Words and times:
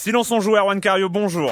Silence 0.00 0.30
on 0.30 0.38
joue, 0.38 0.54
Erwan 0.54 0.78
Cario, 0.78 1.08
bonjour. 1.08 1.50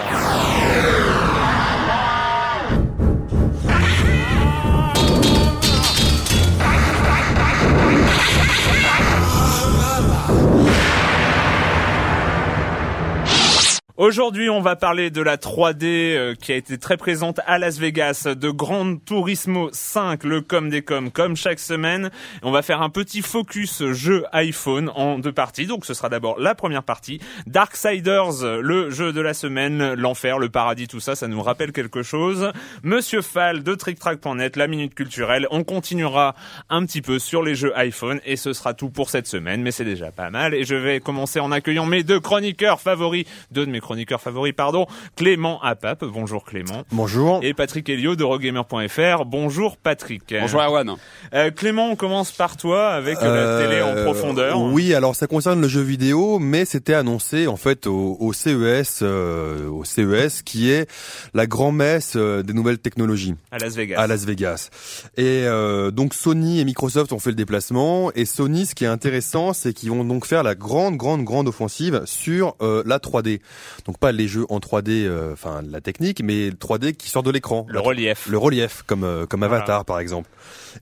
Aujourd'hui, 13.99 14.51
on 14.51 14.61
va 14.61 14.77
parler 14.77 15.09
de 15.09 15.23
la 15.23 15.39
3D 15.39 15.85
euh, 15.85 16.35
qui 16.35 16.53
a 16.53 16.57
été 16.57 16.77
très 16.77 16.99
présente 16.99 17.41
à 17.47 17.59
Las 17.59 17.79
Vegas, 17.79 18.29
de 18.29 18.51
Grand 18.51 19.03
Turismo 19.03 19.71
5, 19.73 20.23
le 20.25 20.43
com 20.43 20.69
des 20.69 20.83
com, 20.83 21.11
comme 21.11 21.35
chaque 21.35 21.59
semaine. 21.59 22.11
On 22.43 22.51
va 22.51 22.61
faire 22.61 22.83
un 22.83 22.91
petit 22.91 23.23
focus 23.23 23.83
jeu 23.93 24.27
iPhone 24.33 24.93
en 24.95 25.19
deux 25.19 25.33
parties. 25.33 25.65
Donc, 25.65 25.87
ce 25.87 25.95
sera 25.95 26.11
d'abord 26.11 26.39
la 26.39 26.55
première 26.55 26.83
partie, 26.83 27.21
Darksiders, 27.47 28.61
le 28.61 28.91
jeu 28.91 29.15
de 29.15 29.21
la 29.23 29.33
semaine, 29.33 29.95
l'enfer, 29.95 30.39
le 30.39 30.51
paradis, 30.51 30.89
tout 30.89 31.01
ça, 31.01 31.17
ça 31.17 31.27
nous 31.27 31.41
rappelle 31.41 31.73
quelque 31.73 32.03
chose. 32.03 32.53
Monsieur 32.83 33.23
Fall 33.23 33.63
de 33.63 33.75
TrickTrack.net, 33.75 34.57
la 34.57 34.67
minute 34.67 34.95
culturelle. 34.95 35.47
On 35.51 35.65
continuera 35.65 36.35
un 36.69 36.85
petit 36.85 37.01
peu 37.01 37.19
sur 37.19 37.43
les 37.43 37.55
jeux 37.55 37.73
iPhone 37.79 38.21
et 38.27 38.37
ce 38.37 38.53
sera 38.53 38.75
tout 38.75 38.91
pour 38.91 39.09
cette 39.09 39.27
semaine, 39.27 39.63
mais 39.63 39.71
c'est 39.71 39.87
déjà 39.87 40.11
pas 40.11 40.29
mal. 40.29 40.53
Et 40.53 40.65
je 40.65 40.75
vais 40.75 41.01
commencer 41.01 41.41
en 41.41 41.51
accueillant 41.51 41.87
mes 41.87 42.03
deux 42.03 42.21
chroniqueurs 42.21 42.83
favoris, 42.83 43.25
deux 43.53 43.65
de 43.65 43.71
mes 43.71 43.81
chroniqueur 43.87 44.21
favori, 44.21 44.53
pardon, 44.53 44.87
Clément 45.15 45.63
Apap. 45.63 46.05
Bonjour 46.05 46.45
Clément. 46.45 46.83
Bonjour. 46.91 47.39
Et 47.43 47.55
Patrick 47.55 47.89
Helio 47.89 48.17
de 48.17 48.25
Rogamer.fr. 48.25 49.25
Bonjour 49.25 49.77
Patrick. 49.77 50.35
Bonjour 50.41 50.61
Erwan. 50.61 50.97
Euh, 51.33 51.53
Clément, 51.53 51.91
on 51.91 51.97
commence 51.97 52.33
par 52.33 52.57
toi 52.57 52.89
avec 52.89 53.19
euh, 53.23 53.61
la 53.61 53.65
télé 53.65 53.83
en 53.83 54.03
profondeur. 54.03 54.61
Oui, 54.61 54.93
alors 54.93 55.15
ça 55.15 55.29
concerne 55.29 55.61
le 55.61 55.69
jeu 55.69 55.83
vidéo, 55.83 56.41
mais 56.41 56.65
c'était 56.65 56.95
annoncé 56.95 57.47
en 57.47 57.57
fait 57.57 57.87
au, 57.87 58.17
au 58.19 58.33
CES, 58.33 59.01
euh, 59.03 59.69
au 59.69 59.85
CES 59.85 60.43
qui 60.43 60.71
est 60.71 60.91
la 61.33 61.47
grand-messe 61.47 62.15
euh, 62.17 62.43
des 62.43 62.55
nouvelles 62.55 62.79
technologies. 62.79 63.35
À 63.53 63.59
Las 63.59 63.77
Vegas. 63.77 64.01
À 64.01 64.09
Las 64.09 64.25
Vegas. 64.25 64.71
Et 65.17 65.45
euh, 65.45 65.93
donc 65.93 66.13
Sony 66.13 66.59
et 66.59 66.65
Microsoft 66.65 67.13
ont 67.13 67.21
fait 67.21 67.31
le 67.31 67.37
déplacement. 67.37 68.11
Et 68.17 68.25
Sony, 68.25 68.67
ce 68.67 68.75
qui 68.75 68.83
est 68.83 68.89
intéressant, 68.89 69.53
c'est 69.53 69.73
qu'ils 69.73 69.91
vont 69.91 70.05
donc 70.05 70.27
faire 70.27 70.43
la 70.43 70.57
grande, 70.57 70.97
grande, 70.97 71.23
grande 71.23 71.47
offensive 71.47 72.03
sur 72.05 72.57
la 72.61 72.99
3D. 72.99 73.41
Donc 73.85 73.99
pas 73.99 74.13
les 74.13 74.29
jeux 74.29 74.47
en 74.49 74.59
3D, 74.59 75.07
euh, 75.07 75.33
enfin 75.33 75.63
la 75.63 75.81
technique, 75.81 76.23
mais 76.23 76.51
3D 76.51 76.95
qui 76.95 77.11
sort 77.11 77.23
de 77.23 77.31
l'écran. 77.31 77.67
Le 77.69 77.81
relief. 77.81 78.27
Le 78.29 78.39
relief, 78.39 78.83
comme 78.87 79.05
euh, 79.05 79.27
comme 79.27 79.43
Avatar 79.43 79.85
par 79.85 79.99
exemple. 79.99 80.31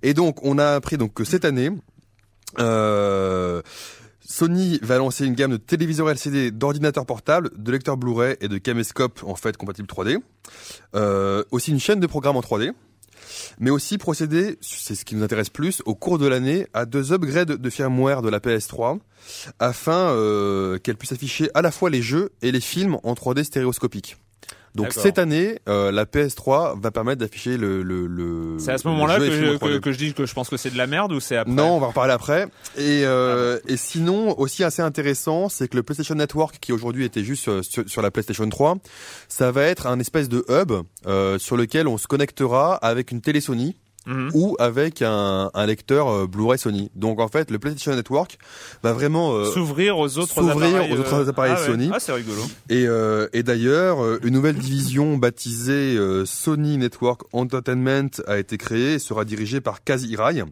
Et 0.02 0.14
donc 0.14 0.44
on 0.44 0.58
a 0.58 0.70
appris 0.74 0.96
donc 0.96 1.14
que 1.14 1.24
cette 1.24 1.44
année. 1.44 1.70
Euh, 2.60 3.62
Sony 4.26 4.78
va 4.82 4.96
lancer 4.96 5.26
une 5.26 5.34
gamme 5.34 5.52
de 5.52 5.56
téléviseurs 5.58 6.08
LCD, 6.08 6.50
d'ordinateurs 6.50 7.04
portables, 7.04 7.50
de 7.56 7.70
lecteurs 7.70 7.96
Blu-ray 7.96 8.36
et 8.40 8.48
de 8.48 8.58
caméscopes 8.58 9.22
en 9.24 9.34
fait 9.34 9.56
compatibles 9.56 9.88
3D. 9.88 10.18
Euh, 10.94 11.44
aussi 11.50 11.72
une 11.72 11.80
chaîne 11.80 12.00
de 12.00 12.06
programmes 12.06 12.36
en 12.36 12.40
3D 12.40 12.72
mais 13.58 13.70
aussi 13.70 13.98
procéder, 13.98 14.58
c'est 14.60 14.94
ce 14.94 15.04
qui 15.04 15.14
nous 15.14 15.22
intéresse 15.22 15.50
plus, 15.50 15.82
au 15.86 15.94
cours 15.94 16.18
de 16.18 16.26
l'année, 16.26 16.66
à 16.72 16.86
deux 16.86 17.12
upgrades 17.12 17.52
de 17.52 17.70
firmware 17.70 18.22
de 18.22 18.28
la 18.28 18.40
PS3, 18.40 18.98
afin 19.58 20.10
euh, 20.10 20.78
qu'elle 20.78 20.96
puisse 20.96 21.12
afficher 21.12 21.50
à 21.54 21.62
la 21.62 21.70
fois 21.70 21.90
les 21.90 22.02
jeux 22.02 22.30
et 22.42 22.52
les 22.52 22.60
films 22.60 22.98
en 23.02 23.14
3D 23.14 23.44
stéréoscopique. 23.44 24.16
Donc 24.74 24.92
cette 24.92 25.18
année, 25.18 25.58
euh, 25.68 25.92
la 25.92 26.04
PS3 26.04 26.80
va 26.80 26.90
permettre 26.90 27.20
d'afficher 27.20 27.56
le 27.56 27.82
le, 27.82 28.06
le 28.06 28.58
C'est 28.58 28.72
à 28.72 28.78
ce 28.78 28.88
moment-là 28.88 29.18
que, 29.18 29.30
je, 29.30 29.56
que, 29.56 29.78
que 29.78 29.92
je 29.92 29.98
dis 29.98 30.14
que 30.14 30.26
je 30.26 30.34
pense 30.34 30.48
que 30.48 30.56
c'est 30.56 30.70
de 30.70 30.76
la 30.76 30.86
merde 30.88 31.12
ou 31.12 31.20
c'est 31.20 31.36
après 31.36 31.52
Non, 31.52 31.76
on 31.76 31.78
va 31.78 31.86
en 31.86 31.88
reparler 31.90 32.12
après. 32.12 32.48
Et 32.76 33.02
euh, 33.04 33.58
et 33.68 33.76
sinon 33.76 34.38
aussi 34.38 34.64
assez 34.64 34.82
intéressant, 34.82 35.48
c'est 35.48 35.68
que 35.68 35.76
le 35.76 35.82
PlayStation 35.82 36.16
Network 36.16 36.58
qui 36.60 36.72
aujourd'hui 36.72 37.04
était 37.04 37.22
juste 37.22 37.46
euh, 37.48 37.62
sur, 37.62 37.88
sur, 37.88 38.02
la 38.02 38.10
PlayStation 38.10 38.48
3, 38.48 38.76
ça 39.28 39.52
va 39.52 39.62
être 39.62 39.86
un 39.86 40.00
espèce 40.00 40.28
de 40.28 40.44
hub 40.48 40.72
euh, 41.06 41.38
sur 41.38 41.56
lequel 41.56 41.86
on 41.86 41.96
se 41.96 42.06
connectera 42.06 42.74
avec 42.74 43.12
une 43.12 43.20
télé 43.20 43.40
Sony 43.40 43.76
Mhm. 44.06 44.30
ou 44.34 44.56
avec 44.58 45.02
un, 45.02 45.50
un 45.54 45.66
lecteur 45.66 46.08
euh, 46.08 46.26
Blu-ray 46.26 46.58
Sony. 46.58 46.90
Donc 46.94 47.20
en 47.20 47.28
fait, 47.28 47.50
le 47.50 47.58
PlayStation 47.58 47.94
Network 47.94 48.38
va 48.82 48.92
vraiment 48.92 49.32
euh, 49.34 49.50
s'ouvrir 49.50 49.98
aux 49.98 50.18
autres 50.18 50.48
appareils, 50.48 50.92
aux 50.92 50.98
autres 50.98 51.14
euh, 51.14 51.28
appareils 51.28 51.54
ah 51.56 51.66
Sony. 51.66 51.86
Ouais. 51.86 51.92
Ah, 51.94 52.00
c'est 52.00 52.12
rigolo. 52.12 52.42
Et, 52.68 52.86
euh, 52.86 53.28
et 53.32 53.42
d'ailleurs, 53.42 53.98
une 54.22 54.34
nouvelle 54.34 54.56
division 54.56 55.16
baptisée 55.16 55.98
Sony 56.24 56.78
Network 56.78 57.22
Entertainment 57.32 58.10
a 58.26 58.38
été 58.38 58.58
créée 58.58 58.94
et 58.94 58.98
sera 58.98 59.24
dirigée 59.24 59.60
par 59.60 59.82
Kaz 59.84 60.04
Hirai. 60.04 60.44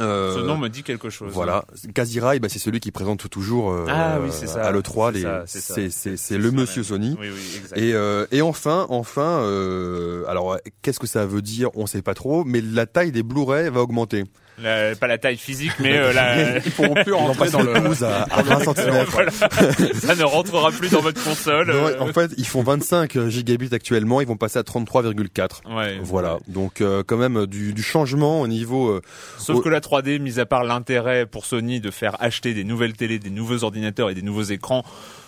Euh, 0.00 0.34
Ce 0.34 0.40
nom 0.40 0.56
me 0.56 0.68
dit 0.68 0.82
quelque 0.82 1.10
chose. 1.10 1.32
Voilà, 1.32 1.64
Kazirai, 1.94 2.38
bah, 2.38 2.48
c'est 2.48 2.58
celui 2.58 2.80
qui 2.80 2.90
présente 2.90 3.28
toujours 3.30 3.70
euh, 3.70 3.86
ah, 3.88 4.18
oui, 4.22 4.30
ça. 4.30 4.62
à 4.62 4.72
l'E3 4.72 5.12
les 5.12 5.24
c'est 5.46 6.38
le 6.38 6.50
monsieur 6.50 6.82
Sony. 6.82 7.16
Oui, 7.20 7.28
oui, 7.30 7.60
exact. 7.62 7.78
Et 7.78 7.94
euh, 7.94 8.26
et 8.30 8.42
enfin 8.42 8.86
enfin 8.88 9.40
euh, 9.40 10.24
alors 10.28 10.58
qu'est-ce 10.82 10.98
que 10.98 11.06
ça 11.06 11.26
veut 11.26 11.42
dire? 11.42 11.70
On 11.74 11.86
sait 11.86 12.02
pas 12.02 12.14
trop, 12.14 12.44
mais 12.44 12.60
la 12.60 12.86
taille 12.86 13.12
des 13.12 13.22
Blu-ray 13.22 13.70
va 13.70 13.80
augmenter. 13.80 14.24
La, 14.62 14.94
pas 14.96 15.06
la 15.06 15.18
taille 15.18 15.36
physique, 15.36 15.72
mais 15.80 15.96
euh, 15.96 16.12
la... 16.12 16.58
ils 16.64 16.72
pourront 16.72 16.94
plus 16.94 17.12
rentrer 17.12 17.50
dans 17.50 17.62
le 17.62 18.04
à, 18.04 18.22
à 18.22 18.42
20 18.42 18.74
cm. 18.74 19.04
Voilà. 19.08 19.30
Ça 19.30 20.14
ne 20.14 20.24
rentrera 20.24 20.70
plus 20.70 20.90
dans 20.90 21.00
votre 21.00 21.22
console. 21.22 21.68
Non, 21.68 22.08
en 22.08 22.12
fait, 22.12 22.30
ils 22.38 22.46
font 22.46 22.62
25 22.62 23.28
gigabits 23.28 23.74
actuellement, 23.74 24.20
ils 24.20 24.26
vont 24.26 24.36
passer 24.36 24.58
à 24.58 24.62
33,4. 24.62 25.76
Ouais. 25.76 25.98
Voilà. 26.02 26.34
Ouais. 26.34 26.40
Donc 26.48 26.80
euh, 26.80 27.02
quand 27.06 27.16
même 27.18 27.46
du, 27.46 27.74
du, 27.74 27.82
changement 27.82 28.40
au 28.40 28.48
niveau. 28.48 28.88
Euh, 28.88 29.02
Sauf 29.38 29.58
au... 29.58 29.60
que 29.60 29.68
la 29.68 29.80
3D, 29.80 30.18
mis 30.18 30.40
à 30.40 30.46
part 30.46 30.64
l'intérêt 30.64 31.26
pour 31.26 31.44
Sony 31.44 31.80
de 31.80 31.90
faire 31.90 32.16
acheter 32.20 32.54
des 32.54 32.64
nouvelles 32.64 32.94
télés, 32.94 33.18
des 33.18 33.30
nouveaux 33.30 33.64
ordinateurs 33.64 34.10
et 34.10 34.14
des 34.14 34.22
nouveaux 34.22 34.42
écrans 34.42 34.84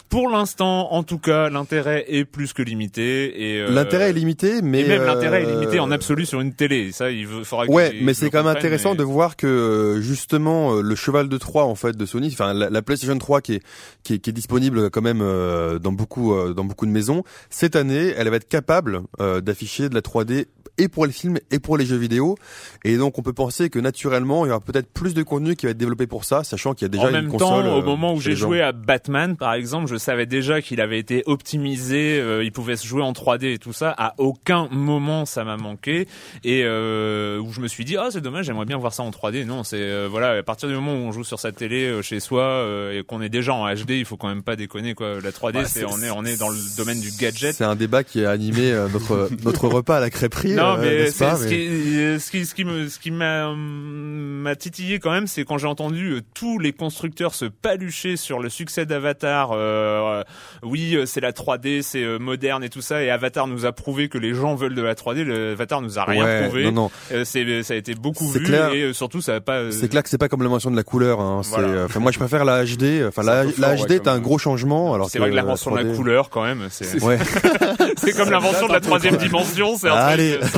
Pour 0.09 0.31
l'instant, 0.31 0.93
en 0.93 1.03
tout 1.03 1.19
cas, 1.19 1.51
l'intérêt 1.51 2.05
est 2.09 2.25
plus 2.25 2.53
que 2.55 2.63
limité. 2.63 3.53
Et 3.53 3.61
euh, 3.61 3.71
l'intérêt 3.71 4.11
est 4.11 4.13
limité, 4.15 4.63
mais 4.63 4.81
et 4.81 4.89
même 4.89 5.05
l'intérêt 5.05 5.43
est 5.43 5.47
euh, 5.47 5.61
limité 5.61 5.81
en 5.81 5.91
absolu 5.91 6.25
sur 6.25 6.41
une 6.41 6.55
télé. 6.55 6.93
Ça, 6.93 7.11
il 7.11 7.27
faudra. 7.27 7.67
Ouais, 7.67 7.95
mais 8.01 8.15
c'est 8.15 8.31
quand 8.31 8.43
même 8.43 8.57
intéressant 8.57 8.93
mais- 8.93 8.99
de 8.99 9.03
voir 9.03 9.37
que 9.37 9.47
euh, 9.47 10.01
justement 10.01 10.77
euh, 10.77 10.81
le 10.83 10.95
cheval 10.95 11.29
de 11.29 11.37
Troie 11.37 11.65
en 11.65 11.75
fait 11.75 11.97
de 11.97 12.07
Sony, 12.07 12.29
enfin 12.33 12.55
la, 12.55 12.71
la 12.71 12.83
PlayStation 12.83 13.19
3 13.19 13.41
qui 13.43 13.55
est, 13.55 13.63
qui 14.03 14.15
est 14.15 14.19
qui 14.19 14.31
est 14.31 14.33
disponible 14.33 14.91
quand 14.91 15.03
même 15.03 15.19
dans 15.19 15.93
beaucoup 15.93 16.35
dans 16.55 16.65
beaucoup 16.65 16.87
de 16.87 16.91
maisons, 16.91 17.23
cette 17.51 17.77
année, 17.77 18.15
elle 18.17 18.29
va 18.31 18.37
être 18.37 18.49
capable 18.49 19.03
d'afficher 19.43 19.89
de 19.89 19.95
la 19.95 20.01
3D 20.01 20.47
et 20.79 20.89
pour 20.89 21.07
les 21.07 21.13
films 21.13 21.39
et 21.51 21.59
pour 21.59 21.77
les 21.77 21.87
jeux 21.87 21.97
vidéo. 21.97 22.37
Et 22.85 22.97
donc 22.97 23.19
on 23.19 23.23
peut 23.23 23.33
penser 23.33 23.71
que 23.71 23.79
naturellement, 23.79 24.47
il 24.47 24.49
y 24.49 24.51
aura 24.53 24.61
peut-être 24.61 24.89
plus 24.93 25.15
de 25.15 25.23
contenu 25.23 25.57
qui 25.57 25.67
va 25.67 25.71
être 25.71 25.79
développé 25.79 26.07
pour 26.07 26.25
ça, 26.25 26.45
sachant 26.45 26.75
qu'il 26.75 26.85
y 26.85 26.87
a 26.87 26.89
déjà 26.89 27.05
en 27.05 27.09
une 27.09 27.15
même 27.15 27.29
console. 27.29 27.65
temps, 27.65 27.77
au 27.77 27.81
euh, 27.81 27.85
moment 27.85 28.15
où 28.15 28.21
j'ai 28.21 28.37
joué 28.37 28.63
à 28.63 28.73
Batman, 28.73 29.37
par 29.37 29.55
exemple, 29.55 29.87
je 29.89 29.97
savais 29.97 30.27
déjà 30.27 30.63
qu'il 30.63 30.81
avait 30.81 30.99
été 30.99 31.23
optimisé, 31.27 32.19
euh, 32.21 32.45
il 32.45 32.53
pouvait 32.53 32.77
se 32.77 32.87
jouer 32.87 33.03
en 33.03 33.13
3D 33.13 33.55
et 33.55 33.59
tout 33.59 33.73
ça. 33.73 33.95
À 33.97 34.15
aucun 34.19 34.69
moment 34.71 35.27
ça 35.27 35.45
m'a 35.45 35.57
manqué 35.57 36.07
et 36.45 36.63
euh, 36.65 37.39
où 37.39 37.53
je 37.53 37.61
me 37.61 37.69
suis 37.69 37.85
dit 37.85 37.97
ah 37.97 38.09
c'est 38.11 38.21
dommage, 38.21 38.47
j'aimerais 38.47 38.67
bien 38.67 38.79
voir 38.79 38.93
ça 38.93 39.03
en 39.03 39.11
3D. 39.11 39.45
Non, 39.45 39.65
c'est 39.65 39.79
euh, 39.81 40.09
voilà, 40.11 40.39
à 40.39 40.43
partir 40.43 40.69
du 40.69 40.75
moment 40.75 40.93
où 40.93 41.09
on 41.09 41.13
joue 41.13 41.25
sur 41.25 41.39
sa 41.39 41.53
télé 41.53 41.85
euh, 41.85 42.03
chez 42.03 42.21
soi 42.21 42.43
euh, 42.43 42.99
et 42.99 43.03
qu'on 43.03 43.21
est 43.21 43.29
déjà 43.29 43.55
en 43.55 43.73
HD, 43.73 43.91
il 43.91 44.05
faut 44.05 44.17
quand 44.17 44.29
même 44.29 44.43
pas 44.43 44.57
déconner 44.57 44.95
quoi. 44.95 45.21
La 45.23 45.31
3D, 45.31 45.59
Ouais, 45.59 45.65
c'est 45.65 45.85
on 45.85 46.01
est 46.03 46.11
on 46.11 46.25
est 46.25 46.39
dans 46.39 46.51
le 46.51 46.77
domaine 46.77 47.01
du 47.01 47.11
gadget. 47.19 47.55
C'est 47.55 47.65
un 47.65 47.75
débat 47.75 48.05
qui 48.05 48.25
a 48.25 48.31
animé 48.31 48.73
notre 48.93 49.29
notre 49.45 49.67
repas 49.69 49.97
à 49.97 50.01
la 50.01 50.11
crêperie. 50.11 50.53
Non, 50.53 50.68
euh, 50.77 51.05
mais 51.05 51.11
ce, 51.11 51.47
qui, 51.47 52.21
ce 52.21 52.31
qui, 52.31 52.47
ce 52.47 52.55
qui 52.55 52.65
me, 52.65 52.89
ce 52.89 52.99
qui 52.99 53.11
m'a, 53.11 53.55
m'a 53.55 54.57
titillé 54.57 54.99
quand 54.99 55.11
même, 55.11 55.27
c'est 55.27 55.45
quand 55.45 55.59
j'ai 55.59 55.67
entendu 55.67 56.11
euh, 56.13 56.21
tous 56.35 56.59
les 56.59 56.73
constructeurs 56.73 57.35
se 57.35 57.45
palucher 57.47 58.17
sur 58.17 58.39
le 58.41 58.49
succès 58.49 58.87
d'Avatar. 58.87 59.53
euh, 59.53 59.57
euh, 59.59 60.25
oui, 60.63 60.95
euh, 60.97 61.07
c'est 61.07 61.21
la 61.21 61.33
3D, 61.33 61.83
c'est 61.83 62.03
euh, 62.03 62.19
moderne 62.19 62.63
et 62.65 62.69
tout 62.69 62.81
ça, 62.83 63.03
et 63.03 63.11
Avatar 63.11 63.47
nous 63.47 63.67
a 63.67 63.73
prouvé 63.73 64.09
que 64.09 64.19
les 64.19 64.35
gens 64.35 64.55
veulent 64.55 64.75
de 64.75 64.83
la 64.83 64.95
3D. 64.95 65.23
Le 65.23 65.53
Avatar 65.53 65.81
nous 65.83 65.99
a 65.99 66.05
rien 66.05 66.25
Ouais, 66.25 66.43
prouvé. 66.45 66.65
non, 66.65 66.73
non. 66.73 66.91
Euh, 67.13 67.25
c'est, 67.25 67.63
ça 67.63 67.75
a 67.75 67.77
été 67.77 67.95
beaucoup 67.95 68.29
vu 68.29 68.43
clair. 68.43 68.73
et 68.73 68.83
euh, 68.83 68.93
surtout 68.93 69.21
ça 69.21 69.37
a 69.37 69.41
pas. 69.41 69.59
euh, 69.59 69.71
C'est 69.71 69.89
clair 69.89 70.03
que 70.03 70.09
c'est 70.09 70.19
pas 70.19 70.29
comme 70.29 70.43
la 70.43 70.49
mention 70.49 70.71
de 70.71 70.77
la 70.77 70.83
couleur. 70.83 71.21
Hein. 71.21 71.41
C'est, 71.45 71.51
Voilà. 71.51 71.69
euh, 71.69 71.85
Enfin, 71.87 72.01
moi, 72.01 72.13
je 72.13 72.19
préfère 72.19 72.45
la 72.45 72.65
HD. 72.65 73.05
Enfin, 73.07 73.23
la, 73.23 73.45
HD 73.45 73.91
ouais, 73.91 73.95
est 73.97 74.09
un 74.09 74.19
gros 74.19 74.39
changement. 74.39 74.95
Alors 74.95 75.09
c'est 75.11 75.19
vrai 75.19 75.31
que 75.31 75.35
la 75.35 75.43
l'invention 75.43 75.71
de 75.73 75.77
la 75.77 75.85
3D 75.85 75.97
couleur 75.97 76.31
quand 76.31 76.43
même, 76.45 76.67
c'est, 76.71 77.03
Ouais. 77.03 77.19
c'est 77.97 78.13
comme 78.17 78.31
l'invention 78.31 78.67
de 78.69 78.73
la 78.73 78.81
troisième 78.81 79.17
dimension. 79.17 79.77
C'est 79.77 79.89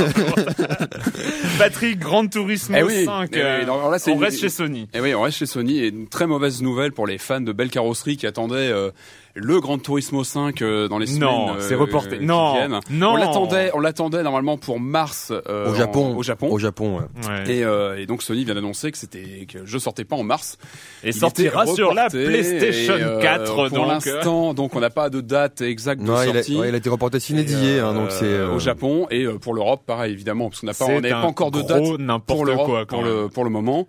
Patrick, 1.59 1.99
Grand 1.99 2.27
Turismo 2.29 2.77
Eh 2.79 2.83
oui, 2.83 3.05
5. 3.05 3.29
eh 3.33 3.37
oui, 3.37 3.43
euh, 3.43 3.65
là, 3.67 3.73
on 3.75 3.95
une- 4.15 4.23
reste 4.23 4.41
chez 4.41 4.49
Sony. 4.49 4.89
Et 4.95 5.01
oui, 5.01 5.15
on 5.15 5.23
reste 5.23 5.39
chez 5.39 5.47
Sony 5.47 5.79
et 5.79 5.89
une 5.89 6.09
très 6.09 6.27
mauvaise 6.27 6.63
nouvelle 6.63 6.93
pour 6.93 7.07
les 7.07 7.19
fans 7.19 7.41
de 7.41 7.53
belle 7.53 7.71
carrosserie 7.71 8.17
qui 8.17 8.27
attendaient 8.27 8.55
euh, 8.71 8.91
le 9.35 9.61
Gran 9.61 9.79
Turismo 9.79 10.25
5 10.25 10.61
euh, 10.63 10.89
dans 10.89 10.99
les 10.99 11.07
semaines 11.07 11.21
Non, 11.29 11.51
euh, 11.55 11.61
c'est 11.61 11.75
reporté. 11.75 12.19
Non, 12.21 12.55
viennent. 12.55 12.81
non. 12.91 13.13
On 13.13 13.17
l'attendait, 13.17 13.71
on 13.75 13.81
l'attendait 13.81 14.23
normalement 14.23 14.59
pour 14.59 14.81
mars 14.81 15.33
euh, 15.49 15.71
Au 15.71 15.75
Japon. 15.75 16.13
en- 16.15 16.17
au 16.17 16.23
Japon. 16.23 16.49
Au 16.51 16.59
Japon. 16.59 16.99
ouais. 16.99 17.29
Ouais. 17.29 17.51
Et, 17.59 17.65
euh, 17.65 17.97
et 17.99 18.07
donc 18.07 18.23
Sony 18.23 18.45
vient 18.45 18.55
d'annoncer 18.55 18.91
que 18.91 18.99
c'était 18.99 19.47
que 19.49 19.59
je 19.65 19.79
sortais 19.79 20.05
pas 20.05 20.17
en 20.17 20.25
mars. 20.25 20.59
Et 21.05 21.09
Il 21.09 21.15
sortira 21.15 21.67
sur 21.67 21.95
la 21.95 22.09
PlayStation 22.09 22.97
et, 22.97 23.03
euh, 23.03 23.21
4 23.21 23.55
Pour 23.55 23.71
donc. 23.71 23.89
l'instant, 23.89 24.55
donc 24.55 24.75
on 24.75 24.81
n'a 24.81 24.91
pas 24.91 25.11
de 25.11 25.21
date 25.21 25.61
exacte 25.61 26.03
de 26.03 26.07
Non, 26.07 26.23
il 26.23 26.31
a, 26.31 26.35
sortie. 26.35 26.57
ouais, 26.59 26.69
il 26.69 26.75
a 26.75 26.79
été 26.79 26.91
reporté 26.91 27.19
euh, 27.19 27.87
hein, 27.89 27.95
donc 27.95 28.11
c'est 28.11 28.25
euh, 28.25 28.53
au 28.55 28.59
Japon 28.59 29.07
et 29.11 29.25
euh, 29.25 29.39
pour 29.39 29.55
l'Europe 29.55 29.83
pareil 29.87 30.13
évidemment 30.13 30.49
parce 30.49 30.61
qu'on 30.61 30.67
n'a 30.67 30.75
pas 30.75 30.87
on 30.87 31.01
n'a 31.01 31.19
un 31.19 31.23
pas 31.23 31.27
encore 31.27 31.51
de 31.51 31.63
date 31.63 31.83
pour 32.27 32.45
l'Europe 32.45 32.89
pour 32.89 33.03
le 33.03 33.29
pour 33.29 33.45
le 33.45 33.51
moment. 33.51 33.87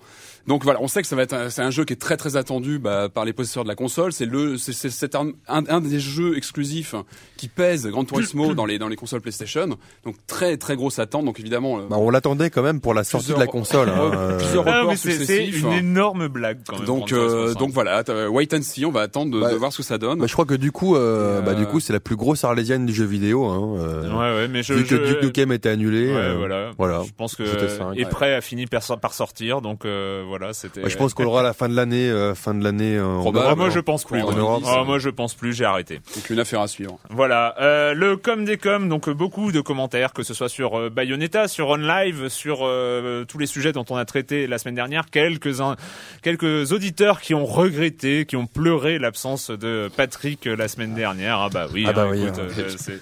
Donc 0.48 0.64
voilà, 0.64 0.82
on 0.82 0.88
sait 0.88 1.02
que 1.02 1.08
ça 1.08 1.16
va 1.16 1.24
être 1.24 1.34
un- 1.34 1.50
c'est 1.50 1.62
un 1.62 1.70
jeu 1.70 1.86
qui 1.86 1.94
est 1.94 2.02
très 2.02 2.18
très 2.18 2.36
attendu 2.36 2.80
bah, 2.80 3.10
par 3.14 3.26
les 3.26 3.34
possesseurs 3.34 3.64
de 3.64 3.70
la 3.70 3.76
console. 3.76 4.12
C'est 4.14 4.26
le 4.26 4.58
c'est 4.58 4.74
c'est 4.74 4.90
c'est 4.90 5.16
un, 5.16 5.32
un, 5.48 5.82
des 5.82 6.00
jeux 6.00 6.36
exclusifs 6.38 6.96
qui 7.38 7.48
pèse 7.48 7.88
Gran 7.88 8.04
Turismo 8.06 8.54
dans 8.54 8.66
les 8.66 8.80
dans 8.80 8.88
les 8.88 8.96
consoles 8.96 9.22
PlayStation. 9.22 9.78
Donc 10.04 10.16
très 10.28 10.58
très 10.58 10.76
grosse 10.76 11.00
attente. 11.00 11.26
Donc 11.26 11.40
évidemment 11.40 11.80
euh, 11.80 11.88
bah, 11.90 11.98
on 12.00 12.10
l'attendait 12.10 12.50
quand 12.50 12.64
même 12.64 12.82
pour 12.82 12.94
la 12.94 13.04
sortie 13.04 13.34
de 13.34 13.40
la 13.40 13.48
console. 13.48 13.90
hein, 13.90 14.12
euh, 14.14 14.38
plusieurs 14.38 14.68
Ah, 14.68 14.96
c'est 14.96 15.48
une 15.48 15.72
énorme 15.74 16.28
blague 16.28 16.60
quand 16.68 16.78
même. 16.78 16.86
donc 16.86 17.12
euh, 17.14 17.54
5. 17.54 17.60
donc 17.60 17.72
voilà, 17.72 18.04
t'as- 18.04 18.30
wait 18.30 18.54
and 18.54 18.62
see, 18.64 18.86
on 18.86 18.92
va 18.92 19.02
attendre 19.02 19.32
de, 19.32 19.40
Bah, 19.42 19.52
de 19.52 19.56
voir 19.58 19.72
ce 19.72 19.78
que 19.78 19.84
ça 19.84 19.98
donne. 19.98 20.20
bah, 20.20 20.26
je 20.28 20.34
crois 20.34 20.46
que 20.46 20.54
du 20.54 20.72
coup, 20.72 20.96
euh, 20.96 21.42
bah, 21.42 21.54
du 21.54 21.64
euh, 21.64 21.66
coup, 21.66 21.80
c'est 21.80 21.94
la 21.94 22.00
plus 22.00 22.16
grosse 22.16 22.44
arlésienne 22.44 22.86
du 22.86 22.94
jeu 22.94 23.06
vidéo. 23.06 23.46
Hein, 23.46 23.76
euh, 23.80 24.10
Ouais, 24.12 24.42
ouais, 24.42 24.48
mais 24.48 24.64
je, 24.64 24.74
vu 24.74 24.84
que 24.84 24.90
je- 24.90 25.14
Duke 25.14 25.24
Nukem 25.24 25.52
était 25.52 25.70
annulé. 25.70 26.08
Ouais, 26.08 26.16
euh, 26.18 26.36
voilà. 26.38 26.72
voilà. 26.78 27.04
Je 27.06 27.12
pense 27.16 27.36
que 27.36 27.44
et 27.44 28.04
Ouais. 28.04 28.10
prêt 28.10 28.34
a 28.34 28.42
fini 28.42 28.66
par, 28.66 28.82
par 29.00 29.14
sortir, 29.14 29.62
donc 29.62 29.86
euh, 29.86 30.24
voilà, 30.32 30.54
c'était. 30.54 30.82
Ouais, 30.82 30.90
je 30.90 30.96
pense 30.98 31.14
qu'on 31.14 31.26
aura 31.26 31.42
à 31.42 31.44
la 31.44 31.52
fin 31.54 31.68
de 31.68 31.76
l'année, 31.76 32.10
euh, 32.10 32.34
fin 32.36 32.54
de 32.54 32.64
l'année. 32.64 32.96
euh, 32.96 33.06
en. 33.06 33.32
Ah, 33.36 33.44
Europe, 33.44 33.58
moi 33.58 33.70
je 33.70 33.80
pense 33.82 34.06
plus. 34.06 34.22
En 34.22 34.30
ouais. 34.30 34.36
Europe, 34.38 34.64
Ah, 34.66 34.84
moi 34.86 34.98
je 34.98 35.10
pense 35.10 35.34
plus, 35.36 35.54
j'ai 35.54 35.66
arrêté. 35.66 36.00
Donc 36.16 36.30
une 36.30 36.40
affaire 36.40 36.62
à 36.62 36.68
suivre. 36.70 36.98
Voilà, 37.10 37.54
euh, 37.60 37.94
le 37.94 38.16
com 38.16 38.46
des 38.46 38.58
com, 38.58 38.88
donc 38.88 39.10
euh, 39.10 39.14
beaucoup 39.14 39.52
de 39.52 39.60
commentaires, 39.60 40.14
que 40.14 40.24
ce 40.24 40.34
soit 40.34 40.48
sur 40.48 40.80
euh, 40.80 40.90
Bayonetta, 40.90 41.50
sur 41.50 41.68
OnLive, 41.68 42.30
sur 42.30 42.60
euh, 42.62 43.26
tous 43.26 43.38
les 43.38 43.46
sujets 43.46 43.74
dont 43.74 43.86
on 43.90 43.98
a 43.98 44.06
traité 44.06 44.48
la 44.48 44.58
semaine 44.58 44.76
dernière, 44.76 45.10
quelques 45.12 45.60
uns, 45.60 45.76
quelques 46.22 46.72
auditeurs 46.72 47.20
qui 47.20 47.34
ont 47.34 47.46
regretté, 47.46 48.26
qui 48.26 48.38
ont 48.38 48.48
pleuré 48.48 49.00
l'absence 49.00 49.52
de 49.52 49.90
Patrick 49.98 50.46
la 50.46 50.70
semaine 50.70 50.94
dernière. 50.96 51.40
Ah 51.40 51.50
bah 51.50 51.68
oui, 51.74 51.84
Ah 51.88 51.92
bah 51.94 52.04
hein, 52.04 52.10
oui, 52.12 52.24
écoute, 52.24 52.40
hein. 52.40 52.94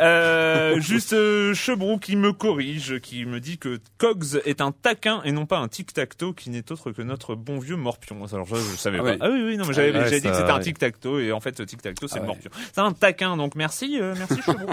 Euh, 0.00 0.80
juste 0.80 1.12
euh, 1.12 1.54
Chebrou 1.54 1.98
qui 1.98 2.16
me 2.16 2.32
corrige, 2.32 2.98
qui 3.00 3.24
me 3.24 3.40
dit 3.40 3.58
que 3.58 3.78
Cogs 3.98 4.40
est 4.44 4.60
un 4.60 4.72
taquin 4.72 5.20
et 5.24 5.32
non 5.32 5.46
pas 5.46 5.58
un 5.58 5.68
tic-tac-toe 5.68 6.32
qui 6.34 6.50
n'est 6.50 6.70
autre 6.72 6.92
que 6.92 7.02
notre 7.02 7.34
bon 7.34 7.58
vieux 7.58 7.76
Morpion. 7.76 8.24
Alors 8.32 8.46
je, 8.46 8.56
je 8.56 8.76
savais 8.76 8.98
Ah 9.00 9.02
pas. 9.02 9.10
ouais. 9.10 9.18
Ah 9.20 9.30
oui 9.30 9.42
oui 9.44 9.56
non 9.56 9.64
mais 9.66 9.74
j'avais 9.74 9.88
ouais, 9.92 10.04
j'avais 10.04 10.20
dit 10.20 10.28
que 10.28 10.34
c'était 10.34 10.50
un 10.50 10.60
tic-tac-toe 10.60 11.20
et 11.20 11.32
en 11.32 11.40
fait 11.40 11.64
tic-tac-toe 11.64 12.08
c'est 12.08 12.18
Ah 12.18 12.20
ouais. 12.20 12.26
Morpion. 12.26 12.50
C'est 12.72 12.80
un 12.80 12.92
taquin 12.92 13.36
donc 13.36 13.54
merci 13.54 13.98
euh, 14.00 14.14
merci 14.16 14.40
Chebrou. 14.46 14.66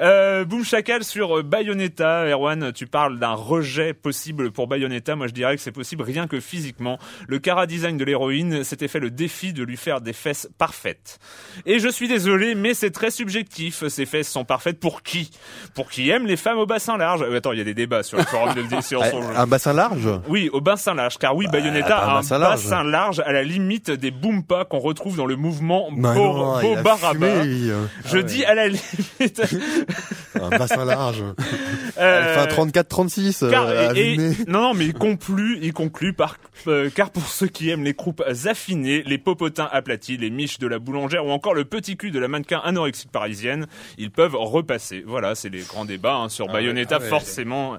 euh, 0.00 0.44
Boom 0.44 0.64
Chacal 0.64 1.04
sur 1.04 1.38
euh, 1.38 1.42
Bayonetta. 1.42 2.26
Erwan, 2.28 2.72
tu 2.72 2.86
parles 2.86 3.18
d'un 3.18 3.34
rejet 3.34 3.94
possible 3.94 4.50
pour 4.50 4.66
Bayonetta. 4.66 5.16
Moi 5.16 5.26
je 5.28 5.32
dirais 5.32 5.56
que 5.56 5.62
c'est 5.62 5.72
possible 5.72 6.02
rien 6.02 6.26
que 6.26 6.40
physiquement. 6.40 6.98
Le 7.28 7.38
cara 7.38 7.66
design 7.66 7.96
de 7.96 8.04
l'héroïne 8.04 8.64
s'était 8.64 8.88
fait 8.88 9.00
le 9.00 9.10
défi 9.10 9.52
de 9.52 9.62
lui 9.62 9.76
faire 9.76 10.00
des 10.00 10.12
fesses 10.12 10.48
parfaites. 10.58 11.18
Et 11.66 11.78
je 11.78 11.88
suis 11.88 12.08
désolé, 12.08 12.54
mais 12.54 12.74
c'est 12.74 12.90
très 12.90 13.10
subjectif. 13.10 13.86
Ces 13.88 14.06
fesses 14.06 14.28
sont 14.30 14.44
parfaites 14.44 14.63
pour 14.72 15.02
qui? 15.02 15.30
Pour 15.74 15.90
qui 15.90 16.08
aime 16.10 16.26
les 16.26 16.36
femmes 16.36 16.58
au 16.58 16.66
bassin 16.66 16.96
large 16.96 17.22
Euh, 17.22 17.36
Attends, 17.36 17.52
il 17.52 17.58
y 17.58 17.60
a 17.60 17.64
des 17.64 17.74
débats 17.74 18.02
sur 18.02 18.16
le 18.18 18.24
forum 18.24 18.54
de 18.54 18.60
le 18.62 18.66
Ah, 19.02 19.10
Un 19.42 19.46
bassin 19.46 19.72
large? 19.74 20.08
Oui, 20.28 20.48
au 20.52 20.60
bassin 20.60 20.94
large, 20.94 21.18
car 21.18 21.36
oui, 21.36 21.46
Bayonetta 21.52 21.88
pas 21.88 22.04
un 22.04 22.08
a 22.08 22.10
un 22.10 22.14
bassin 22.14 22.82
large. 22.84 23.20
à 23.20 23.32
la 23.32 23.42
limite 23.42 23.90
des 23.90 24.10
boompas 24.10 24.64
qu'on 24.64 24.78
retrouve 24.78 25.16
dans 25.16 25.26
le 25.26 25.36
mouvement 25.36 25.88
Bah 25.92 26.14
Bo- 26.14 26.20
non, 26.38 26.60
il 26.60 26.66
a 26.72 26.76
Bobaraba. 26.76 27.12
fumé, 27.12 27.44
lui, 27.44 27.70
hein. 27.70 27.88
Je 28.06 28.18
dis 28.18 28.44
à 28.44 28.54
la 28.54 28.68
limite. 28.68 29.42
Un 30.40 30.48
bassin 30.50 30.84
large. 30.84 31.22
euh, 31.98 32.42
un 32.42 32.46
34-36. 32.46 33.48
car- 33.50 33.66
euh, 33.68 33.92
non, 34.48 34.60
non, 34.62 34.74
mais 34.74 34.86
il 34.86 34.94
conclut, 34.94 35.58
il 35.62 35.72
conclut 35.72 36.12
par, 36.12 36.38
car 36.94 37.10
pour 37.10 37.26
ceux 37.28 37.46
qui 37.46 37.70
aiment 37.70 37.84
les 37.84 37.94
croupes 37.94 38.22
affinées, 38.46 39.02
les 39.06 39.18
popotins 39.18 39.68
aplatis, 39.70 40.16
les 40.16 40.30
miches 40.30 40.58
de 40.58 40.66
la 40.66 40.78
boulangère 40.80 41.24
ou 41.24 41.30
encore 41.30 41.54
le 41.54 41.64
petit 41.64 41.96
cul 41.96 42.10
de 42.10 42.18
la 42.18 42.26
mannequin 42.28 42.60
anorexique 42.64 43.12
parisienne, 43.12 43.66
ils 43.96 44.10
peuvent 44.10 44.34
repasser. 44.54 45.02
Voilà, 45.06 45.34
c'est 45.34 45.48
les 45.48 45.62
grands 45.62 45.84
débats 45.84 46.16
hein, 46.16 46.28
sur 46.28 46.46
Bayonetta, 46.46 46.96
ah 46.96 47.02
ouais. 47.02 47.08
forcément. 47.08 47.76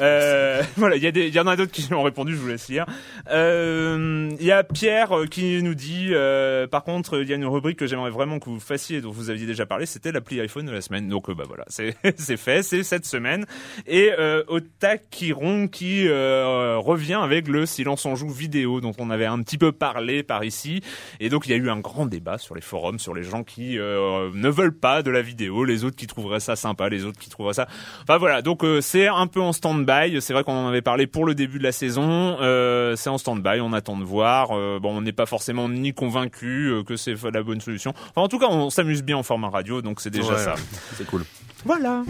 Euh, 0.00 0.62
voilà, 0.76 0.96
il 0.96 1.02
y 1.02 1.06
a 1.06 1.12
des, 1.12 1.28
y 1.28 1.38
en 1.38 1.46
a 1.46 1.56
d'autres 1.56 1.72
qui 1.72 1.92
ont 1.94 2.02
répondu, 2.02 2.32
je 2.32 2.38
vous 2.38 2.48
laisse 2.48 2.68
lire. 2.68 2.86
Euh, 3.30 4.30
Il 4.38 4.46
y 4.46 4.52
a 4.52 4.64
Pierre 4.64 5.16
euh, 5.16 5.26
qui 5.26 5.62
nous 5.62 5.74
dit, 5.74 6.08
euh, 6.10 6.66
par 6.66 6.82
contre, 6.84 7.20
il 7.22 7.28
y 7.28 7.32
a 7.32 7.36
une 7.36 7.46
rubrique 7.46 7.78
que 7.78 7.86
j'aimerais 7.86 8.10
vraiment 8.10 8.38
que 8.38 8.50
vous 8.50 8.60
fassiez, 8.60 9.00
dont 9.00 9.10
vous 9.10 9.30
aviez 9.30 9.46
déjà 9.46 9.66
parlé, 9.66 9.86
c'était 9.86 10.12
l'appli 10.12 10.40
iPhone 10.40 10.66
de 10.66 10.72
la 10.72 10.80
semaine. 10.80 11.08
Donc, 11.08 11.30
bah 11.30 11.44
voilà, 11.46 11.64
c'est 11.68 12.36
fait, 12.36 12.62
c'est 12.62 12.82
cette 12.82 13.06
semaine. 13.06 13.46
Et 13.86 14.10
euh, 14.18 14.42
Otakiron 14.48 15.68
qui 15.68 16.08
revient 16.08 17.20
avec 17.22 17.48
le 17.48 17.66
silence 17.66 18.04
en 18.06 18.16
joue 18.16 18.28
vidéo 18.28 18.80
dont 18.80 18.94
on 18.98 19.10
avait 19.10 19.26
un 19.26 19.40
petit 19.42 19.58
peu 19.58 19.72
parlé 19.72 20.22
par 20.22 20.44
ici. 20.44 20.82
Et 21.20 21.28
donc 21.28 21.46
il 21.46 21.50
y 21.50 21.54
a 21.54 21.56
eu 21.56 21.70
un 21.70 21.78
grand 21.78 22.06
débat 22.06 22.38
sur 22.38 22.54
les 22.54 22.60
forums, 22.60 22.98
sur 22.98 23.14
les 23.14 23.22
gens 23.22 23.44
qui 23.44 23.76
ne 23.76 24.48
veulent 24.48 24.76
pas 24.76 25.02
de 25.02 25.10
la 25.10 25.22
vidéo, 25.22 25.64
les 25.64 25.84
autres 25.84 25.96
qui 25.96 26.06
trouveraient 26.16 26.40
ça 26.40 26.56
sympa, 26.56 26.88
les 26.88 27.04
autres 27.04 27.18
qui 27.18 27.28
trouveraient 27.28 27.54
ça. 27.54 27.66
Enfin 28.02 28.16
voilà, 28.16 28.40
donc 28.40 28.64
euh, 28.64 28.80
c'est 28.80 29.06
un 29.06 29.26
peu 29.26 29.40
en 29.40 29.52
stand-by. 29.52 30.20
C'est 30.22 30.32
vrai 30.32 30.44
qu'on 30.44 30.54
en 30.54 30.68
avait 30.68 30.80
parlé 30.82 31.06
pour 31.06 31.26
le 31.26 31.34
début 31.34 31.58
de 31.58 31.62
la 31.62 31.72
saison. 31.72 32.38
Euh, 32.40 32.96
c'est 32.96 33.10
en 33.10 33.18
stand-by, 33.18 33.60
on 33.60 33.74
attend 33.74 33.98
de 33.98 34.04
voir. 34.04 34.52
Euh, 34.52 34.78
bon, 34.80 34.96
on 34.96 35.02
n'est 35.02 35.12
pas 35.12 35.26
forcément 35.26 35.68
ni 35.68 35.92
convaincu 35.92 36.72
que 36.86 36.96
c'est 36.96 37.14
la 37.32 37.42
bonne 37.42 37.60
solution. 37.60 37.92
Enfin, 38.10 38.22
en 38.22 38.28
tout 38.28 38.38
cas, 38.38 38.46
on 38.48 38.70
s'amuse 38.70 39.02
bien 39.02 39.18
en 39.18 39.22
format 39.22 39.50
radio, 39.50 39.82
donc 39.82 40.00
c'est 40.00 40.10
déjà 40.10 40.32
Ouais, 40.32 40.38
ça. 40.38 40.54
C'est 40.94 41.06
cool. 41.06 41.24
Voilà. 41.64 42.02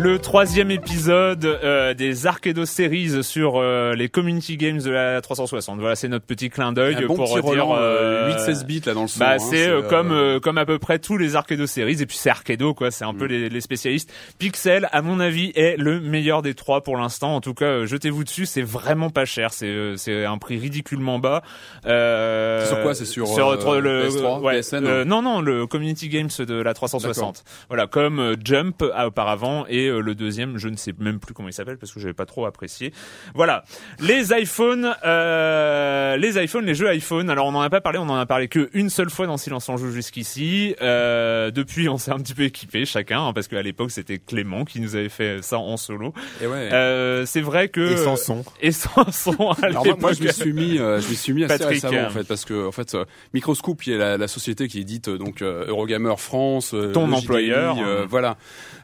Le 0.00 0.18
troisième 0.18 0.70
épisode 0.70 1.44
euh, 1.44 1.92
des 1.92 2.26
Arcado 2.26 2.64
Series 2.64 3.22
sur 3.22 3.58
euh, 3.58 3.92
les 3.94 4.08
Community 4.08 4.56
Games 4.56 4.80
de 4.80 4.90
la 4.90 5.20
360. 5.20 5.78
Voilà, 5.78 5.94
c'est 5.94 6.08
notre 6.08 6.24
petit 6.24 6.48
clin 6.48 6.72
d'œil 6.72 7.04
bon 7.06 7.16
pour 7.16 7.34
petit 7.34 7.50
dire 7.50 7.66
euh, 7.70 8.32
8-16 8.32 8.64
bits 8.64 8.82
là 8.86 8.94
dans 8.94 9.02
le 9.02 9.08
son. 9.08 9.18
Bah 9.20 9.32
hein, 9.34 9.38
c'est 9.38 9.68
euh, 9.68 9.80
euh, 9.80 9.82
comme 9.82 10.12
euh, 10.12 10.40
comme 10.40 10.56
à 10.56 10.64
peu 10.64 10.78
près 10.78 10.98
tous 10.98 11.18
les 11.18 11.36
Arcado 11.36 11.66
Series 11.66 12.00
et 12.00 12.06
puis 12.06 12.16
c'est 12.16 12.30
Arcado 12.30 12.72
quoi, 12.72 12.90
c'est 12.90 13.04
un 13.04 13.12
Mm. 13.12 13.18
peu 13.18 13.24
les, 13.26 13.48
les 13.50 13.60
spécialistes. 13.60 14.10
Pixel 14.38 14.88
à 14.92 15.02
mon 15.02 15.20
avis 15.20 15.52
est 15.54 15.76
le 15.76 16.00
meilleur 16.00 16.40
des 16.42 16.54
trois 16.54 16.82
pour 16.82 16.96
l'instant. 16.96 17.34
En 17.36 17.40
tout 17.42 17.54
cas, 17.54 17.66
euh, 17.66 17.86
jetez-vous 17.86 18.24
dessus, 18.24 18.46
c'est 18.46 18.62
vraiment 18.62 19.10
pas 19.10 19.24
cher, 19.26 19.52
c'est 19.52 19.66
euh, 19.66 19.96
c'est 19.96 20.24
un 20.24 20.38
prix 20.38 20.58
ridiculement 20.58 21.18
bas. 21.18 21.42
Euh, 21.86 22.60
C'est 22.62 22.68
sur 22.68 22.82
quoi? 22.82 22.94
C'est 22.94 23.04
sur, 23.04 23.26
sur 23.26 23.48
euh, 23.50 23.80
le 23.80 24.08
PS3, 24.08 24.40
ouais, 24.40 24.60
PSN? 24.60 24.86
euh, 24.86 25.04
non 25.04 25.20
non, 25.20 25.40
le 25.42 25.66
Community 25.66 26.08
Games 26.08 26.30
de 26.38 26.54
la 26.54 26.72
360. 26.72 27.44
Voilà, 27.68 27.86
comme 27.86 28.18
euh, 28.20 28.34
Jump 28.42 28.82
auparavant 28.82 29.66
et 29.68 29.89
euh, 29.90 30.00
le 30.00 30.14
deuxième, 30.14 30.58
je 30.58 30.68
ne 30.68 30.76
sais 30.76 30.94
même 30.98 31.18
plus 31.18 31.34
comment 31.34 31.48
il 31.48 31.52
s'appelle 31.52 31.78
parce 31.78 31.92
que 31.92 32.00
j'avais 32.00 32.14
pas 32.14 32.26
trop 32.26 32.46
apprécié. 32.46 32.92
Voilà, 33.34 33.64
les 34.00 34.32
iPhones, 34.32 34.94
euh, 35.04 36.16
les 36.16 36.42
iPhones, 36.42 36.64
les 36.64 36.74
jeux 36.74 36.88
iPhone. 36.88 37.30
Alors 37.30 37.46
on 37.46 37.54
en 37.54 37.60
a 37.60 37.70
pas 37.70 37.80
parlé, 37.80 37.98
on 37.98 38.08
en 38.08 38.16
a 38.16 38.26
parlé 38.26 38.48
que 38.48 38.70
une 38.72 38.90
seule 38.90 39.10
fois 39.10 39.26
dans 39.26 39.36
Silence 39.36 39.68
en 39.68 39.76
joue 39.76 39.90
jusqu'ici. 39.90 40.74
Euh, 40.80 41.50
depuis, 41.50 41.88
on 41.88 41.98
s'est 41.98 42.12
un 42.12 42.18
petit 42.18 42.34
peu 42.34 42.44
équipé 42.44 42.84
chacun 42.84 43.26
hein, 43.26 43.32
parce 43.32 43.48
qu'à 43.48 43.62
l'époque 43.62 43.90
c'était 43.90 44.18
Clément 44.18 44.64
qui 44.64 44.80
nous 44.80 44.96
avait 44.96 45.08
fait 45.08 45.42
ça 45.42 45.58
en 45.58 45.76
solo. 45.76 46.12
Et 46.40 46.46
ouais. 46.46 46.70
Euh, 46.72 47.26
c'est 47.26 47.40
vrai 47.40 47.68
que 47.68 47.92
Et 47.92 47.96
sans 47.96 48.16
son. 48.16 48.44
et 48.60 48.72
sans 48.72 49.10
son. 49.10 49.50
à 49.50 49.66
Alors 49.66 49.86
moi, 49.98 50.12
je 50.12 50.22
me 50.22 50.32
suis 50.32 50.52
mis, 50.52 50.78
euh, 50.78 51.00
je 51.00 51.08
me 51.08 51.14
suis 51.14 51.32
mis 51.32 51.44
assez 51.44 51.58
Patrick, 51.58 51.82
récemment 51.82 52.06
en 52.06 52.10
fait, 52.10 52.24
parce 52.24 52.44
que 52.44 52.68
en 52.68 52.72
fait, 52.72 52.94
euh, 52.94 53.04
Microscope, 53.34 53.80
qui 53.82 53.92
est 53.92 53.98
la, 53.98 54.16
la 54.16 54.28
société 54.28 54.68
qui 54.68 54.80
édite 54.80 55.10
donc 55.10 55.42
euh, 55.42 55.66
Eurogamer 55.66 56.16
France, 56.16 56.72
euh, 56.74 56.92
Ton 56.92 57.12
employeur, 57.12 57.78
euh, 57.78 58.02
hein. 58.02 58.06
voilà, 58.08 58.36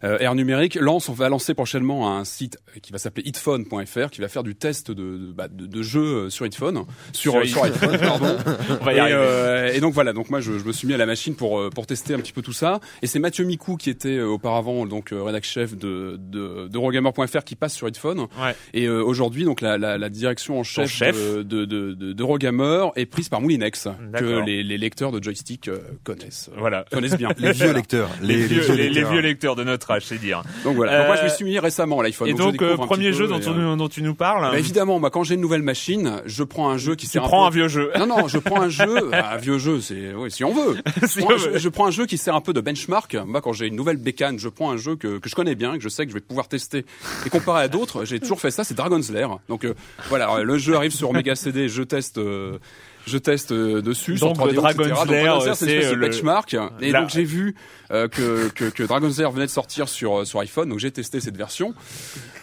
euh, 0.05 0.19
Air 0.19 0.35
Numérique 0.35 0.77
lance, 0.97 1.09
on 1.09 1.13
va 1.13 1.29
lancer 1.29 1.55
prochainement 1.55 2.17
un 2.17 2.25
site 2.25 2.59
qui 2.83 2.93
va 2.93 2.99
s'appeler 2.99 3.27
hitphone.fr, 3.29 4.11
qui 4.11 4.21
va 4.21 4.29
faire 4.29 4.43
du 4.43 4.55
test 4.55 4.91
de 4.91 4.95
de, 5.19 5.33
bah, 5.33 5.49
de, 5.49 5.67
de 5.67 5.83
jeux 5.83 6.01
euh, 6.27 6.31
sur 6.31 6.47
hitphone, 6.47 6.85
sur 7.13 7.33
Sur 7.33 7.41
euh, 7.41 7.45
sur 7.45 7.65
iPhone, 7.65 7.99
pardon. 8.01 8.37
on 8.81 8.85
va 8.85 8.93
y 8.93 8.97
et, 8.97 9.01
arriver. 9.01 9.17
euh, 9.19 9.73
et 9.73 9.81
donc 9.81 9.93
voilà, 9.95 10.13
donc 10.13 10.31
moi 10.31 10.41
je, 10.41 10.59
je 10.59 10.65
me 10.65 10.73
suis 10.73 10.89
mis 10.89 10.95
à 10.95 10.97
la 10.97 11.07
machine 11.07 11.35
pour 11.35 11.69
pour 11.71 11.87
tester 11.87 12.15
un 12.15 12.19
petit 12.19 12.33
peu 12.33 12.43
tout 12.43 12.53
ça. 12.53 12.81
Et 13.03 13.07
c'est 13.07 13.19
Mathieu 13.19 13.45
Micou 13.45 13.77
qui 13.77 13.91
était 13.91 14.21
auparavant 14.21 14.87
donc 14.87 15.11
rédac 15.13 15.45
chef 15.45 15.77
de 15.77 16.17
de 16.19 16.69
d'Eurogamer.fr 16.69 17.45
qui 17.45 17.57
passe 17.57 17.75
sur 17.75 17.89
Hitphone. 17.89 18.21
Ouais. 18.21 18.55
Et 18.75 18.87
euh, 18.87 19.03
aujourd'hui 19.03 19.45
donc 19.45 19.61
la, 19.61 19.77
la, 19.79 19.99
la 19.99 20.09
direction 20.09 20.59
en 20.59 20.63
chef, 20.63 20.91
chef. 20.91 21.15
de 21.17 21.43
de 21.43 21.65
de, 21.65 21.93
de- 21.95 22.13
d'Eurogamer 22.13 22.87
est 22.97 23.07
prise 23.07 23.29
par 23.29 23.41
Moulinex 23.41 23.89
que 24.19 24.45
les, 24.45 24.63
les 24.63 24.79
lecteurs 24.79 25.13
de 25.13 25.23
joystick 25.23 25.71
connaissent 26.05 26.51
Voilà. 26.57 26.85
connaissent 26.91 27.17
bien. 27.17 27.29
Les 27.39 27.53
vieux 27.53 27.73
lecteurs. 27.73 28.09
Les, 28.23 28.47
vieux, 28.47 28.63
les, 28.71 28.77
les 28.77 28.89
lecteurs. 28.91 29.13
vieux 29.13 29.21
lecteurs 29.21 29.57
de 29.57 29.65
notre 29.65 29.91
âge, 29.91 30.05
c'est 30.07 30.19
dire. 30.19 30.43
Donc 30.65 30.77
voilà. 30.77 30.86
Donc 30.91 31.07
moi 31.07 31.17
je 31.17 31.23
me 31.23 31.27
Euh, 31.27 31.31
suis 31.31 31.45
mis 31.45 31.59
récemment 31.59 32.01
à 32.01 32.03
l'iPhone. 32.03 32.29
Et 32.29 32.35
donc, 32.35 32.61
euh, 32.63 32.75
un 32.75 32.77
premier 32.87 33.13
jeu 33.13 33.27
peu 33.27 33.39
dont, 33.39 33.51
euh, 33.51 33.55
nous- 33.55 33.77
dont 33.77 33.89
tu 33.89 34.03
nous 34.03 34.15
parles. 34.15 34.51
bah, 34.53 34.59
évidemment, 34.59 34.99
moi 35.01 35.11
quand 35.11 35.23
j'ai 35.25 35.35
une 35.35 35.41
nouvelle 35.41 35.63
machine, 35.63 36.23
je 36.25 36.43
prends 36.45 36.69
un 36.71 36.79
jeu 36.79 36.95
qui 36.95 37.09
tu 37.09 37.19
prends 37.19 37.45
un 37.45 37.49
un 37.49 37.51
peu... 37.51 37.57
vieux 37.57 37.69
jeu. 37.69 37.91
Non, 37.99 38.07
non, 38.07 38.29
je 38.29 38.39
prends 38.39 38.61
un 38.63 38.69
jeu, 38.69 39.11
un 39.13 39.37
vieux 39.37 39.59
jeu, 39.59 39.81
c'est, 39.81 40.13
oui, 40.15 40.31
si 40.31 40.45
on 40.45 40.53
veut. 40.53 40.77
Si 41.07 41.21
Moi, 41.21 41.35
on 41.35 41.37
veut. 41.39 41.51
je, 41.55 41.59
je 41.59 41.69
prends 41.69 41.87
un 41.87 41.91
jeu 41.91 42.07
qui 42.07 42.19
sert 42.19 42.35
un 42.35 42.41
peu 42.41 42.53
de 42.53 42.61
benchmark. 42.61 43.17
Moi, 43.27 43.41
quand 43.41 43.53
j'ai 43.53 43.67
une 43.67 43.77
nouvelle 43.77 43.97
bécane, 43.99 44.39
je 44.39 44.49
prends 44.49 44.71
un 44.71 44.77
jeu 44.77 44.97
que, 44.97 45.19
que 45.19 45.29
je 45.29 45.35
connais 45.35 45.55
bien, 45.55 45.77
que 45.77 45.83
je 45.83 45.89
sais 45.89 46.05
que 46.05 46.11
je 46.11 46.17
vais 46.17 46.21
pouvoir 46.23 46.49
tester 46.49 46.85
et 47.25 47.31
comparer 47.31 47.63
à 47.65 47.69
d'autres. 47.69 48.05
J'ai 48.05 48.21
toujours 48.21 48.41
fait 48.41 48.51
ça, 48.51 48.65
c'est 48.65 48.75
Dragon's 48.75 49.11
Lair. 49.11 49.39
Donc 49.49 49.65
euh, 49.65 49.75
voilà, 50.09 50.43
le 50.43 50.59
jeu 50.59 50.75
arrive 50.77 50.93
sur 50.93 51.13
Mega 51.13 51.35
CD, 51.35 51.69
je 51.69 51.83
teste. 51.83 52.19
euh, 52.19 52.59
je 53.07 53.19
teste 53.19 53.53
euh, 53.53 53.81
dessus 53.83 54.15
Donc, 54.17 54.37
sur 54.37 54.47
3D, 54.47 54.55
Dragon's 54.55 54.87
etc. 54.87 55.05
Lair, 55.09 55.55
c'est 55.57 55.95
le- 55.95 56.09
benchmark. 56.09 56.57
Et 56.81 56.91
la- 56.91 57.01
donc 57.03 57.11
j'ai 57.11 57.25
vu 57.25 57.55
euh, 57.93 58.09
que, 58.09 58.49
que, 58.49 58.65
que 58.65 58.83
Dragon's 58.83 59.17
Lair 59.19 59.31
venait 59.31 59.47
de 59.47 59.51
sortir 59.51 59.89
sur 59.89 60.19
euh, 60.21 60.25
sur 60.25 60.41
iPhone, 60.41 60.69
donc 60.69 60.79
j'ai 60.81 60.91
testé 60.91 61.21
cette 61.21 61.37
version. 61.37 61.73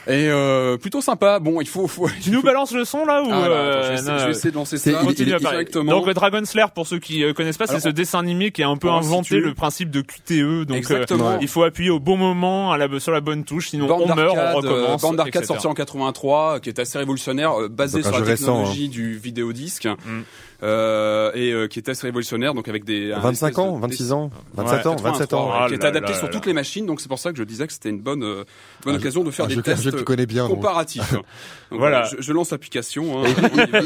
Et 0.08 0.28
euh, 0.30 0.76
plutôt 0.78 1.00
sympa. 1.00 1.40
Bon, 1.40 1.62
il 1.62 1.68
faut, 1.68 1.88
faut 1.88 2.10
Tu 2.22 2.30
nous 2.32 2.42
balances 2.42 2.74
le 2.74 2.84
son 2.84 3.06
là 3.06 3.24
ou 3.24 3.28
Ah, 3.32 3.46
euh, 3.48 3.82
attends, 3.82 3.84
je, 3.84 3.88
vais 3.88 3.94
essayer, 3.96 4.12
non, 4.12 4.18
je 4.20 4.26
vais 4.26 4.32
essayer 4.32 4.52
de 4.52 4.56
lancer 4.56 4.78
ça. 4.78 4.92
il- 4.92 5.14
directement. 5.26 5.92
Donc 5.92 6.10
Dragon's 6.10 6.54
Lair, 6.54 6.72
pour 6.72 6.88
ceux 6.88 7.00
qui 7.00 7.24
connaissent 7.34 7.58
pas, 7.58 7.68
c'est 7.68 7.80
ce 7.80 7.90
dessin 7.90 8.20
animé 8.20 8.52
qui 8.52 8.64
a 8.64 8.68
un 8.70 8.78
peu 8.78 8.90
inventé 8.90 9.40
le 9.40 9.54
principe 9.54 9.90
de 9.92 10.02
QTE. 10.02 10.66
Donc 10.66 10.72
euh, 10.76 10.78
Exactement. 10.78 11.38
il 11.40 11.48
faut 11.48 11.64
appuyer 11.64 11.90
au 11.90 12.00
bon 12.00 12.18
moment 12.18 12.72
à 12.72 12.78
la, 12.78 12.88
sur 13.00 13.12
la 13.12 13.22
bonne 13.22 13.44
touche, 13.46 13.70
sinon 13.70 13.88
bande 13.88 14.04
on 14.12 14.16
meurt, 14.16 14.36
on 14.38 14.56
recommence. 14.58 15.02
bande 15.02 15.16
d'arcade 15.18 15.46
sortie 15.46 15.68
en 15.68 15.74
83, 15.74 16.60
qui 16.60 16.70
est 16.70 16.80
assez 16.80 16.98
révolutionnaire, 16.98 17.54
basée 17.70 18.02
sur 18.04 18.12
la 18.12 18.18
récent, 18.20 18.52
hein. 18.52 18.58
technologie 18.60 18.90
du 18.90 19.18
vidéodisque, 19.18 19.86
Mm. 19.86 20.22
Euh, 20.64 21.32
et 21.36 21.52
euh, 21.52 21.68
qui 21.68 21.80
est 21.80 21.90
assez 21.90 22.08
révolutionnaire, 22.08 22.54
donc 22.54 22.68
avec 22.68 22.86
des 22.86 23.12
un 23.12 23.20
25 23.20 23.48
espèce 23.50 23.58
ans, 23.60 23.76
de- 23.76 23.82
26 23.82 24.12
ans, 24.14 24.32
27 24.56 24.86
ans, 24.88 24.96
27 24.96 25.34
ans. 25.34 25.52
Ah 25.54 25.66
qui 25.68 25.74
est 25.74 25.84
adapté 25.84 26.14
là 26.14 26.18
sur 26.18 26.28
là 26.28 26.34
toutes 26.34 26.46
là. 26.46 26.50
les 26.50 26.54
machines, 26.54 26.86
donc 26.86 27.02
c'est 27.02 27.10
pour 27.10 27.20
ça 27.20 27.32
que 27.32 27.38
je 27.38 27.44
disais 27.44 27.68
que 27.68 27.74
c'était 27.74 27.90
une 27.90 28.00
bonne, 28.00 28.24
euh, 28.24 28.44
bonne 28.86 28.96
Un 28.96 28.98
occasion 28.98 29.24
de 29.24 29.32
faire 29.32 29.48
des 29.48 29.62
tests 29.62 30.04
connais 30.04 30.26
bien. 30.26 30.48
comparatifs. 30.48 31.14
Donc, 31.72 31.80
Voilà. 31.80 32.04
je, 32.04 32.18
je 32.22 32.34
lance 32.34 32.52
l'application. 32.52 33.24
Hein, 33.26 33.28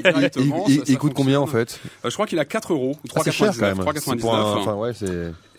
ça- 0.03 0.11
ça 0.11 0.81
Il 0.87 0.97
coûte 0.97 1.13
combien 1.13 1.39
en 1.39 1.47
fait 1.47 1.79
Euh, 2.05 2.09
Je 2.09 2.13
crois 2.13 2.27
qu'il 2.27 2.37
a 2.39 2.45
4 2.45 2.73
euros, 2.73 2.91
ou 3.03 3.07
Ah, 3.15 3.21
3,99. 3.21 3.61
même. 3.61 3.75
C'est 3.77 3.81
3,99. 3.83 4.93
c'est. 4.93 5.05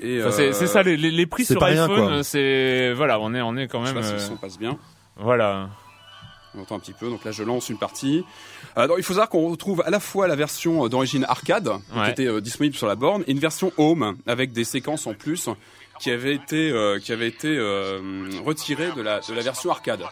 Euh, 0.05 0.31
ça 0.67 0.83
les, 0.83 0.97
les, 0.97 1.27
prix 1.27 1.45
c'est 1.45 1.55
sur 1.55 1.63
iPhone, 1.65 2.23
c'est 2.23 2.93
voilà, 2.95 3.19
on 3.19 3.35
est 3.35 3.41
on 3.41 3.57
est 3.57 3.67
quand 3.67 3.81
même 3.81 4.01
son 4.19 4.37
passe 4.37 4.59
bien. 4.59 4.77
voilà. 5.17 5.71
On 6.59 6.63
entend 6.63 6.77
un 6.77 6.81
petit 6.81 6.93
peu. 6.93 7.09
Donc 7.09 7.25
là, 7.25 7.31
je 7.31 7.43
lance 7.43 7.69
une 7.69 7.79
partie. 7.79 8.25
Euh, 8.77 8.89
il 8.97 9.03
faut 9.03 9.13
savoir 9.13 9.29
qu'on 9.29 9.49
retrouve 9.49 9.83
à 9.87 9.91
la 9.91 10.01
fois 10.01 10.27
la 10.27 10.37
version 10.37 10.85
euh, 10.85 10.89
d'origine 10.89 11.25
arcade, 11.29 11.71
qui 11.93 12.11
était 12.11 12.27
euh, 12.27 12.41
disponible 12.41 12.75
sur 12.75 12.87
la 12.87 12.97
borne, 12.97 13.23
et 13.27 13.33
une 13.33 13.39
version 13.39 13.73
home 13.77 14.17
avec 14.27 14.53
des 14.53 14.65
séquences 14.65 15.07
en 15.07 15.15
plus 15.15 15.49
qui 16.01 16.11
avaient 16.11 16.35
été 16.35 16.73
qui 17.03 17.13
avaient 17.13 17.27
été 17.27 17.59
retirées 18.45 18.93
de 18.93 19.03
la 19.03 19.21
de 19.21 19.35
la 19.35 19.43
version 19.43 19.71
arcade. 19.71 20.03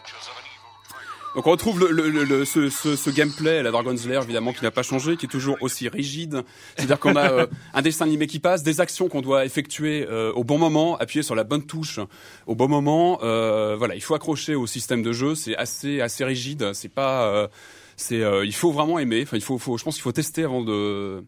Donc 1.35 1.45
on 1.45 1.51
retrouve 1.51 1.79
le, 1.79 1.91
le, 2.09 2.23
le- 2.23 2.45
ce, 2.45 2.69
ce, 2.69 2.95
ce 2.95 3.09
gameplay 3.11 3.61
la 3.61 3.69
Dragon's 3.69 4.05
Lair 4.07 4.23
évidemment 4.23 4.53
qui 4.53 4.63
n'a 4.63 4.71
pas 4.71 4.81
changé, 4.81 5.17
qui 5.17 5.27
est 5.27 5.29
toujours 5.29 5.57
aussi 5.61 5.87
rigide. 5.87 6.41
C'est-à-dire 6.75 6.97
qu'on 6.99 7.15
a 7.15 7.31
euh, 7.31 7.47
un 7.75 7.81
dessin 7.83 8.05
animé 8.05 8.25
qui 8.25 8.39
passe, 8.39 8.63
des 8.63 8.81
actions 8.81 9.07
qu'on 9.07 9.21
doit 9.21 9.45
effectuer 9.45 10.07
euh, 10.09 10.31
au 10.33 10.43
bon 10.43 10.57
moment, 10.57 10.97
appuyer 10.97 11.21
sur 11.21 11.35
la 11.35 11.43
bonne 11.43 11.63
touche 11.63 11.99
au 12.47 12.55
bon 12.55 12.67
moment. 12.67 13.19
Euh, 13.21 13.75
voilà, 13.77 13.93
il 13.93 14.01
faut 14.01 14.15
accrocher 14.15 14.55
au 14.55 14.65
système 14.65 15.03
de 15.03 15.11
jeu. 15.11 15.35
C'est 15.35 15.55
assez 15.55 16.01
assez 16.01 16.23
rigide. 16.25 16.71
C'est 16.73 16.89
pas 16.91 17.27
euh, 17.27 17.47
c'est 17.97 18.23
euh, 18.23 18.43
il 18.43 18.55
faut 18.55 18.71
vraiment 18.71 18.97
aimer. 18.97 19.21
Enfin 19.21 19.37
il 19.37 19.43
faut, 19.43 19.59
faut 19.59 19.77
je 19.77 19.83
pense 19.83 19.93
qu'il 19.93 20.03
faut 20.03 20.11
tester 20.11 20.43
avant 20.43 20.63
de 20.63 21.23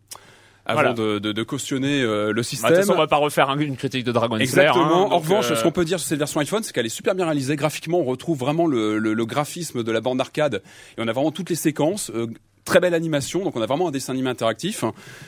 avant 0.66 0.82
Voilà. 0.82 0.94
de, 0.94 1.20
de, 1.20 1.32
de 1.32 1.44
cautionner 1.44 2.02
euh, 2.02 2.28
le 2.28 2.34
Bah, 2.34 2.34
de 2.36 2.42
système. 2.44 2.70
toute 2.70 2.78
façon, 2.82 2.94
on 2.94 2.98
va 2.98 3.08
pas 3.08 3.18
refaire 3.18 3.50
un- 3.50 3.58
une 3.60 3.76
critique 3.78 4.04
de 4.04 4.12
Dragon's 4.12 4.40
Lair. 4.40 4.44
Exactement. 4.70 5.08
hein, 5.08 5.10
en 5.12 5.18
revanche, 5.20 5.50
euh, 5.52 5.56
ce 5.56 5.64
qu'on 5.64 5.72
peut 5.72 5.86
dire 5.86 6.00
sur 6.00 6.08
cette 6.10 6.20
version 6.20 6.40
iPhone, 6.42 6.62
c'est 6.64 6.74
qu'elle 6.74 6.86
est 6.86 6.90
super 6.90 7.16
bien 7.16 7.26
réalisée. 7.26 7.56
Graphiquement, 7.56 8.00
on 8.00 8.04
retrouve 8.04 8.38
vraiment 8.38 8.68
le, 8.68 9.00
le, 9.00 9.14
le 9.14 9.26
graphisme 9.26 9.84
de 9.84 9.92
la 9.92 10.02
bande 10.02 10.22
arcade 10.22 10.62
et 10.98 11.02
on 11.02 11.08
a 11.08 11.12
vraiment 11.14 11.32
toutes 11.32 11.50
les 11.50 11.56
séquences. 11.56 12.12
euh, 12.14 12.28
Très 12.66 12.80
belle 12.80 12.94
animation, 12.94 13.44
donc 13.44 13.56
on 13.56 13.62
a 13.62 13.66
vraiment 13.66 13.88
un 13.88 13.92
dessin 13.92 14.14
animé 14.14 14.30
interactif. 14.30 14.84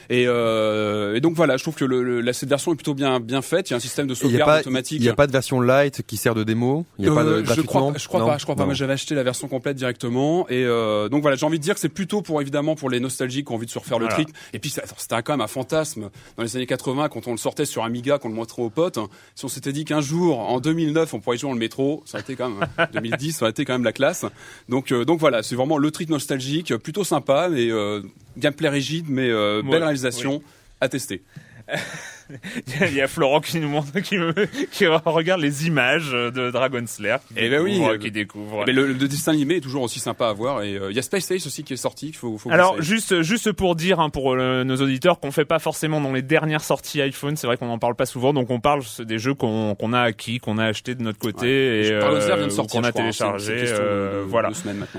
Et, 0.09 0.25
euh, 0.27 1.15
et 1.15 1.21
donc 1.21 1.35
voilà, 1.35 1.57
je 1.57 1.63
trouve 1.63 1.75
que 1.75 1.85
le, 1.85 2.03
le- 2.03 2.21
la, 2.21 2.33
cette 2.33 2.50
version 2.50 2.71
est 2.71 2.75
plutôt 2.75 2.93
bien 2.93 3.19
bien 3.19 3.41
faite. 3.41 3.69
Il 3.69 3.71
y 3.71 3.73
a 3.73 3.77
un 3.77 3.79
système 3.81 4.05
de 4.07 4.13
a 4.13 4.15
sauvegarde 4.15 4.50
pas, 4.51 4.59
automatique. 4.59 4.97
il 5.00 5.05
y 5.05 5.09
a 5.09 5.13
pas 5.15 5.25
de 5.27 5.31
version 5.31 5.59
light 5.61 6.01
qui 6.05 6.17
sert 6.17 6.35
de 6.35 6.43
démo? 6.43 6.85
Il 7.00 7.05
y 7.05 7.09
a 7.09 7.13
pas 7.13 7.23
de 7.23 7.29
Euh, 7.29 7.43
je 7.45 7.61
crois, 7.61 7.93
je 7.97 8.07
crois 8.07 8.19
Non? 8.19 8.27
pas, 8.27 8.38
je 8.38 8.43
crois 8.43 8.55
pas. 8.55 8.61
Non. 8.63 8.67
Moi, 8.67 8.73
j'avais 8.75 8.93
acheté 8.93 9.15
la 9.15 9.23
version 9.23 9.47
complète 9.47 9.75
directement, 9.77 10.47
et 10.50 10.63
euh, 10.65 11.09
donc 11.09 11.21
voilà, 11.21 11.35
j'ai 11.38 11.45
envie 11.45 11.57
de 11.57 11.63
dire 11.63 11.73
que 11.73 11.79
c'est 11.79 11.89
plutôt 11.89 12.21
pour 12.21 12.41
évidemment 12.41 12.75
pour 12.75 12.89
les 12.89 13.00
nostalgiques 13.00 13.47
qui 13.47 13.51
ont 13.53 13.55
envie 13.55 13.65
de 13.65 13.71
se 13.71 13.79
refaire 13.79 13.97
le 14.00 14.07
trip. 14.07 14.29
Et 14.53 14.59
puis 14.59 14.69
c'était 14.69 15.21
quand 15.23 15.33
même 15.33 15.41
un 15.41 15.47
fantasme 15.47 16.09
dans 16.38 16.43
les 16.43 16.55
années 16.55 16.65
80 16.67 17.09
quand 17.09 17.27
on 17.27 17.31
le 17.31 17.38
sortait 17.38 17.65
sur 17.65 17.83
Amiga, 17.83 18.17
qu'on 18.19 18.29
le 18.29 18.35
montrait 18.35 18.61
aux 18.61 18.69
potes. 18.69 19.00
Si 19.35 19.45
on 19.45 19.47
s'était 19.47 19.73
dit 19.73 19.85
qu'un 19.85 20.01
jour, 20.01 20.39
en 20.39 20.59
2009, 20.59 21.13
on 21.13 21.19
pourrait 21.19 21.38
jouer 21.38 21.50
dans 21.50 21.53
le 21.53 21.59
métro, 21.59 22.03
ça 22.05 22.17
aurait 22.17 22.21
été 22.23 22.35
quand 22.35 22.50
même 22.50 22.67
2010, 22.93 23.31
ça 23.38 23.45
aurait 23.45 23.51
été 23.51 23.65
quand 23.65 23.73
même 23.73 23.83
la 23.83 23.93
classe. 23.93 24.25
Donc 24.69 24.91
euh, 24.91 25.05
donc 25.05 25.19
voilà, 25.19 25.41
c'est 25.43 25.55
vraiment 25.55 25.77
le 25.77 25.89
trip 25.91 26.09
nostalgique, 26.09 26.75
plutôt 26.77 27.03
sympa, 27.03 27.30
mais 27.50 27.71
euh, 27.71 28.01
gameplay 28.38 28.69
rigide, 28.69 29.05
mais 29.09 29.29
euh, 29.29 29.61
belle 29.61 29.83
réalisation. 29.83 30.41
À 30.79 30.89
tester. 30.89 31.23
Il 32.81 32.93
y 32.95 33.01
a 33.01 33.07
Florent 33.07 33.39
qui 33.41 33.59
nous 33.59 33.69
montre, 33.69 34.00
qui, 34.00 34.17
me- 34.17 34.33
qui 34.71 34.85
regarde 34.88 35.41
les 35.41 35.67
images 35.67 36.11
de 36.11 36.51
Dragon's 36.51 37.00
Lair. 37.00 37.19
qui 37.27 37.33
Eh 37.38 37.50
ben 37.50 37.61
oui, 37.61 37.81
euh, 37.83 37.97
qui 37.97 38.11
découvre. 38.11 38.63
Mais 38.65 38.73
le, 38.73 38.88
le 38.88 39.07
dessin 39.07 39.31
animé 39.31 39.55
est 39.57 39.61
toujours 39.61 39.83
aussi 39.83 40.00
sympa 40.00 40.27
à 40.27 40.33
voir. 40.33 40.63
Et 40.63 40.75
euh, 40.75 40.89
il 40.91 40.95
y 40.95 41.00
a 41.00 41.01
Space 41.01 41.29
Ace 41.31 41.45
aussi 41.47 41.63
qui 41.63 41.73
est 41.73 41.77
sorti. 41.77 42.11
faut, 42.13 42.38
faut 42.38 42.51
Alors 42.51 42.81
juste 42.81 43.21
juste 43.21 43.51
pour 43.51 43.75
dire 43.75 44.00
hein, 44.00 44.09
pour 44.09 44.33
euh, 44.33 44.63
nos 44.63 44.77
auditeurs 44.77 45.19
qu'on 45.19 45.31
fait 45.31 45.45
pas 45.45 45.59
forcément 45.59 46.01
dans 46.01 46.11
les 46.13 46.21
dernières 46.21 46.63
sorties 46.63 47.01
iPhone, 47.01 47.35
c'est 47.38 47.47
vrai 47.47 47.57
qu'on 47.57 47.69
en 47.69 47.79
parle 47.79 47.95
pas 47.95 48.05
souvent, 48.05 48.33
donc 48.33 48.50
on 48.50 48.59
parle 48.59 48.81
des 49.00 49.19
jeux 49.19 49.33
qu'on 49.33 49.75
a 49.93 50.01
acquis, 50.01 50.39
qu'on 50.39 50.57
a 50.57 50.65
acheté 50.65 50.95
de 50.95 51.01
notre 51.03 51.19
côté 51.19 51.47
et 51.79 51.89
Lair 51.89 52.00
vient 52.38 52.47
euh, 52.47 52.63
qu'on 52.69 52.83
a 52.83 52.88
hein. 52.88 52.91
Téléchargé. 52.91 53.53
euh, 53.67 54.23
de- 54.23 54.27
voilà. 54.27 54.50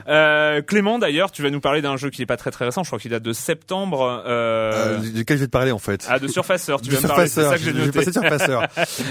Euh, 0.09 0.63
Clément 0.63 0.99
d'ailleurs, 0.99 1.31
tu 1.33 1.43
vas 1.43 1.51
nous 1.51 1.61
parler 1.61 1.83
d'un 1.83 1.97
jeu 1.97 2.11
qui 2.11 2.23
est 2.23 2.27
pas 2.27 2.37
très 2.37 2.51
très 2.51 2.65
récent, 2.67 2.83
je 2.83 2.89
crois 2.89 2.99
qu'il 2.99 3.11
date 3.11 3.23
de 3.23 3.33
septembre. 3.33 4.23
Euh, 4.27 4.73
Euh, 4.73 4.99
duquel 4.99 5.37
je 5.37 5.43
vais 5.43 5.47
te 5.47 5.51
parler 5.53 5.73
en 5.73 5.79
fait. 5.79 6.07
ah 6.09 6.19
de 6.19 6.27
Surfacer, 6.29 6.77
tu 6.83 6.91
vas 6.91 7.01
me 7.01 7.07
parler, 7.09 7.22
j'ai 7.59 7.73
Je 7.73 7.77
vais 7.81 8.29
passer. 8.29 8.53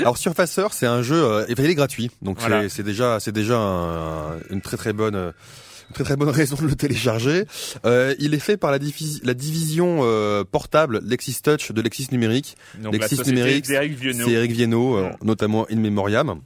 Alors 0.02 0.18
Surfacer, 0.18 0.68
c'est 0.72 0.86
un 0.88 1.02
jeu, 1.02 1.16
euh, 1.24 1.46
il 1.50 1.60
est 1.60 1.76
gratuit, 1.76 2.12
donc 2.22 2.38
c'est- 2.40 2.48
Voilà. 2.48 2.70
c'est 2.70 2.84
déjà, 2.84 3.20
c'est 3.20 3.32
déjà 3.32 3.58
un- 3.58 4.38
une 4.50 4.62
très 4.62 4.78
très 4.78 4.94
bonne. 4.94 5.34
Très 5.94 6.06
très 6.06 6.16
bonne 6.16 6.30
raison 6.46 6.56
de 6.56 6.68
le 6.68 6.76
télécharger. 6.76 7.44
Euh, 7.86 8.16
il 8.18 8.34
est 8.34 8.40
fait 8.40 8.56
par 8.56 8.72
la, 8.72 8.80
divi- 8.80 9.20
la 9.24 9.34
division 9.34 10.00
euh, 10.04 10.46
portable 10.50 11.02
Lexis 11.06 11.42
Touch 11.44 11.74
de 11.74 11.82
Lexis 11.82 12.08
Numérique. 12.14 12.56
Donc 12.80 12.94
Lexis 12.94 13.18
numérique. 13.28 13.66
C'est 14.26 14.32
Eric 14.32 14.52
Viennot, 14.54 14.96
euh, 14.96 15.10
notamment 15.22 15.68
In 15.70 15.76
Memoriam. 15.76 16.40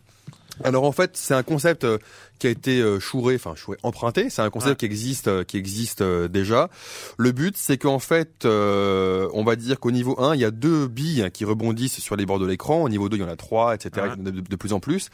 Alors 0.63 0.83
en 0.85 0.91
fait, 0.91 1.11
c'est 1.17 1.33
un 1.33 1.43
concept 1.43 1.83
euh, 1.83 1.97
qui 2.39 2.47
a 2.47 2.49
été 2.49 2.79
euh, 2.81 2.99
chouré, 2.99 3.35
enfin 3.35 3.55
chouré, 3.55 3.77
emprunté. 3.83 4.29
C'est 4.29 4.41
un 4.41 4.49
concept 4.49 4.79
qui 4.79 4.85
existe, 4.85 5.27
euh, 5.27 5.43
qui 5.43 5.57
existe 5.57 6.01
déjà. 6.03 6.69
Le 7.17 7.31
but, 7.31 7.55
c'est 7.57 7.77
qu'en 7.77 7.99
fait, 7.99 8.45
euh, 8.45 9.27
on 9.33 9.43
va 9.43 9.55
dire 9.55 9.79
qu'au 9.79 9.91
niveau 9.91 10.15
1, 10.19 10.35
il 10.35 10.41
y 10.41 10.45
a 10.45 10.51
deux 10.51 10.87
billes 10.87 11.29
qui 11.33 11.45
rebondissent 11.45 11.99
sur 11.99 12.15
les 12.15 12.25
bords 12.25 12.39
de 12.39 12.45
l'écran. 12.47 12.81
Au 12.83 12.89
niveau 12.89 13.09
2, 13.09 13.17
il 13.17 13.21
y 13.21 13.23
en 13.23 13.27
a 13.29 13.35
trois, 13.35 13.75
etc. 13.75 14.07
Ouais. 14.09 14.15
De, 14.17 14.31
de- 14.31 14.41
de 14.41 14.55
plus 14.55 14.73
en 14.73 14.79
plus. 14.79 15.09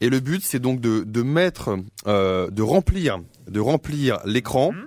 Et 0.00 0.08
le 0.10 0.20
but, 0.20 0.42
c'est 0.44 0.58
donc 0.60 0.80
de, 0.80 1.04
de 1.06 1.22
mettre, 1.22 1.76
euh, 2.06 2.50
de 2.50 2.62
remplir, 2.62 3.20
de 3.48 3.60
remplir 3.60 4.18
l'écran. 4.24 4.72
Mhm. 4.72 4.86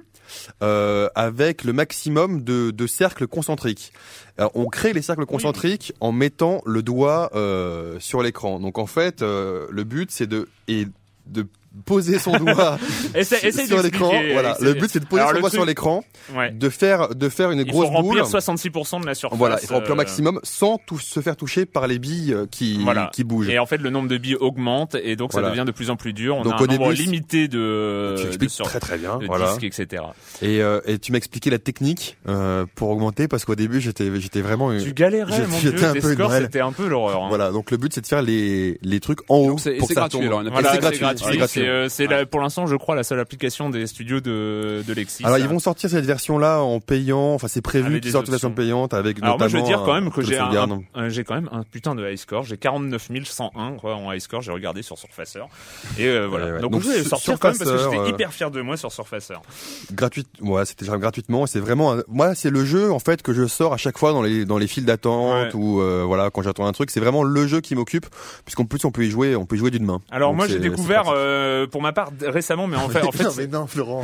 Euh, 0.61 1.09
avec 1.15 1.63
le 1.63 1.73
maximum 1.73 2.43
de, 2.43 2.71
de 2.71 2.87
cercles 2.87 3.27
concentriques. 3.27 3.93
Alors, 4.37 4.51
on 4.55 4.65
crée 4.65 4.93
les 4.93 5.01
cercles 5.01 5.25
concentriques 5.25 5.93
en 5.99 6.11
mettant 6.11 6.61
le 6.65 6.81
doigt 6.81 7.29
euh, 7.35 7.99
sur 7.99 8.23
l'écran. 8.23 8.59
Donc 8.59 8.77
en 8.77 8.87
fait, 8.87 9.21
euh, 9.21 9.67
le 9.69 9.83
but 9.83 10.11
c'est 10.11 10.27
de 10.27 10.47
et 10.67 10.87
de 11.27 11.47
poser 11.85 12.19
son 12.19 12.37
doigt 12.37 12.77
sur- 13.23 13.81
l'écran. 13.83 14.11
Voilà, 14.31 14.55
le 14.61 14.73
but 14.73 14.89
c'est 14.91 14.99
de 14.99 15.05
poser 15.05 15.21
Alors, 15.21 15.33
son 15.33 15.39
doigt 15.39 15.49
truc- 15.49 15.59
sur 15.59 15.65
l'écran, 15.65 16.03
Ouais. 16.35 16.51
de 16.51 16.69
faire 16.69 17.09
de 17.15 17.29
faire 17.29 17.51
une 17.51 17.59
Il 17.59 17.65
faut 17.65 17.71
grosse 17.71 17.89
boule. 17.89 18.19
remplir 18.21 18.25
66% 18.27 18.99
de 19.01 19.05
la 19.05 19.15
surface. 19.15 19.37
Voilà, 19.37 19.57
il 19.61 19.67
faut 19.67 19.73
remplir 19.75 19.91
au 19.91 19.93
euh, 19.93 19.97
maximum 19.97 20.39
sans 20.43 20.77
tout 20.85 20.99
se 20.99 21.19
faire 21.19 21.35
toucher 21.35 21.65
par 21.65 21.87
les 21.87 21.99
billes 21.99 22.33
euh, 22.33 22.45
qui 22.49 22.81
Voilà. 22.83 23.09
qui 23.13 23.23
bougent. 23.23 23.49
Et 23.49 23.59
en 23.59 23.65
fait, 23.65 23.77
le 23.77 23.89
nombre 23.89 24.07
de 24.09 24.17
billes 24.17 24.35
augmente 24.39 24.95
et 24.95 25.15
donc 25.15 25.31
Voilà. 25.31 25.47
ça 25.47 25.51
devient 25.51 25.65
de 25.65 25.71
plus 25.71 25.89
en 25.89 25.95
plus 25.95 26.13
dur. 26.13 26.35
On 26.37 26.43
Donc, 26.43 26.53
a 26.53 26.55
au 26.61 26.63
un 26.63 26.67
nombre 26.67 26.89
début, 26.89 26.95
c'est- 26.97 27.03
limité 27.03 27.47
de, 27.47 28.15
tu 28.17 28.23
de, 28.23 28.27
expliques 28.27 28.49
sur- 28.51 28.65
très 28.65 28.79
très 28.79 28.97
bien. 28.97 29.17
de 29.17 29.25
Voilà. 29.25 29.55
disques, 29.57 29.63
etc. 29.63 30.03
Et, 30.41 30.61
euh, 30.61 30.79
et 30.85 30.99
tu 30.99 31.11
m'as 31.11 31.17
expliqué 31.17 31.49
la 31.49 31.59
technique 31.59 32.17
euh, 32.27 32.65
pour 32.75 32.89
augmenter 32.89 33.27
parce 33.27 33.45
qu'au 33.45 33.55
début 33.55 33.81
j'étais 33.81 34.09
j'étais 34.19 34.41
vraiment 34.41 34.71
Tu 34.77 34.93
galérais, 34.93 35.47
mon 35.47 35.59
dieu, 35.59 35.71
j'étais 35.71 35.85
un 35.85 35.93
peu 35.93 36.13
scores, 36.13 36.31
c'était 36.33 36.59
un 36.61 36.71
peu 36.71 36.87
l'horreur. 36.87 37.23
hein. 37.23 37.27
voilà 37.29 37.51
donc 37.51 37.71
le 37.71 37.77
but 37.77 37.93
c'est 37.93 38.01
de 38.01 38.07
faire 38.07 38.21
les 38.21 38.77
les 38.81 38.99
trucs 38.99 39.19
en 39.29 39.37
haut 39.37 39.47
pour 39.51 39.59
c'est 39.59 39.77
que 39.77 39.85
ça 39.87 39.93
gratuit. 39.95 40.19
c'est 40.21 41.37
gratuit. 41.37 41.62
C'est 41.63 41.69
euh, 41.69 41.89
c'est 41.89 42.07
la- 42.07 42.25
pour 42.25 42.39
l'instant, 42.41 42.65
je 42.67 42.75
crois, 42.75 42.95
la 42.95 43.03
seule 43.03 43.19
application 43.19 43.69
des 43.69 43.87
studios 43.87 44.19
de, 44.21 44.83
de 44.87 44.93
Lexis. 44.93 45.23
Alors 45.25 45.37
ils 45.37 45.47
vont 45.47 45.59
sortir 45.59 45.89
cette 45.89 46.05
version-là 46.05 46.61
en 46.61 46.79
payant, 46.79 47.33
enfin 47.33 47.47
c'est 47.47 47.61
prévu 47.61 47.99
qu'ils 48.01 48.11
sortent 48.11 48.27
une 48.27 48.31
version 48.31 48.51
payante 48.51 48.93
avec 48.93 49.21
Alors 49.21 49.37
moi, 49.37 49.47
je 49.47 49.57
veux 49.57 49.63
dire 49.63 49.81
quand 49.85 49.93
même 49.93 50.11
que 50.11 50.21
j'ai 50.21 50.39
j'ai 51.09 51.23
quand 51.23 51.35
même 51.35 51.49
un 51.51 51.63
putain 51.63 51.95
de 51.95 52.07
high 52.09 52.17
score. 52.17 52.43
J'ai 52.43 52.57
49 52.57 53.09
101 53.25 53.73
quoi, 53.77 53.95
en 53.95 54.11
high 54.11 54.19
score. 54.19 54.41
J'ai 54.41 54.51
regardé 54.51 54.81
sur 54.81 54.97
Surfacer. 54.97 55.39
Et 55.97 56.07
euh, 56.07 56.27
voilà. 56.27 56.45
Ouais, 56.45 56.51
ouais. 56.53 56.59
Donc, 56.61 56.71
Donc, 56.71 56.81
je 56.83 56.89
vais 56.89 56.99
sur- 57.01 57.09
sortir 57.09 57.39
quand 57.39 57.49
même 57.49 57.57
parce 57.57 57.69
que 57.71 57.77
j'étais 57.77 57.97
euh, 57.97 58.09
hyper 58.09 58.33
fier 58.33 58.51
de 58.51 58.61
moi 58.61 58.77
sur 58.77 58.91
Surfacer. 58.91 59.35
gratuit, 59.91 60.25
ouais, 60.41 60.65
c'était 60.65 60.85
gratuitement. 60.85 61.45
C'est 61.45 61.59
vraiment, 61.59 61.93
un- 61.93 62.03
moi, 62.07 62.35
c'est 62.35 62.49
le 62.49 62.63
jeu 62.65 62.91
en 62.91 62.99
fait 62.99 63.21
que 63.21 63.33
je 63.33 63.47
sors 63.47 63.73
à 63.73 63.77
chaque 63.77 63.97
fois 63.97 64.11
dans 64.11 64.21
les 64.21 64.45
dans 64.45 64.57
les 64.57 64.67
files 64.67 64.85
d'attente 64.85 65.53
Ouais. 65.53 65.55
ou 65.55 65.81
euh, 65.81 66.03
voilà 66.05 66.29
quand 66.29 66.41
j'attends 66.41 66.65
un 66.65 66.71
truc. 66.73 66.89
C'est 66.91 66.99
vraiment 66.99 67.23
le 67.23 67.47
jeu 67.47 67.61
qui 67.61 67.75
m'occupe 67.75 68.05
puisqu'en 68.45 68.65
plus 68.65 68.83
on 68.85 68.91
peut 68.91 69.05
y 69.05 69.09
jouer, 69.11 69.35
on 69.35 69.45
peut 69.45 69.55
y 69.55 69.59
jouer 69.59 69.71
d'une 69.71 69.85
main. 69.85 70.01
Alors 70.11 70.29
Donc, 70.31 70.37
moi 70.37 70.47
j'ai 70.47 70.59
découvert. 70.59 71.03
Euh, 71.53 71.67
pour 71.67 71.81
ma 71.81 71.93
part 71.93 72.09
récemment 72.25 72.67
mais 72.67 72.77
en 72.77 72.89
fait 72.89 73.01
en 73.03 73.11
fait 73.13 73.23
non, 73.23 73.29
mais 73.37 73.47
non, 73.47 73.67
Florent. 73.67 74.01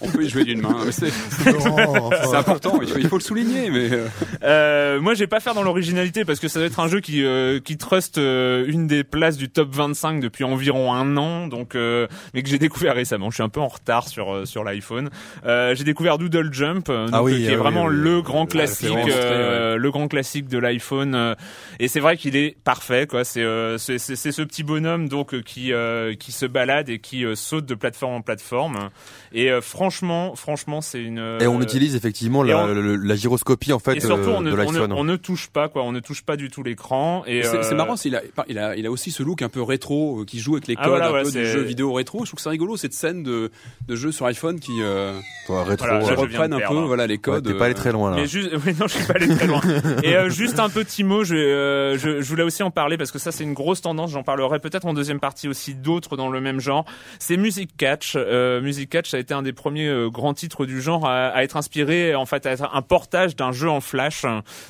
On 0.00 0.08
peut 0.08 0.24
y 0.24 0.28
jouer 0.28 0.44
d'une 0.44 0.60
main. 0.60 0.76
mais 0.84 0.92
C'est 0.92 1.10
Florent, 1.10 2.06
enfin. 2.06 2.16
c'est 2.30 2.36
important. 2.36 2.78
Il 2.82 2.88
faut, 2.88 2.98
il 2.98 3.08
faut 3.08 3.16
le 3.18 3.22
souligner. 3.22 3.70
Mais 3.70 3.90
euh, 3.92 4.06
Euh, 4.42 5.00
moi, 5.00 5.14
j'ai 5.14 5.26
pas 5.26 5.40
faire 5.40 5.54
dans 5.54 5.62
l'originalité 5.62 6.24
parce 6.24 6.40
que 6.40 6.48
ça 6.48 6.58
doit 6.58 6.66
être 6.66 6.80
un 6.80 6.88
jeu 6.88 7.00
qui 7.00 7.24
euh, 7.24 7.60
qui 7.60 7.76
trust 7.76 8.18
euh, 8.18 8.64
une 8.68 8.86
des 8.86 9.04
places 9.04 9.36
du 9.36 9.48
top 9.48 9.68
25 9.74 10.20
depuis 10.20 10.44
environ 10.44 10.92
un 10.92 11.16
an, 11.16 11.46
donc 11.46 11.74
euh, 11.74 12.06
mais 12.34 12.42
que 12.42 12.48
j'ai 12.48 12.58
découvert 12.58 12.94
récemment. 12.94 13.30
Je 13.30 13.34
suis 13.34 13.42
un 13.42 13.48
peu 13.48 13.60
en 13.60 13.68
retard 13.68 14.08
sur 14.08 14.32
euh, 14.34 14.44
sur 14.44 14.64
l'iPhone. 14.64 15.10
Euh, 15.46 15.74
j'ai 15.74 15.84
découvert 15.84 16.18
Doodle 16.18 16.52
Jump, 16.52 16.90
Ah 17.12 17.22
oui, 17.22 17.34
euh, 17.34 17.36
qui 17.38 17.44
ah 17.46 17.50
est 17.50 17.54
oui, 17.54 17.56
vraiment 17.56 17.84
oui, 17.86 17.94
oui. 17.94 18.02
le 18.02 18.22
grand 18.22 18.44
La 18.44 18.46
classique, 18.50 18.88
le 19.06 19.88
grand 19.90 20.08
classique 20.08 20.48
de 20.48 20.58
l'iPhone. 20.58 21.14
euh, 21.14 21.34
et 21.80 21.88
c'est 21.88 22.00
vrai 22.00 22.16
qu'il 22.16 22.36
est 22.36 22.56
parfait, 22.64 23.06
quoi. 23.06 23.24
C'est 23.24 23.42
euh, 23.42 23.78
c'est 23.78 23.98
c'est 23.98 24.16
c'est 24.16 24.32
ce 24.32 24.42
petit 24.42 24.62
bonhomme 24.94 25.08
donc 25.08 25.34
euh, 25.34 25.42
qui 25.42 25.72
euh, 25.72 26.14
qui 26.14 26.32
se 26.32 26.46
balade 26.46 26.88
et 26.88 26.98
qui 26.98 27.24
euh, 27.24 27.34
saute 27.34 27.66
de 27.66 27.74
plateforme 27.74 28.14
en 28.14 28.20
plateforme. 28.22 28.90
Et 29.32 29.50
euh, 29.50 29.60
franchement, 29.60 30.34
franchement, 30.36 30.80
c'est 30.80 31.02
une. 31.02 31.38
Et 31.40 31.46
on 31.46 31.60
utilise 31.60 31.96
effectivement 31.96 32.42
la, 32.42 32.64
on- 32.66 32.74
la 32.74 33.16
gyroscopie 33.16 33.72
en 33.72 33.78
fait 33.78 33.96
et 33.96 34.00
surtout, 34.00 34.30
euh, 34.30 34.36
on, 34.36 34.40
ne, 34.40 34.50
de 34.50 34.56
on, 34.56 34.58
ne, 34.58 34.72
l'iPhone. 34.72 34.92
on 34.92 35.04
ne 35.04 35.16
touche 35.16 35.48
pas, 35.48 35.68
quoi. 35.68 35.82
On 35.82 35.92
ne 35.92 36.00
touche 36.00 36.22
pas 36.22 36.36
du 36.36 36.50
tout 36.50 36.62
l'écran. 36.62 37.24
Et 37.26 37.42
c'est 37.42 37.56
euh, 37.58 37.62
c'est 37.62 37.74
marrant. 37.74 37.94
Il 38.04 38.16
a, 38.16 38.22
il 38.48 38.58
a, 38.58 38.76
il 38.76 38.86
a 38.86 38.90
aussi 38.90 39.10
ce 39.10 39.22
look 39.22 39.42
un 39.42 39.48
peu 39.48 39.62
rétro 39.62 40.20
euh, 40.20 40.24
qui 40.24 40.38
joue 40.38 40.54
avec 40.54 40.66
les 40.68 40.74
Ah, 40.78 40.82
codes 40.84 40.90
voilà, 40.90 41.08
un 41.08 41.12
ouais, 41.12 41.22
peu 41.24 41.30
du 41.32 41.46
jeu 41.46 41.60
vidéo 41.62 41.92
rétro. 41.92 42.20
Je 42.24 42.30
trouve 42.30 42.36
que 42.36 42.42
c'est 42.42 42.50
rigolo 42.50 42.76
cette 42.76 42.92
scène 42.94 43.22
de, 43.22 43.50
de 43.88 43.96
jeu 43.96 44.12
sur 44.12 44.26
iPhone 44.26 44.60
qui 44.60 44.72
euh, 44.82 45.18
Toi, 45.46 45.64
rétro. 45.64 45.86
Voilà, 45.86 46.04
ouais. 46.06 46.14
reprennent 46.14 46.52
un 46.52 46.58
perdre. 46.58 46.80
peu 46.82 46.86
voilà 46.86 47.06
les 47.06 47.14
Ouais, 47.14 47.18
codes. 47.18 47.46
T'es 47.46 47.54
pas 47.54 47.66
allé 47.66 47.74
très 47.74 47.92
loin 47.92 48.10
là. 48.10 48.16
Mais 48.16 48.26
juste, 48.26 48.50
oui, 48.66 48.74
non, 48.78 48.86
je 48.86 48.94
suis 48.96 49.06
pas 49.06 49.14
allé 49.14 49.28
très 49.28 49.46
loin. 49.46 49.60
Et 50.02 50.14
euh, 50.16 50.28
juste 50.30 50.58
un 50.58 50.68
petit 50.68 51.04
mot, 51.04 51.24
je, 51.24 51.34
euh, 51.34 51.98
je, 51.98 52.20
je 52.20 52.28
voulais 52.28 52.42
aussi 52.42 52.62
en 52.62 52.70
parler 52.70 52.96
parce 52.98 53.10
que 53.10 53.18
ça, 53.18 53.32
c'est 53.32 53.44
une 53.44 53.54
grosse 53.54 53.80
tendance. 53.80 54.10
J'en 54.12 54.22
parlerai 54.22 54.58
peut-être 54.58 54.83
en 54.86 54.94
deuxième 54.94 55.20
partie 55.20 55.48
aussi 55.48 55.74
d'autres 55.74 56.16
dans 56.16 56.28
le 56.28 56.40
même 56.40 56.60
genre. 56.60 56.84
C'est 57.18 57.36
Music 57.36 57.76
Catch. 57.76 58.14
Euh, 58.16 58.60
Music 58.60 58.90
Catch, 58.90 59.14
a 59.14 59.18
été 59.18 59.34
un 59.34 59.42
des 59.42 59.52
premiers 59.52 59.88
euh, 59.88 60.08
grands 60.08 60.34
titres 60.34 60.66
du 60.66 60.80
genre 60.80 61.06
à, 61.06 61.42
être 61.42 61.56
inspiré, 61.56 62.14
en 62.14 62.26
fait, 62.26 62.46
à 62.46 62.52
être 62.52 62.70
un 62.72 62.82
portage 62.82 63.36
d'un 63.36 63.52
jeu 63.52 63.68
en 63.68 63.80
Flash, 63.80 64.24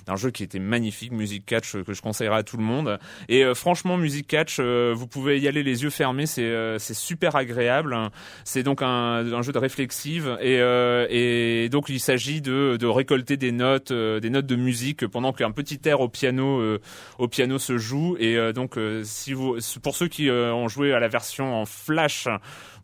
d'un 0.07 0.17
jeu 0.17 0.31
qui 0.31 0.43
était 0.43 0.59
magnifique, 0.59 1.13
Music 1.13 1.45
Catch, 1.47 1.77
euh, 1.77 1.85
que 1.85 1.93
je 1.93 2.03
conseillerais 2.03 2.39
à 2.39 2.43
tout 2.43 2.57
le 2.57 2.63
monde. 2.63 2.99
Et 3.29 3.45
franchement, 3.55 3.97
Music 3.97 4.27
Catch, 4.27 4.61
vous 4.61 5.07
pouvez 5.07 5.41
y 5.41 5.49
aller 5.49 5.63
les 5.63 5.83
yeux 5.83 5.91
fermés, 5.91 6.27
c'est 6.27 6.79
super 6.95 7.37
agréable. 7.37 7.97
C'est 8.45 8.63
donc 8.63 8.83
un, 8.83 9.43
jeu 9.43 9.53
de 9.53 9.59
réflexive 9.59 10.37
et, 10.41 11.69
donc 11.71 11.89
il 11.89 12.01
s'agit 12.01 12.41
de, 12.41 12.87
récolter 12.87 13.37
des 13.37 13.53
notes, 13.53 13.93
des 13.93 14.31
notes 14.31 14.47
de 14.47 14.57
musique 14.57 15.07
pendant 15.07 15.33
qu'un 15.33 15.51
petit 15.51 15.81
air 15.85 16.01
au 16.01 16.09
piano, 16.09 16.79
au 17.19 17.29
piano 17.29 17.59
se 17.59 17.79
joue. 17.79 18.17
Et 18.19 18.53
donc 18.53 18.79
si 19.03 19.33
vous, 19.33 19.59
pour 19.83 19.97
ceux 19.97 20.04
qui 20.09 20.29
euh, 20.29 20.53
ont 20.53 20.69
joué 20.69 20.93
à 20.93 21.01
la 21.01 21.09
version 21.09 21.55
en 21.55 21.67
flash, 21.67 22.29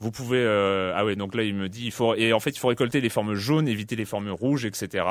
vous 0.01 0.11
pouvez 0.11 0.39
euh, 0.39 0.93
ah 0.95 1.05
ouais 1.05 1.17
donc 1.17 1.35
là 1.35 1.43
il 1.43 1.55
me 1.55 1.69
dit 1.69 1.85
il 1.85 1.93
faut 1.93 2.15
et 2.15 2.33
en 2.33 2.41
fait 2.41 2.51
il 2.51 2.59
faut 2.59 2.69
récolter 2.69 3.01
les 3.01 3.09
formes 3.09 3.35
jaunes, 3.35 3.69
éviter 3.69 3.97
les 3.97 4.05
formes 4.05 4.31
rouges, 4.31 4.65
etc. 4.65 5.05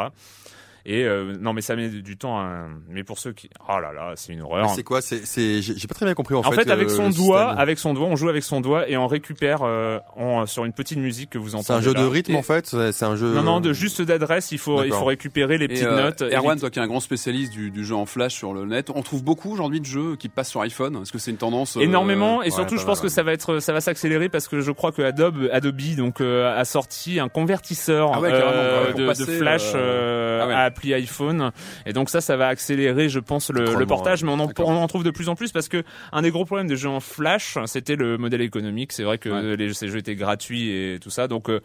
Et 0.85 1.03
euh, 1.03 1.33
non 1.39 1.53
mais 1.53 1.61
ça 1.61 1.75
met 1.75 1.89
du 1.89 2.17
temps. 2.17 2.39
hein. 2.39 2.67
Mais 2.89 3.03
pour 3.03 3.19
ceux 3.19 3.33
qui 3.33 3.49
oh 3.67 3.79
là 3.79 3.91
là 3.93 4.13
c'est 4.15 4.33
une 4.33 4.41
horreur. 4.41 4.67
Mais 4.67 4.73
C'est 4.75 4.83
quoi 4.83 5.01
C'est 5.01 5.25
c'est 5.25 5.61
j'ai 5.61 5.87
pas 5.87 5.93
très 5.95 6.05
bien 6.05 6.13
compris 6.15 6.35
en, 6.35 6.39
En 6.39 6.51
fait, 6.51 6.69
avec 6.69 6.87
euh, 6.89 6.95
son 6.95 7.09
doigt, 7.09 7.39
système. 7.47 7.57
avec 7.59 7.79
son 7.79 7.93
doigt, 7.93 8.07
on 8.07 8.15
joue 8.15 8.29
avec 8.29 8.43
son 8.43 8.61
doigt 8.61 8.89
et 8.89 8.97
on 8.97 9.07
récupère 9.07 9.59
euh, 9.63 9.99
en, 10.15 10.45
sur 10.45 10.65
une 10.65 10.73
petite 10.73 10.97
musique 10.97 11.29
que 11.31 11.37
vous 11.37 11.55
entendez. 11.55 11.65
C'est 11.67 11.73
un 11.73 11.81
jeu 11.81 11.93
là. 11.93 12.01
de 12.01 12.07
rythme 12.07 12.33
Et- 12.33 12.37
en 12.37 12.43
fait. 12.43 12.67
C'est 12.91 13.05
un 13.05 13.15
jeu. 13.15 13.33
Non, 13.33 13.43
non, 13.43 13.59
de 13.59 13.73
juste 13.73 14.01
d'adresse. 14.01 14.51
Il 14.51 14.57
faut, 14.57 14.83
il 14.83 14.91
faut 14.91 15.05
récupérer 15.05 15.57
les 15.57 15.65
Et 15.65 15.67
petites 15.69 15.83
euh, 15.85 16.03
notes. 16.03 16.21
Erwan, 16.21 16.57
Et- 16.57 16.59
toi 16.61 16.69
qui 16.69 16.79
es 16.79 16.81
un 16.81 16.87
grand 16.87 16.99
spécialiste 16.99 17.51
du, 17.51 17.71
du 17.71 17.83
jeu 17.85 17.95
en 17.95 18.05
flash 18.05 18.33
sur 18.35 18.53
le 18.53 18.65
net, 18.65 18.89
on 18.93 19.01
trouve 19.01 19.23
beaucoup 19.23 19.51
aujourd'hui 19.51 19.79
de 19.81 19.85
jeux 19.85 20.15
qui 20.15 20.29
passent 20.29 20.49
sur 20.49 20.61
iPhone. 20.61 20.99
Est-ce 21.01 21.11
que 21.11 21.17
c'est 21.19 21.31
une 21.31 21.37
tendance 21.37 21.77
euh, 21.77 21.81
énormément 21.81 22.41
et 22.43 22.49
surtout 22.51 22.77
je 22.77 22.85
pense 22.85 22.97
mal, 22.97 23.01
que 23.01 23.07
ouais. 23.07 23.09
ça 23.09 23.23
va 23.23 23.33
être 23.33 23.59
ça 23.59 23.73
va 23.73 23.81
s'accélérer 23.81 24.29
parce 24.29 24.47
que 24.47 24.61
je 24.61 24.71
crois 24.71 24.91
que 24.91 25.01
Adobe 25.01 25.49
Adobe 25.51 25.75
donc 25.97 26.19
euh, 26.21 26.57
a 26.59 26.65
sorti 26.65 27.19
un 27.19 27.29
convertisseur 27.29 28.11
Ah 28.13 28.19
ouais, 28.19 28.29
euh, 28.31 28.93
de, 28.93 29.05
passer, 29.07 29.25
de 29.25 29.31
flash 29.37 29.71
euh, 29.75 29.77
euh, 29.77 30.39
ah 30.43 30.47
ouais. 30.47 30.53
à 30.53 30.68
appli 30.69 30.93
iPhone 30.93 31.51
et 31.85 31.93
donc 31.93 32.09
ça 32.09 32.21
ça 32.21 32.37
va 32.37 32.47
accélérer 32.47 33.09
je 33.09 33.19
pense 33.19 33.49
le, 33.51 33.85
portage 33.85 34.23
mais 34.23 34.31
on 34.31 34.39
en, 34.39 34.45
D'accord. 34.47 34.67
on 34.69 34.75
en 34.75 34.87
trouve 34.87 35.03
de 35.03 35.11
plus 35.11 35.27
en 35.29 35.35
plus 35.35 35.51
parce 35.51 35.67
que 35.67 35.83
un 36.11 36.21
des 36.21 36.31
gros 36.31 36.45
problèmes 36.45 36.67
des 36.67 36.75
jeux 36.77 36.89
en 36.89 36.99
flash 36.99 37.57
c'était 37.65 37.95
le 37.95 38.17
modèle 38.17 38.41
économique 38.41 38.91
c'est 38.93 39.03
vrai 39.03 39.17
que 39.17 39.29
Ouais. 39.29 39.55
les, 39.57 39.73
ces 39.73 39.87
jeux 39.89 39.97
étaient 39.99 40.15
gratuits 40.15 40.69
et 40.71 40.99
tout 40.99 41.09
ça 41.11 41.27
donc 41.27 41.49
euh, 41.49 41.59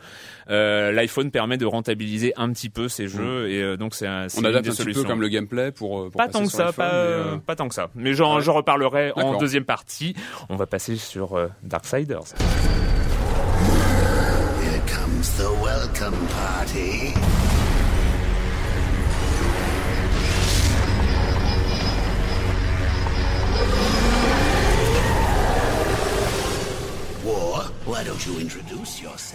euh, 0.50 0.92
l'iPhone 0.92 1.30
permet 1.30 1.56
de 1.56 1.66
rentabiliser 1.66 2.32
un 2.36 2.50
petit 2.52 2.68
peu 2.68 2.88
ces 2.88 3.08
jeux 3.08 3.48
et 3.50 3.62
euh, 3.62 3.76
donc 3.76 3.94
c'est 3.94 4.06
un- 4.06 4.26
On 4.36 4.44
adapte 4.44 4.64
des 4.64 4.70
un 4.70 4.72
petit 4.72 4.84
peu 4.84 4.92
solutions. 4.92 5.04
comme 5.04 5.20
le 5.20 5.28
gameplay 5.28 5.70
pour, 5.72 6.10
pour 6.10 6.18
Pas 6.18 6.28
tant 6.28 6.42
que 6.44 6.50
ça, 6.50 6.68
iPhone, 6.68 6.74
pas, 6.76 6.92
mais, 6.92 6.98
euh, 6.98 7.36
pas 7.38 7.56
tant 7.56 7.68
que 7.68 7.74
ça. 7.74 7.90
Mais 7.94 8.14
j'en 8.14 8.36
ouais. 8.36 8.42
j'en 8.42 8.52
reparlerai 8.54 9.12
en 9.16 9.38
deuxième 9.38 9.64
partie. 9.64 10.14
On 10.48 10.56
va 10.56 10.66
passer 10.66 10.96
sur 10.96 11.36
euh, 11.36 11.48
Darksiders. 11.62 12.34
Here 14.62 14.80
comes 14.86 15.36
the 15.36 15.48
welcome 15.62 16.16
party. 16.34 17.12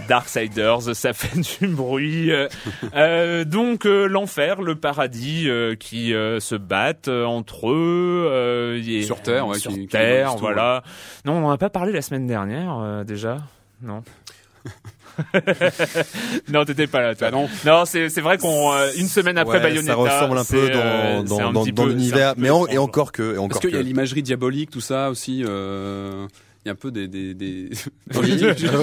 Darksiders, 0.07 0.95
ça 0.95 1.13
fait 1.13 1.39
du 1.61 1.67
bruit. 1.67 2.31
Euh, 2.31 2.47
euh, 2.95 3.45
donc 3.45 3.85
euh, 3.85 4.05
l'enfer, 4.07 4.61
le 4.61 4.75
paradis 4.75 5.49
euh, 5.49 5.75
qui 5.75 6.13
euh, 6.13 6.39
se 6.39 6.55
battent 6.55 7.07
euh, 7.07 7.25
entre 7.25 7.69
eux. 7.71 8.27
euh, 8.29 9.01
Sur 9.03 9.21
Terre, 9.21 9.47
ouais, 9.47 9.59
sur 9.59 9.71
qui- 9.71 9.81
qui 9.81 9.87
Terre, 9.87 10.33
tout, 10.33 10.39
voilà. 10.39 10.83
Non, 11.25 11.33
on 11.33 11.41
n'en 11.41 11.51
a 11.51 11.57
pas 11.57 11.69
parlé 11.69 11.91
la 11.91 12.01
semaine 12.01 12.27
dernière 12.27 12.77
euh, 12.79 13.03
déjà. 13.03 13.37
Non? 13.81 14.03
non, 16.49 16.65
t'étais 16.65 16.87
pas 16.87 17.01
là, 17.01 17.15
toi. 17.15 17.29
Bah 17.31 17.37
non. 17.37 17.49
Non, 17.65 17.83
c'est 17.85 18.07
vrai 18.21 18.37
qu'on 18.37 18.73
euh, 18.73 18.89
une 18.97 19.07
semaine 19.07 19.37
après 19.37 19.57
Ouais, 19.57 19.63
Bayonetta, 19.63 19.93
ça 19.93 19.95
ressemble 19.95 20.37
un 20.37 20.45
peu 20.45 20.69
dans 20.69 21.85
l'univers, 21.85 22.33
mais 22.37 22.49
en- 22.49 22.67
et 22.67 22.77
encore 22.77 23.11
que 23.11 23.35
et 23.35 23.37
encore 23.37 23.57
Est-ce 23.57 23.67
qu'il 23.67 23.75
y 23.75 23.79
a 23.79 23.83
l'imagerie 23.83 24.23
diabolique, 24.23 24.69
tout 24.71 24.81
ça 24.81 25.09
aussi 25.09 25.43
euh, 25.47 26.27
il 26.65 26.67
y 26.67 26.69
a 26.69 26.73
un 26.73 26.75
peu 26.75 26.91
des 26.91 27.07
des, 27.07 27.33
des... 27.33 27.69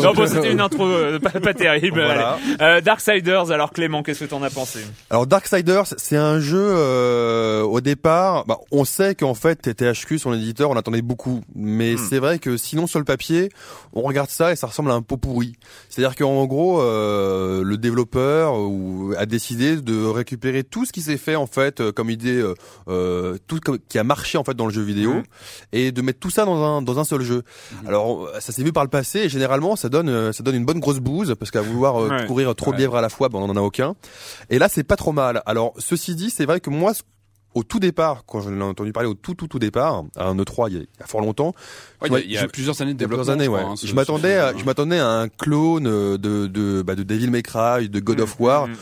non, 0.02 0.12
bon, 0.14 0.26
c'était 0.26 0.52
une 0.52 0.60
intro 0.60 0.86
euh, 0.86 1.18
pas, 1.18 1.30
pas 1.30 1.52
terrible. 1.54 2.02
Voilà. 2.02 2.38
Euh, 2.60 2.80
Darksiders, 2.80 3.50
alors 3.50 3.72
Clément, 3.72 4.02
qu'est-ce 4.02 4.20
que 4.20 4.30
t'en 4.30 4.42
as 4.42 4.50
pensé? 4.50 4.80
Alors 5.10 5.26
Darksiders, 5.26 5.86
c'est 5.98 6.16
un 6.16 6.40
jeu 6.40 6.58
euh, 6.60 7.62
au 7.62 7.80
départ. 7.80 8.44
Bah, 8.46 8.58
on 8.70 8.84
sait 8.84 9.14
qu'en 9.14 9.34
fait 9.34 9.74
THQ, 9.74 10.18
son 10.18 10.32
éditeur, 10.32 10.70
on 10.70 10.76
attendait 10.76 11.02
beaucoup, 11.02 11.42
mais 11.54 11.94
Hmm. 11.94 11.98
c'est 12.08 12.18
vrai 12.18 12.38
que 12.38 12.56
sinon 12.56 12.86
sur 12.86 12.98
le 12.98 13.04
papier, 13.04 13.50
on 13.92 14.02
regarde 14.02 14.30
ça 14.30 14.52
et 14.52 14.56
ça 14.56 14.66
ressemble 14.66 14.90
à 14.90 14.94
un 14.94 15.02
pot 15.02 15.16
pourri. 15.16 15.54
C'est-à-dire 15.88 16.16
qu'en 16.16 16.46
gros, 16.46 16.80
euh, 16.80 17.62
le 17.62 17.76
développeur 17.76 18.54
ou, 18.58 19.12
a 19.18 19.26
décidé 19.26 19.76
de 19.76 20.04
récupérer 20.04 20.64
tout 20.64 20.84
ce 20.86 20.92
qui 20.92 21.02
s'est 21.02 21.16
fait 21.16 21.36
en 21.36 21.46
fait 21.46 21.80
euh, 21.80 21.92
comme 21.92 22.10
idée, 22.10 22.36
euh, 22.36 22.54
euh, 22.88 23.36
tout 23.46 23.60
comme- 23.64 23.78
qui 23.88 23.98
a 23.98 24.04
marché 24.04 24.38
en 24.38 24.44
fait 24.44 24.54
dans 24.54 24.66
le 24.66 24.72
jeu 24.72 24.82
vidéo, 24.82 25.14
Mhm. 25.14 25.22
et 25.72 25.92
de 25.92 26.02
mettre 26.02 26.18
tout 26.20 26.30
ça 26.30 26.44
dans 26.44 26.62
un 26.62 26.82
dans 26.82 26.98
un 26.98 27.04
seul 27.04 27.22
jeu. 27.22 27.42
Alors 27.86 28.28
ça 28.40 28.52
s'est 28.52 28.62
vu 28.62 28.72
par 28.72 28.84
le 28.84 28.90
passé 28.90 29.20
et 29.20 29.28
généralement 29.28 29.76
ça 29.76 29.88
donne 29.88 30.08
euh, 30.08 30.32
ça 30.32 30.42
donne 30.42 30.54
une 30.56 30.64
bonne 30.64 30.80
grosse 30.80 30.98
bouse 31.00 31.34
parce 31.38 31.50
qu'à 31.50 31.62
vouloir 31.62 31.96
euh, 32.02 32.08
Ouais. 32.08 32.26
courir 32.26 32.54
trop 32.54 32.72
de 32.72 32.78
lièvres 32.78 32.96
à 32.96 33.00
la 33.00 33.08
fois, 33.08 33.28
ben, 33.28 33.38
on 33.38 33.48
en 33.50 33.56
a 33.56 33.60
aucun. 33.60 33.94
Et 34.50 34.58
là, 34.58 34.68
c'est 34.68 34.84
pas 34.84 34.96
trop 34.96 35.12
mal. 35.12 35.42
Alors, 35.46 35.72
ceci 35.78 36.14
dit, 36.14 36.30
c'est 36.30 36.44
vrai 36.46 36.60
que 36.60 36.70
moi, 36.70 36.92
au 37.54 37.62
tout 37.64 37.80
départ, 37.80 38.24
quand 38.26 38.40
j'en 38.42 38.52
ai 38.58 38.62
entendu 38.62 38.92
parler 38.92 39.08
au 39.08 39.14
tout 39.14 39.34
tout 39.34 39.48
tout 39.48 39.58
départ, 39.58 40.04
à 40.16 40.26
un 40.28 40.36
E3 40.36 40.68
il 40.70 40.76
y 40.76 40.86
a, 41.02 41.06
fort 41.06 41.20
longtemps, 41.22 41.54
Ouais, 42.02 42.08
il 42.08 42.12
y 42.12 42.16
a, 42.16 42.20
il 42.20 42.30
y 42.32 42.36
a 42.38 42.42
je- 42.42 42.46
plusieurs 42.46 42.80
années 42.82 42.92
de 42.94 42.98
développement. 42.98 43.24
plusieurs 43.24 43.34
années, 43.34 43.44
je 43.46 43.50
ouais. 43.50 43.60
hein, 43.60 43.74
je 43.82 43.94
m'attendais, 43.94 44.38
je 44.58 44.64
m'attendais 44.64 44.98
à 44.98 45.08
un 45.08 45.28
clone 45.28 45.86
euh, 45.86 46.18
de 46.18 46.46
de 46.46 46.82
bah, 46.82 46.94
de 46.94 47.02
Devil 47.02 47.30
May 47.30 47.42
Cry, 47.42 47.88
de 47.88 47.98
God 48.00 48.20
of 48.20 48.38
War 48.40 48.68
Mm. 48.68 48.74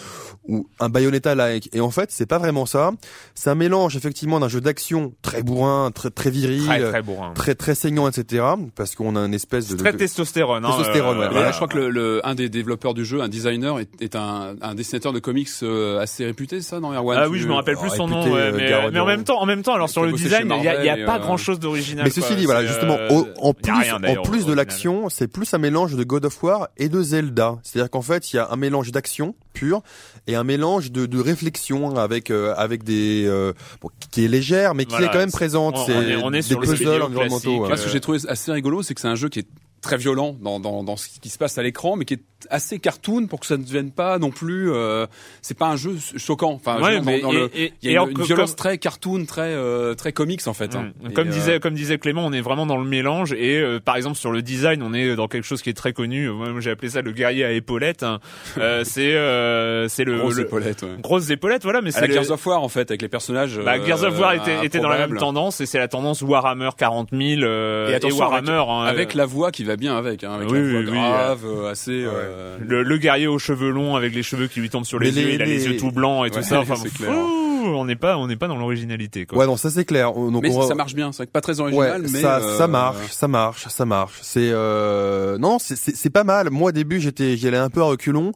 Ou 0.49 0.67
un 0.81 0.89
Bayonetta-like. 0.89 1.71
Et 1.73 1.81
en 1.81 1.91
fait, 1.91 2.11
c'est 2.11 2.27
pas 2.27 2.39
vraiment 2.39 2.67
ça. 2.67 2.91
C'est 3.35 3.51
un 3.51 3.55
mélange 3.55 3.97
effectivement 3.97 4.41
d'un 4.41 4.49
jeu 4.49 4.61
d'action 4.61 5.13
très 5.23 5.43
bourrin, 5.43 5.91
très 5.95 6.11
très 6.11 6.31
viril, 6.31 6.65
Très 6.67 6.81
très 6.83 7.03
bourrin. 7.03 7.33
très 7.35 7.55
très 7.55 7.75
saignant, 7.75 8.09
etc. 8.09 8.45
Parce 8.77 8.95
qu'on 8.95 9.17
a 9.17 9.21
une 9.21 9.35
espèce 9.35 9.69
de, 9.69 9.77
Très 9.77 9.93
de- 9.93 9.99
testostérone. 9.99 10.65
hein, 10.65 10.69
Testostérone, 10.77 11.19
ouais, 11.19 11.25
Mais 11.27 11.31
voilà. 11.33 11.47
là, 11.47 11.51
je 11.53 11.57
crois 11.57 11.69
que 11.69 11.79
le, 11.79 11.91
le- 11.91 12.21
un 12.27 12.35
des 12.35 12.49
développeurs 12.49 12.95
du 12.95 13.05
jeu, 13.05 13.21
un 13.23 13.29
designer, 13.29 13.81
est, 13.81 13.89
est 14.01 14.17
un, 14.17 14.55
un 14.61 14.75
dessinateur 14.75 15.13
de 15.13 15.19
comics 15.19 15.49
euh, 15.63 15.99
assez 16.01 16.25
réputé, 16.25 16.61
ça, 16.61 16.81
dans 16.81 16.93
Erwan? 16.93 17.19
Ah 17.19 17.25
tu- 17.27 17.33
oui, 17.33 17.39
je 17.39 17.49
me 17.49 17.55
rappelle 17.55 17.77
plus 17.77 17.91
son 17.91 18.07
nom, 18.09 18.25
ouais, 18.33 18.41
euh, 18.41 18.53
mais, 18.55 18.91
mais 18.93 19.01
en 19.01 19.07
même 19.07 19.25
temps, 19.25 19.41
en 19.41 19.47
même 19.47 19.63
temps, 19.63 19.75
alors 19.75 19.89
sur 19.89 20.03
le 20.05 20.13
design, 20.13 20.53
il 20.59 20.65
y 20.65 20.69
a, 20.69 20.81
il 20.81 20.87
y 20.87 20.91
a 21.03 21.07
pas 21.07 21.19
grand 21.19 21.35
euh, 21.35 21.37
chose 21.39 21.59
d'original. 21.59 22.05
Mais 22.05 22.11
ceci 22.11 22.27
quoi. 22.29 22.37
dit, 22.37 22.45
voilà, 22.45 22.67
justement, 22.67 22.97
euh, 22.99 23.09
au- 23.11 23.27
en 23.41 23.55
plus, 23.55 23.73
rien, 23.73 23.97
en 24.19 24.23
plus 24.23 24.47
de 24.47 24.53
l'action, 24.53 25.09
c'est 25.09 25.29
plus 25.29 25.53
un 25.55 25.59
mélange 25.59 25.95
de 25.97 26.05
God 26.05 26.25
of 26.27 26.43
War 26.43 26.69
et 26.77 26.89
de 26.89 27.03
Zelda. 27.03 27.57
C'est-à-dire 27.63 27.91
qu'en 27.91 28.03
fait, 28.03 28.33
il 28.33 28.37
y 28.37 28.39
a 28.39 28.49
un 28.51 28.57
mélange 28.57 28.93
d'action 28.93 29.35
pure 29.53 29.83
et 30.27 30.34
un 30.35 30.45
mélange 30.45 30.91
de, 30.93 31.07
de 31.07 31.21
réflexion 31.21 31.97
avec 31.97 32.31
euh, 32.31 32.55
avec 32.57 32.83
des 32.85 33.25
euh, 33.27 33.53
bon, 33.83 33.91
qui 34.11 34.25
est 34.25 34.29
légère, 34.29 34.75
mais 34.75 34.85
qui 34.85 34.91
Voilà, 34.91 35.07
est 35.07 35.11
quand 35.13 35.19
même 35.19 35.31
présente. 35.33 35.77
on- 35.77 35.89
est- 36.03 36.17
on 36.17 36.33
est 36.33 36.37
des 36.39 36.43
sur 36.43 36.61
le 36.61 36.67
puzzles 36.67 37.03
environnementaux. 37.03 37.27
classique, 37.41 37.47
ouais. 37.63 37.69
Moi, 37.69 37.77
ce 37.77 37.85
que 37.85 37.91
j'ai 37.91 38.01
trouvé 38.01 38.19
assez 38.29 38.53
rigolo, 38.53 38.83
c'est 38.83 38.95
que 38.95 39.01
c'est 39.01 39.09
un 39.09 39.15
jeu 39.15 39.29
qui 39.29 39.41
est 39.41 39.47
très 39.85 39.97
violent 39.97 40.37
dans, 40.41 40.59
dans, 40.61 40.83
dans 40.83 40.97
ce 40.97 41.09
qui 41.21 41.29
se 41.29 41.39
passe 41.39 41.57
à 41.59 41.63
l'écran, 41.63 41.97
mais 41.97 42.05
qui 42.05 42.15
est 42.15 42.23
assez 42.51 42.79
cartoon 42.79 43.27
pour 43.27 43.41
que 43.41 43.47
ça 43.47 43.57
ne 43.57 43.63
devienne 43.65 43.91
pas 43.91 44.19
non 44.19 44.31
plus. 44.31 44.71
Euh, 44.73 45.07
c'est 45.43 45.57
pas 45.57 45.69
un 45.69 45.77
jeu 45.77 45.97
choquant. 46.17 46.53
Enfin, 46.53 46.81
Ouais, 46.83 47.01
mais 47.01 47.21
dans, 47.21 47.29
dans 47.29 47.33
et- 47.33 47.41
le, 47.41 47.51
et- 47.55 47.73
il 47.83 47.93
y 47.93 47.97
a 47.97 48.03
une, 48.03 48.11
une 48.11 48.23
violence 48.23 48.51
comme- 48.51 48.57
très 48.57 48.79
cartoon, 48.79 49.25
très 49.25 49.53
euh, 49.55 49.95
très 49.95 50.13
comics 50.13 50.47
en 50.47 50.53
fait. 50.55 50.75
hein. 50.75 50.91
Mm. 51.03 51.11
Et, 51.11 51.13
Comme 51.15 51.29
euh, 51.29 51.33
disait, 51.33 51.61
comme 51.61 51.75
disait 51.75 51.99
Clément, 51.99 52.27
on 52.27 52.33
est 52.33 52.41
vraiment 52.43 52.67
dans 52.67 52.77
le 52.77 52.85
mélange 52.85 53.33
et 53.33 53.59
euh, 53.61 53.81
par 53.81 53.97
exemple 53.97 54.17
sur 54.19 54.31
le 54.33 54.43
design, 54.43 54.83
on 54.83 54.93
est 54.93 55.15
dans 55.17 55.29
quelque 55.29 55.45
chose 55.45 55.63
qui 55.63 55.71
est 55.71 55.75
très 55.75 55.93
connu. 55.93 56.29
Moi, 56.31 56.49
j'ai 56.61 56.71
appelé 56.71 56.91
ça 56.91 57.01
le 57.03 57.13
guerrier 57.13 57.45
à 57.45 57.53
épaulettes. 57.53 58.03
hein. 58.03 58.21
Euh, 58.59 58.83
c'est 58.85 59.15
euh, 59.15 59.89
c'est 59.89 60.05
le, 60.05 60.19
grosse 60.19 60.37
le- 60.37 60.43
épaulette, 60.45 60.83
ouais. 60.83 60.89
grosses 61.01 61.29
épaulettes, 61.31 61.65
voilà. 61.65 61.81
Mais 61.83 61.91
c'est 61.91 62.07
la 62.07 62.13
Gears 62.13 62.31
of 62.31 62.47
War 62.47 62.63
en 62.63 62.69
fait, 62.69 62.91
avec 62.91 63.03
les 63.03 63.09
personnages. 63.09 63.59
bah, 63.59 63.83
Gears 63.85 64.05
of 64.05 64.19
War 64.19 64.31
euh, 64.31 64.35
était, 64.37 64.65
était 64.67 64.79
dans 64.81 64.89
la 64.89 65.07
même 65.07 65.17
tendance 65.19 65.61
et 65.61 65.67
c'est 65.67 65.79
la 65.79 65.89
tendance 65.89 66.23
Warhammer 66.23 66.71
40 66.77 67.09
000 67.11 67.43
euh, 67.43 67.89
Et 67.91 67.95
attention, 67.95 68.19
Warhammer 68.19 68.53
avec, 68.53 68.69
hein, 68.69 68.81
avec 68.85 69.15
euh, 69.15 69.19
la 69.19 69.27
voix 69.27 69.51
qui 69.51 69.65
va 69.65 69.74
bien 69.77 69.97
avec, 69.97 70.25
hein, 70.25 70.33
avec 70.35 70.51
Oui, 70.51 70.59
la 70.59 70.71
voix 70.71 70.81
oui, 70.81 70.87
oui, 70.87 70.93
grave, 70.93 71.45
assez. 71.71 72.05
euh, 72.05 72.57
le, 72.61 72.83
le 72.83 72.99
guerrier 72.99 73.27
aux 73.27 73.39
cheveux 73.39 73.71
longs 73.71 73.97
avec 73.97 74.15
les 74.15 74.23
cheveux 74.23 74.47
qui 74.47 74.61
lui 74.61 74.71
tombent 74.71 74.85
sur 74.85 74.99
les, 74.99 75.13
Mais 75.13 75.21
yeux, 75.21 75.27
les- 75.29 75.35
il 75.35 75.43
a 75.43 75.45
les 75.47 75.57
les- 75.59 75.67
yeux 75.67 75.77
tout 75.77 75.91
blancs 75.93 76.27
et 76.27 76.31
tout 76.31 76.43
ça. 76.43 76.61
Enfin, 76.65 76.77
c'est 76.77 76.89
fou, 76.89 76.99
clair. 77.05 77.11
on 77.13 77.85
n'est 77.87 77.97
pas, 77.97 78.17
on 78.19 78.27
n'est 78.27 78.37
pas 78.37 78.47
dans 78.49 78.57
l'originalité. 78.57 79.27
Ouais, 79.33 79.47
non, 79.47 79.57
ça 79.57 79.71
c'est 79.71 79.85
clair. 79.85 80.17
On- 80.17 80.31
Donc 80.31 80.43
mais 80.43 80.51
on- 80.55 80.63
ça 80.69 80.75
marche 80.75 80.95
bien, 80.95 81.13
c'est 81.13 81.31
pas 81.31 81.41
très 81.41 81.61
Ouais, 81.61 81.73
original, 81.75 82.03
mais 82.13 82.21
ça, 82.21 82.39
euh, 82.39 82.59
ça 82.59 82.67
marche, 82.69 83.11
ça 83.11 83.29
marche, 83.29 83.67
ça 83.69 83.85
marche. 83.85 84.19
C'est 84.23 84.51
euh... 84.53 85.39
non, 85.39 85.59
c'est- 85.59 86.11
pas 86.11 86.25
mal. 86.25 86.51
Moi, 86.51 86.69
au 86.69 86.73
début, 86.73 87.01
j'étais, 87.01 87.37
j'y 87.37 87.49
allais 87.49 87.57
un 87.57 87.71
peu 87.71 87.81
à 87.81 87.85
reculons, 87.85 88.33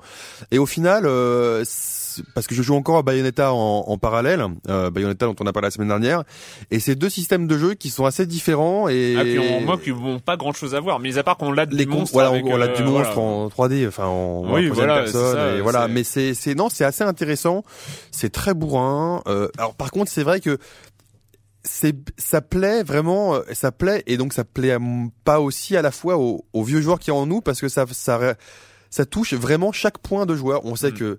et 0.50 0.58
au 0.58 0.66
final, 0.66 1.04
euh, 1.06 1.62
c'est- 1.64 2.07
parce 2.34 2.46
que 2.46 2.54
je 2.54 2.62
joue 2.62 2.74
encore 2.74 2.96
à 2.98 3.02
Bayonetta 3.02 3.52
en, 3.52 3.84
en 3.86 3.98
parallèle, 3.98 4.44
euh, 4.68 4.90
Bayonetta 4.90 5.26
dont 5.26 5.34
on 5.40 5.46
a 5.46 5.52
parlé 5.52 5.66
la 5.66 5.70
semaine 5.70 5.88
dernière, 5.88 6.24
et 6.70 6.80
c'est 6.80 6.94
deux 6.94 7.08
systèmes 7.10 7.46
de 7.46 7.58
jeu 7.58 7.74
qui 7.74 7.90
sont 7.90 8.04
assez 8.04 8.26
différents 8.26 8.88
et 8.88 9.16
Ah, 9.18 9.24
qui 9.24 9.38
ont, 9.38 9.60
moi, 9.60 9.78
qui 9.78 9.90
n'ont 9.92 10.18
pas 10.20 10.36
grand 10.36 10.52
chose 10.52 10.74
à 10.74 10.80
voir. 10.80 10.98
Mais 11.00 11.18
à 11.18 11.22
part 11.22 11.36
qu'on 11.36 11.52
l'a 11.52 11.66
du 11.66 11.76
les 11.76 11.86
con- 11.86 11.98
monstre. 12.00 12.12
voilà, 12.12 12.30
avec, 12.30 12.44
on, 12.44 12.50
on 12.52 12.60
a 12.60 12.66
euh, 12.66 12.74
du 12.76 12.82
monstre 12.82 13.14
voilà. 13.14 13.20
en 13.28 13.48
3D, 13.48 13.88
enfin 13.88 14.06
en, 14.06 14.52
Oui, 14.54 14.68
voilà, 14.68 15.00
personne, 15.02 15.22
c'est 15.22 15.32
ça, 15.36 15.54
et 15.56 15.60
voilà. 15.60 15.88
Mais 15.88 16.04
c'est, 16.04 16.34
c'est 16.34 16.54
non, 16.54 16.68
c'est 16.68 16.84
assez 16.84 17.04
intéressant. 17.04 17.62
C'est 18.10 18.30
très 18.32 18.54
bourrin. 18.54 19.22
Euh, 19.26 19.48
alors 19.58 19.74
par 19.74 19.90
contre, 19.90 20.10
c'est 20.10 20.22
vrai 20.22 20.40
que 20.40 20.58
c'est, 21.64 21.94
ça 22.16 22.40
plaît 22.40 22.82
vraiment, 22.82 23.34
euh, 23.34 23.40
ça 23.52 23.72
plaît 23.72 24.02
et 24.06 24.16
donc 24.16 24.32
ça 24.32 24.44
plaît 24.44 24.72
à 24.72 24.78
pas 25.24 25.40
aussi 25.40 25.76
à 25.76 25.82
la 25.82 25.90
fois 25.90 26.16
aux, 26.16 26.44
aux 26.52 26.62
vieux 26.62 26.80
joueurs 26.80 26.98
qui 26.98 27.10
en 27.10 27.26
nous 27.26 27.40
parce 27.40 27.60
que 27.60 27.68
ça, 27.68 27.84
ça, 27.90 28.34
ça 28.90 29.04
touche 29.04 29.34
vraiment 29.34 29.72
chaque 29.72 29.98
point 29.98 30.24
de 30.24 30.34
joueur. 30.34 30.64
On 30.64 30.76
sait 30.76 30.90
Mm. 30.92 30.94
que 30.94 31.18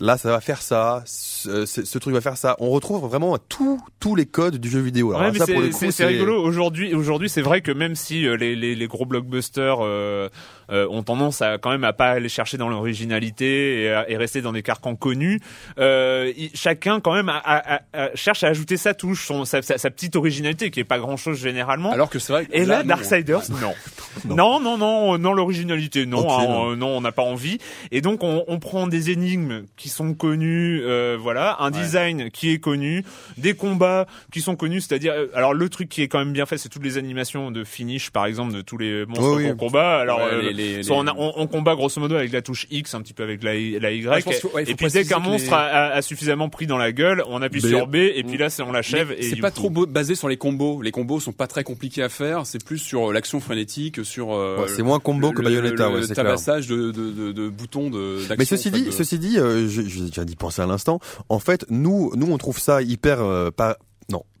là, 0.00 0.16
ça 0.16 0.30
va 0.30 0.40
faire 0.40 0.62
ça, 0.62 1.02
ce, 1.06 1.66
ce- 1.66 1.84
ce 1.84 1.98
truc 1.98 2.14
va 2.14 2.20
faire 2.22 2.36
ça. 2.36 2.56
On 2.60 2.70
retrouve 2.70 3.06
vraiment 3.06 3.36
tous 3.38 3.80
tous 4.00 4.14
les 4.16 4.24
codes 4.26 4.56
du 4.56 4.70
jeu 4.70 4.80
vidéo. 4.80 5.08
Alors 5.10 5.20
Ouais, 5.20 5.26
là, 5.26 5.32
mais 5.32 5.38
ça 5.38 5.46
pour 5.46 5.60
le 5.60 5.66
c'est- 5.66 5.72
coup, 5.72 5.78
c'est 5.78 5.90
c'est 5.90 6.04
rigolo. 6.06 6.42
Aujourd'hui, 6.42 6.94
aujourd'hui, 6.94 7.28
c'est 7.28 7.42
vrai 7.42 7.60
que 7.60 7.70
même 7.72 7.94
si 7.94 8.26
euh, 8.26 8.36
les, 8.36 8.56
les, 8.56 8.74
les 8.74 8.86
gros 8.86 9.04
blockbusters 9.04 9.78
euh, 9.82 10.28
euh, 10.70 10.86
ont 10.90 11.02
tendance 11.02 11.42
à 11.42 11.58
quand 11.58 11.70
même 11.70 11.84
à 11.84 11.92
pas 11.92 12.10
aller 12.10 12.28
chercher 12.28 12.56
dans 12.56 12.68
l'originalité 12.68 13.82
et, 13.82 13.90
à- 13.92 14.10
et 14.10 14.16
rester 14.16 14.40
dans 14.42 14.52
des 14.52 14.62
carcans 14.62 14.96
connus, 14.96 15.40
euh, 15.78 16.32
chacun 16.54 17.00
quand 17.00 17.12
même 17.14 17.28
a- 17.28 17.36
a- 17.36 17.74
a- 17.76 17.80
a- 17.92 18.14
cherche 18.16 18.44
à 18.44 18.48
ajouter 18.48 18.76
sa 18.78 18.94
touche, 18.94 19.26
son, 19.26 19.44
sa, 19.44 19.60
sa- 19.62 19.76
sa 19.78 19.90
petite 19.90 20.16
originalité 20.16 20.70
qui 20.70 20.80
est 20.80 20.84
pas 20.84 20.98
grand 20.98 21.16
chose 21.18 21.38
généralement. 21.38 21.92
Alors 21.92 22.08
que 22.10 22.18
c'est 22.18 22.32
vrai. 22.32 22.46
que 22.46 22.52
Et 22.54 22.64
là, 22.64 22.82
non. 22.82 22.88
Darksiders, 22.88 23.42
non. 23.60 24.34
non, 24.34 24.60
non, 24.60 24.78
non, 24.78 25.18
non, 25.18 25.32
l'originalité, 25.34 26.06
non, 26.06 26.20
Aucune. 26.20 26.50
hein, 26.50 26.60
euh, 26.72 26.76
non, 26.76 26.88
on 26.96 27.00
n'a 27.02 27.12
pas 27.12 27.22
envie. 27.22 27.58
Et 27.90 28.00
donc, 28.00 28.22
on, 28.22 28.44
on 28.48 28.58
prend 28.58 28.86
des 28.86 29.10
énigmes 29.10 29.64
qui 29.76 29.88
sont 29.88 30.14
connues, 30.14 30.80
euh, 30.82 31.16
voilà, 31.20 31.56
un 31.60 31.70
design 31.70 32.30
qui 32.30 32.50
est 32.50 32.58
connu, 32.58 33.04
des 33.36 33.54
combats 33.54 34.06
qui 34.32 34.40
sont 34.40 34.56
connus, 34.56 34.80
c'est-à-dire, 34.82 35.12
euh, 35.14 35.26
alors 35.34 35.54
le 35.54 35.68
truc 35.68 35.88
qui 35.88 36.02
est 36.02 36.08
quand 36.08 36.18
même 36.18 36.32
bien 36.32 36.46
fait, 36.46 36.58
c'est 36.58 36.68
toutes 36.68 36.84
les 36.84 36.98
animations 36.98 37.50
de 37.50 37.64
finish, 37.64 38.10
par 38.10 38.26
exemple, 38.26 38.54
de 38.54 38.60
tous 38.62 38.78
les 38.78 39.06
monstres 39.06 39.36
Oui, 39.36 39.44
oui. 39.44 39.50
qu'on 39.50 39.56
combat. 39.56 39.98
Alors, 40.00 40.18
Ouais, 40.18 40.24
euh, 40.32 40.42
les- 40.42 40.52
les- 40.76 40.82
soit 40.82 40.96
on, 40.96 41.02
les- 41.02 41.10
a- 41.10 41.14
on- 41.16 41.32
on 41.36 41.46
combat 41.46 41.74
grosso 41.74 42.00
modo 42.00 42.14
avec 42.16 42.32
la 42.32 42.42
touche 42.42 42.66
X, 42.70 42.94
un 42.94 43.02
petit 43.02 43.12
peu 43.14 43.22
avec 43.22 43.42
la, 43.42 43.54
Y- 43.54 43.78
la 43.80 43.92
Y. 43.92 44.06
Ouais, 44.08 44.20
faut 44.20 44.58
et 44.58 44.74
puis 44.74 44.86
dès 44.92 45.04
qu'un 45.04 45.18
monstre 45.18 45.48
les- 45.50 45.54
a, 45.54 45.58
a- 45.58 45.92
a 45.96 46.02
suffisamment 46.02 46.48
pris 46.48 46.66
dans 46.66 46.78
la 46.78 46.92
gueule, 46.92 47.22
on 47.28 47.42
appuie 47.42 47.60
B. 47.60 47.66
sur 47.66 47.86
B, 47.86 47.96
et 47.96 48.22
puis 48.24 48.38
là, 48.38 48.50
c'est 48.50 48.62
on 48.62 48.72
l'achève. 48.72 49.14
C'est 49.20 49.36
pas 49.40 49.50
trop 49.50 49.70
basé 49.70 50.14
sur 50.14 50.28
les 50.28 50.36
combos. 50.36 50.82
Les 50.82 50.90
combos 50.90 51.20
sont 51.20 51.32
pas 51.32 51.46
très 51.46 51.64
compliqués 51.64 52.02
à 52.02 52.08
faire. 52.08 52.46
C'est 52.46 52.64
plus 52.64 52.78
sur 52.78 53.10
euh, 53.10 53.12
l'action 53.12 53.40
frénétique, 53.40 54.04
sur. 54.04 54.32
euh, 54.32 54.56
Ouais, 54.62 54.68
c'est 54.68 54.82
moins 54.82 54.98
combo 54.98 55.32
que 55.32 55.42
Bayonetta, 55.42 55.84
le, 55.88 55.94
ouais, 55.94 56.00
le 56.00 56.06
c'est 56.06 56.14
clair. 56.14 56.24
tabassage 56.26 56.66
de, 56.66 56.90
de, 56.90 57.10
de, 57.10 57.32
de 57.32 57.48
boutons 57.48 57.90
de. 57.90 58.18
Mais 58.38 58.44
ceci 58.44 58.68
en 58.68 58.72
fait, 58.72 58.78
dit, 58.80 58.92
ceci 58.92 59.18
dit, 59.18 59.36
je, 59.66 59.82
je 59.82 60.04
viens 60.04 60.24
d'y 60.24 60.36
penser 60.36 60.62
à 60.62 60.66
l'instant. 60.66 61.00
En 61.28 61.38
fait, 61.38 61.64
nous, 61.70 62.12
nous, 62.14 62.30
on 62.32 62.38
trouve 62.38 62.58
ça 62.58 62.82
hyper, 62.82 63.20
euh, 63.20 63.50
pas, 63.50 63.78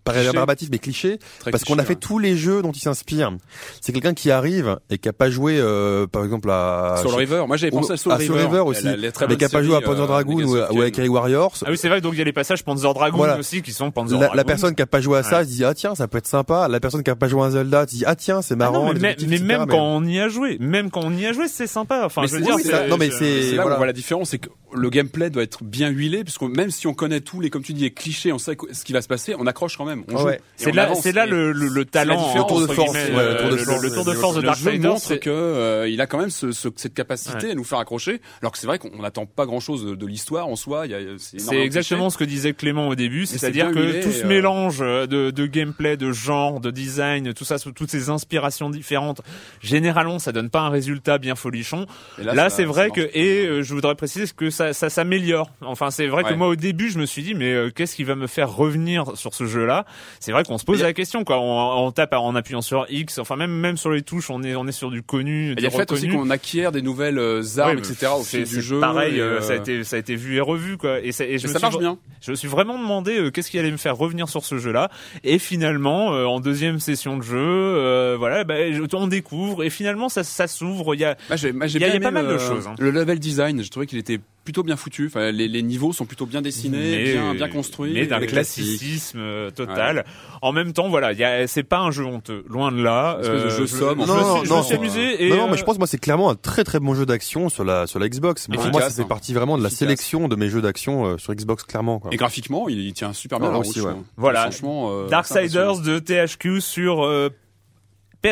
pas 0.06 0.12
rébarbatif, 0.12 0.68
mais 0.70 0.78
cliché, 0.78 1.18
très 1.40 1.50
parce 1.50 1.64
qu'on 1.64 1.78
a 1.78 1.82
fait 1.84 1.90
ouais. 1.94 2.00
tous 2.00 2.18
les 2.18 2.36
jeux 2.36 2.62
dont 2.62 2.72
il 2.72 2.80
s'inspire. 2.80 3.32
C'est 3.80 3.92
quelqu'un 3.92 4.14
qui 4.14 4.30
arrive 4.30 4.78
et 4.90 4.98
qui 4.98 5.08
a 5.08 5.12
pas 5.12 5.30
joué, 5.30 5.58
euh, 5.58 6.06
par 6.06 6.24
exemple, 6.24 6.50
à 6.50 6.96
Soul 7.02 7.14
River. 7.14 7.44
Moi, 7.46 7.56
j'avais 7.56 7.74
ou- 7.74 7.80
pensé 7.80 7.92
à 7.92 7.96
Soul 7.96 8.12
à 8.12 8.16
River. 8.16 8.32
Soul 8.32 8.38
River 8.46 8.60
aussi, 8.60 8.86
mais 9.28 9.36
qui 9.36 9.44
a 9.44 9.48
pas 9.48 9.62
joué 9.62 9.76
à 9.76 9.80
Panzer 9.80 10.04
euh, 10.04 10.06
Dragoon 10.06 10.34
ou, 10.34 10.38
Megasoft 10.54 10.72
ou 10.72 10.80
à. 10.82 10.90
Kerry 10.90 11.08
Warriors. 11.08 11.52
Ah 11.64 11.68
oui, 11.70 11.76
c'est 11.76 11.88
vrai, 11.88 12.00
donc 12.00 12.14
il 12.14 12.18
y 12.18 12.22
a 12.22 12.24
les 12.24 12.32
passages 12.32 12.64
Panzer 12.64 12.92
Dragoon 12.94 13.16
Voilà. 13.18 13.38
aussi 13.38 13.62
qui 13.62 13.72
sont 13.72 13.90
Panzer 13.90 14.14
La, 14.14 14.26
Dragoon. 14.26 14.36
la 14.36 14.44
personne 14.44 14.74
qui 14.74 14.82
a 14.82 14.86
pas 14.86 15.00
joué 15.00 15.18
à 15.18 15.22
ça 15.22 15.38
Ouais. 15.38 15.44
se 15.44 15.48
dit 15.50 15.64
ah 15.64 15.74
tiens 15.74 15.94
ça 15.94 16.08
peut 16.08 16.18
être 16.18 16.26
sympa. 16.26 16.68
La 16.68 16.80
personne 16.80 17.02
qui 17.02 17.10
a 17.10 17.16
pas 17.16 17.28
joué 17.28 17.44
à 17.44 17.50
Zelda 17.50 17.82
se 17.86 17.94
dit 17.96 18.04
ah 18.06 18.14
tiens 18.16 18.42
c'est 18.42 18.54
Ah 18.54 18.58
marrant. 18.58 18.92
non, 18.92 19.00
mais, 19.00 19.16
même 19.40 19.66
quand 19.66 19.78
on 19.80 20.04
y 20.04 20.20
a 20.20 20.28
joué, 20.28 20.56
même 20.60 20.90
quand 20.90 21.02
on 21.04 21.12
y 21.12 21.26
a 21.26 21.32
joué, 21.32 21.48
c'est 21.48 21.66
sympa. 21.66 22.02
Enfin, 22.04 22.22
je 22.26 22.32
veux 22.36 22.40
dire, 22.40 22.56
non, 22.88 22.96
mais 22.96 23.10
c'est- 23.10 23.56
là 23.56 23.84
la 23.86 23.92
différence, 23.92 24.30
c'est 24.30 24.38
que 24.38 24.48
le 24.72 24.90
gameplay 24.90 25.30
doit 25.30 25.42
être 25.42 25.62
bien 25.64 25.88
huilé, 25.90 26.22
puisque 26.24 26.42
même 26.42 26.70
si 26.70 26.86
on 26.86 26.94
connaît 26.94 27.20
tous 27.20 27.40
les, 27.40 27.50
comme 27.50 27.62
tu 27.62 27.72
dis, 27.72 27.82
les 27.82 27.92
clichés, 27.92 28.32
on 28.32 28.38
sait 28.38 28.56
ce 28.72 28.84
qui 28.84 28.92
va 28.92 29.00
se 29.02 29.08
passer, 29.08 29.34
on 29.38 29.46
accroche 29.46 29.76
quand 29.76 29.84
même. 29.84 29.95
On 30.08 30.14
Ah 30.16 30.18
joue. 30.20 30.26
ouais. 30.26 30.36
Et 30.36 30.40
C'est 30.64 30.72
là, 30.72 30.94
c'est 30.94 31.12
là 31.12 31.26
le, 31.26 31.52
le, 31.52 31.68
le 31.68 31.84
talent, 31.84 32.16
différence. 32.16 32.50
entre 32.52 32.60
Le 32.60 32.66
tour 32.66 32.68
de 32.68 32.74
force, 32.74 32.92
ouais, 32.94 33.10
euh, 33.14 33.32
le 33.32 33.36
tour 33.40 33.50
de 33.50 33.56
force, 33.58 33.82
le 33.82 33.90
tour 33.90 34.04
de 34.04 34.12
force 34.14 34.36
de 34.36 34.40
Darksiders, 34.42 34.90
montre 34.90 35.02
c'est 35.02 35.18
que 35.18 35.30
euh, 35.30 35.88
il 35.88 36.00
a 36.00 36.06
quand 36.06 36.18
même 36.18 36.30
ce, 36.30 36.52
ce- 36.52 36.68
cette 36.76 36.94
capacité 36.94 37.46
Ouais. 37.46 37.52
à 37.52 37.54
nous 37.54 37.64
faire 37.64 37.78
accrocher, 37.78 38.20
alors 38.40 38.52
que 38.52 38.58
c'est 38.58 38.66
vrai 38.66 38.78
qu'on 38.78 39.02
n'attend 39.02 39.26
pas 39.26 39.44
grand 39.46 39.60
chose 39.60 39.84
de, 39.84 39.94
de 39.94 40.06
l'histoire 40.06 40.48
en 40.48 40.56
soi. 40.56 40.84
C'est 41.18 41.56
exactement 41.60 42.10
ce 42.10 42.16
que 42.18 42.24
disait 42.24 42.52
Clément 42.52 42.88
au 42.88 42.94
début, 42.94 43.26
c'est 43.26 43.38
c'est-à-dire 43.38 43.70
que 43.70 44.02
tout 44.02 44.10
ce 44.12 44.24
euh, 44.24 44.28
mélange 44.28 44.78
de, 44.80 45.30
de 45.30 45.46
gameplay, 45.46 45.96
de 45.96 46.12
genre, 46.12 46.60
de 46.60 46.70
design, 46.70 47.32
tout 47.34 47.44
ça, 47.44 47.56
toutes 47.58 47.90
ces 47.90 48.10
inspirations 48.10 48.70
différentes, 48.70 49.20
généralement, 49.60 50.18
ça 50.18 50.32
donne 50.32 50.50
pas 50.50 50.60
un 50.60 50.68
résultat 50.70 51.18
bien 51.18 51.34
folichon. 51.34 51.86
Et 52.20 52.24
Là, 52.24 52.50
c'est 52.50 52.64
vrai 52.64 52.90
que 52.90 53.00
et 53.14 53.46
euh, 53.46 53.62
je 53.62 53.74
voudrais 53.74 53.94
préciser 53.94 54.26
que 54.36 54.50
ça, 54.50 54.72
ça 54.72 54.90
s'améliore. 54.90 55.50
Enfin, 55.62 55.90
c'est 55.90 56.06
vrai 56.06 56.24
que 56.24 56.34
moi 56.34 56.48
au 56.48 56.56
début, 56.56 56.90
je 56.90 56.98
me 56.98 57.06
suis 57.06 57.22
dit 57.22 57.34
mais 57.34 57.52
euh, 57.52 57.70
qu'est-ce 57.74 57.96
qui 57.96 58.04
va 58.04 58.14
me 58.14 58.26
faire 58.26 58.52
revenir 58.54 59.16
sur 59.16 59.34
ce 59.34 59.46
jeu-là? 59.46 59.85
C'est 60.20 60.32
vrai 60.32 60.44
qu'on 60.44 60.58
se 60.58 60.64
pose 60.64 60.82
la 60.82 60.92
question 60.92 61.24
quoi. 61.24 61.38
On, 61.38 61.86
on 61.86 61.92
tape 61.92 62.12
en 62.14 62.34
appuyant 62.34 62.62
sur 62.62 62.86
X, 62.88 63.18
enfin 63.18 63.36
même 63.36 63.50
même 63.52 63.76
sur 63.76 63.90
les 63.90 64.02
touches, 64.02 64.30
on 64.30 64.42
est 64.42 64.54
on 64.56 64.66
est 64.66 64.72
sur 64.72 64.90
du 64.90 65.02
connu. 65.02 65.52
Il 65.56 65.62
y 65.62 65.66
a 65.66 65.70
fait 65.70 65.90
aussi 65.92 66.08
qu'on 66.08 66.30
acquiert 66.30 66.72
des 66.72 66.82
nouvelles 66.82 67.18
euh, 67.18 67.42
armes, 67.58 67.72
Ouais, 67.72 67.78
etc. 67.78 68.08
au 68.18 68.22
fil 68.22 68.44
du 68.44 68.60
jeu. 68.62 68.80
Pareil, 68.80 69.16
et, 69.16 69.20
euh, 69.20 69.40
ça 69.40 69.52
a 69.52 69.56
euh, 69.56 69.60
été 69.60 69.84
ça 69.84 69.96
a 69.96 69.98
été 69.98 70.16
vu 70.16 70.36
et 70.36 70.40
revu 70.40 70.76
quoi. 70.76 71.00
Et, 71.00 71.12
ça- 71.12 71.24
et 71.24 71.38
je 71.38 71.44
et 71.46 71.48
me 71.48 71.52
ça 71.52 71.58
suis 71.58 71.62
marche 71.66 71.78
bien. 71.78 71.98
Je 72.20 72.30
me 72.30 72.36
suis 72.36 72.48
vraiment 72.48 72.78
demandé 72.78 73.18
euh, 73.18 73.30
qu'est-ce 73.30 73.50
qui 73.50 73.58
allait 73.58 73.70
me 73.70 73.76
faire 73.76 73.96
revenir 73.96 74.28
sur 74.28 74.44
ce 74.44 74.58
jeu-là. 74.58 74.90
Et 75.24 75.38
finalement, 75.38 76.12
euh, 76.14 76.24
en 76.24 76.40
deuxième 76.40 76.80
session 76.80 77.16
de 77.16 77.22
jeu, 77.22 77.36
euh, 77.38 78.16
voilà, 78.18 78.44
bah, 78.44 78.72
je- 78.72 78.82
on 78.96 79.06
découvre 79.08 79.62
et 79.62 79.70
finalement 79.70 80.08
ça 80.08 80.24
ça 80.24 80.46
s'ouvre. 80.46 80.94
Il 80.94 81.00
y 81.00 81.04
a 81.04 81.16
j'ai, 81.34 81.50
Il 81.50 81.80
y 81.80 81.84
a- 81.84 81.88
y 81.88 81.96
a 81.96 82.00
pas 82.00 82.10
mal 82.10 82.26
de 82.28 82.38
choses, 82.38 82.66
hein. 82.66 82.74
Le 82.78 82.90
level 82.90 83.18
design, 83.18 83.62
j'ai 83.62 83.68
trouvé 83.68 83.86
qu'il 83.86 83.98
était 83.98 84.20
plutôt 84.46 84.62
bien 84.62 84.76
foutu. 84.76 85.06
Enfin, 85.08 85.30
les, 85.30 85.46
les 85.48 85.62
niveaux 85.62 85.92
sont 85.92 86.06
plutôt 86.06 86.24
bien 86.24 86.40
dessinés, 86.40 87.12
bien, 87.12 87.34
bien 87.34 87.48
construits. 87.48 87.92
mais 87.92 88.06
d'un 88.06 88.20
classicisme 88.20 89.18
euh, 89.18 89.50
total. 89.50 90.06
En 90.40 90.52
même 90.52 90.72
temps, 90.72 90.88
voilà, 90.88 91.12
il 91.12 91.18
y 91.18 91.24
a, 91.24 91.46
c'est 91.46 91.62
pas 91.62 91.80
un 91.80 91.90
jeu 91.90 92.04
honteux, 92.06 92.44
loin 92.48 92.72
de 92.72 92.82
là. 92.82 93.18
espèce 93.20 93.42
de 93.44 93.48
jeu 93.50 93.56
je, 93.62 93.66
somme, 93.66 94.02
je 94.06 94.10
en 94.10 94.14
me 94.14 94.20
fait. 94.20 94.24
suis- 94.24 94.32
Non, 94.38 94.44
je 94.44 94.48
non, 94.50 94.56
me 94.58 94.62
suis 94.62 94.68
c'est- 94.70 94.78
amusé. 94.78 95.26
Et, 95.26 95.28
non, 95.30 95.36
non, 95.36 95.46
mais 95.48 95.52
euh, 95.52 95.56
je 95.56 95.64
pense 95.64 95.74
que 95.74 95.80
moi 95.80 95.86
c'est 95.86 95.98
clairement 95.98 96.30
un 96.30 96.34
très 96.36 96.64
très 96.64 96.80
bon 96.80 96.94
jeu 96.94 97.04
d'action 97.04 97.48
sur 97.50 97.64
la 97.64 97.86
sur 97.86 97.98
la 97.98 98.08
Xbox. 98.08 98.48
Mais 98.48 98.56
pour 98.56 98.66
moi, 98.70 98.80
ça 98.82 98.90
fait 98.90 99.02
hein. 99.02 99.06
partie 99.06 99.34
vraiment 99.34 99.58
de 99.58 99.62
la 99.62 99.66
Efficace. 99.68 99.78
sélection 99.80 100.28
de 100.28 100.36
mes 100.36 100.48
jeux 100.48 100.62
d'action 100.62 101.04
euh, 101.06 101.18
sur 101.18 101.34
Xbox 101.34 101.64
clairement. 101.64 101.98
Quoi. 101.98 102.10
Et 102.12 102.16
graphiquement, 102.16 102.68
il, 102.68 102.78
il 102.80 102.92
tient 102.94 103.12
super 103.12 103.40
bien 103.40 103.48
Ah, 103.50 103.52
la 103.54 103.58
aussi, 103.58 103.80
route. 103.80 103.88
ouais. 103.90 103.94
je. 103.96 104.04
Voilà. 104.16 104.42
Franchement, 104.42 104.90
euh, 104.92 105.08
Darksiders 105.08 105.80
de 105.80 105.98
THQ 105.98 106.60
sur 106.60 107.04
euh, 107.04 107.30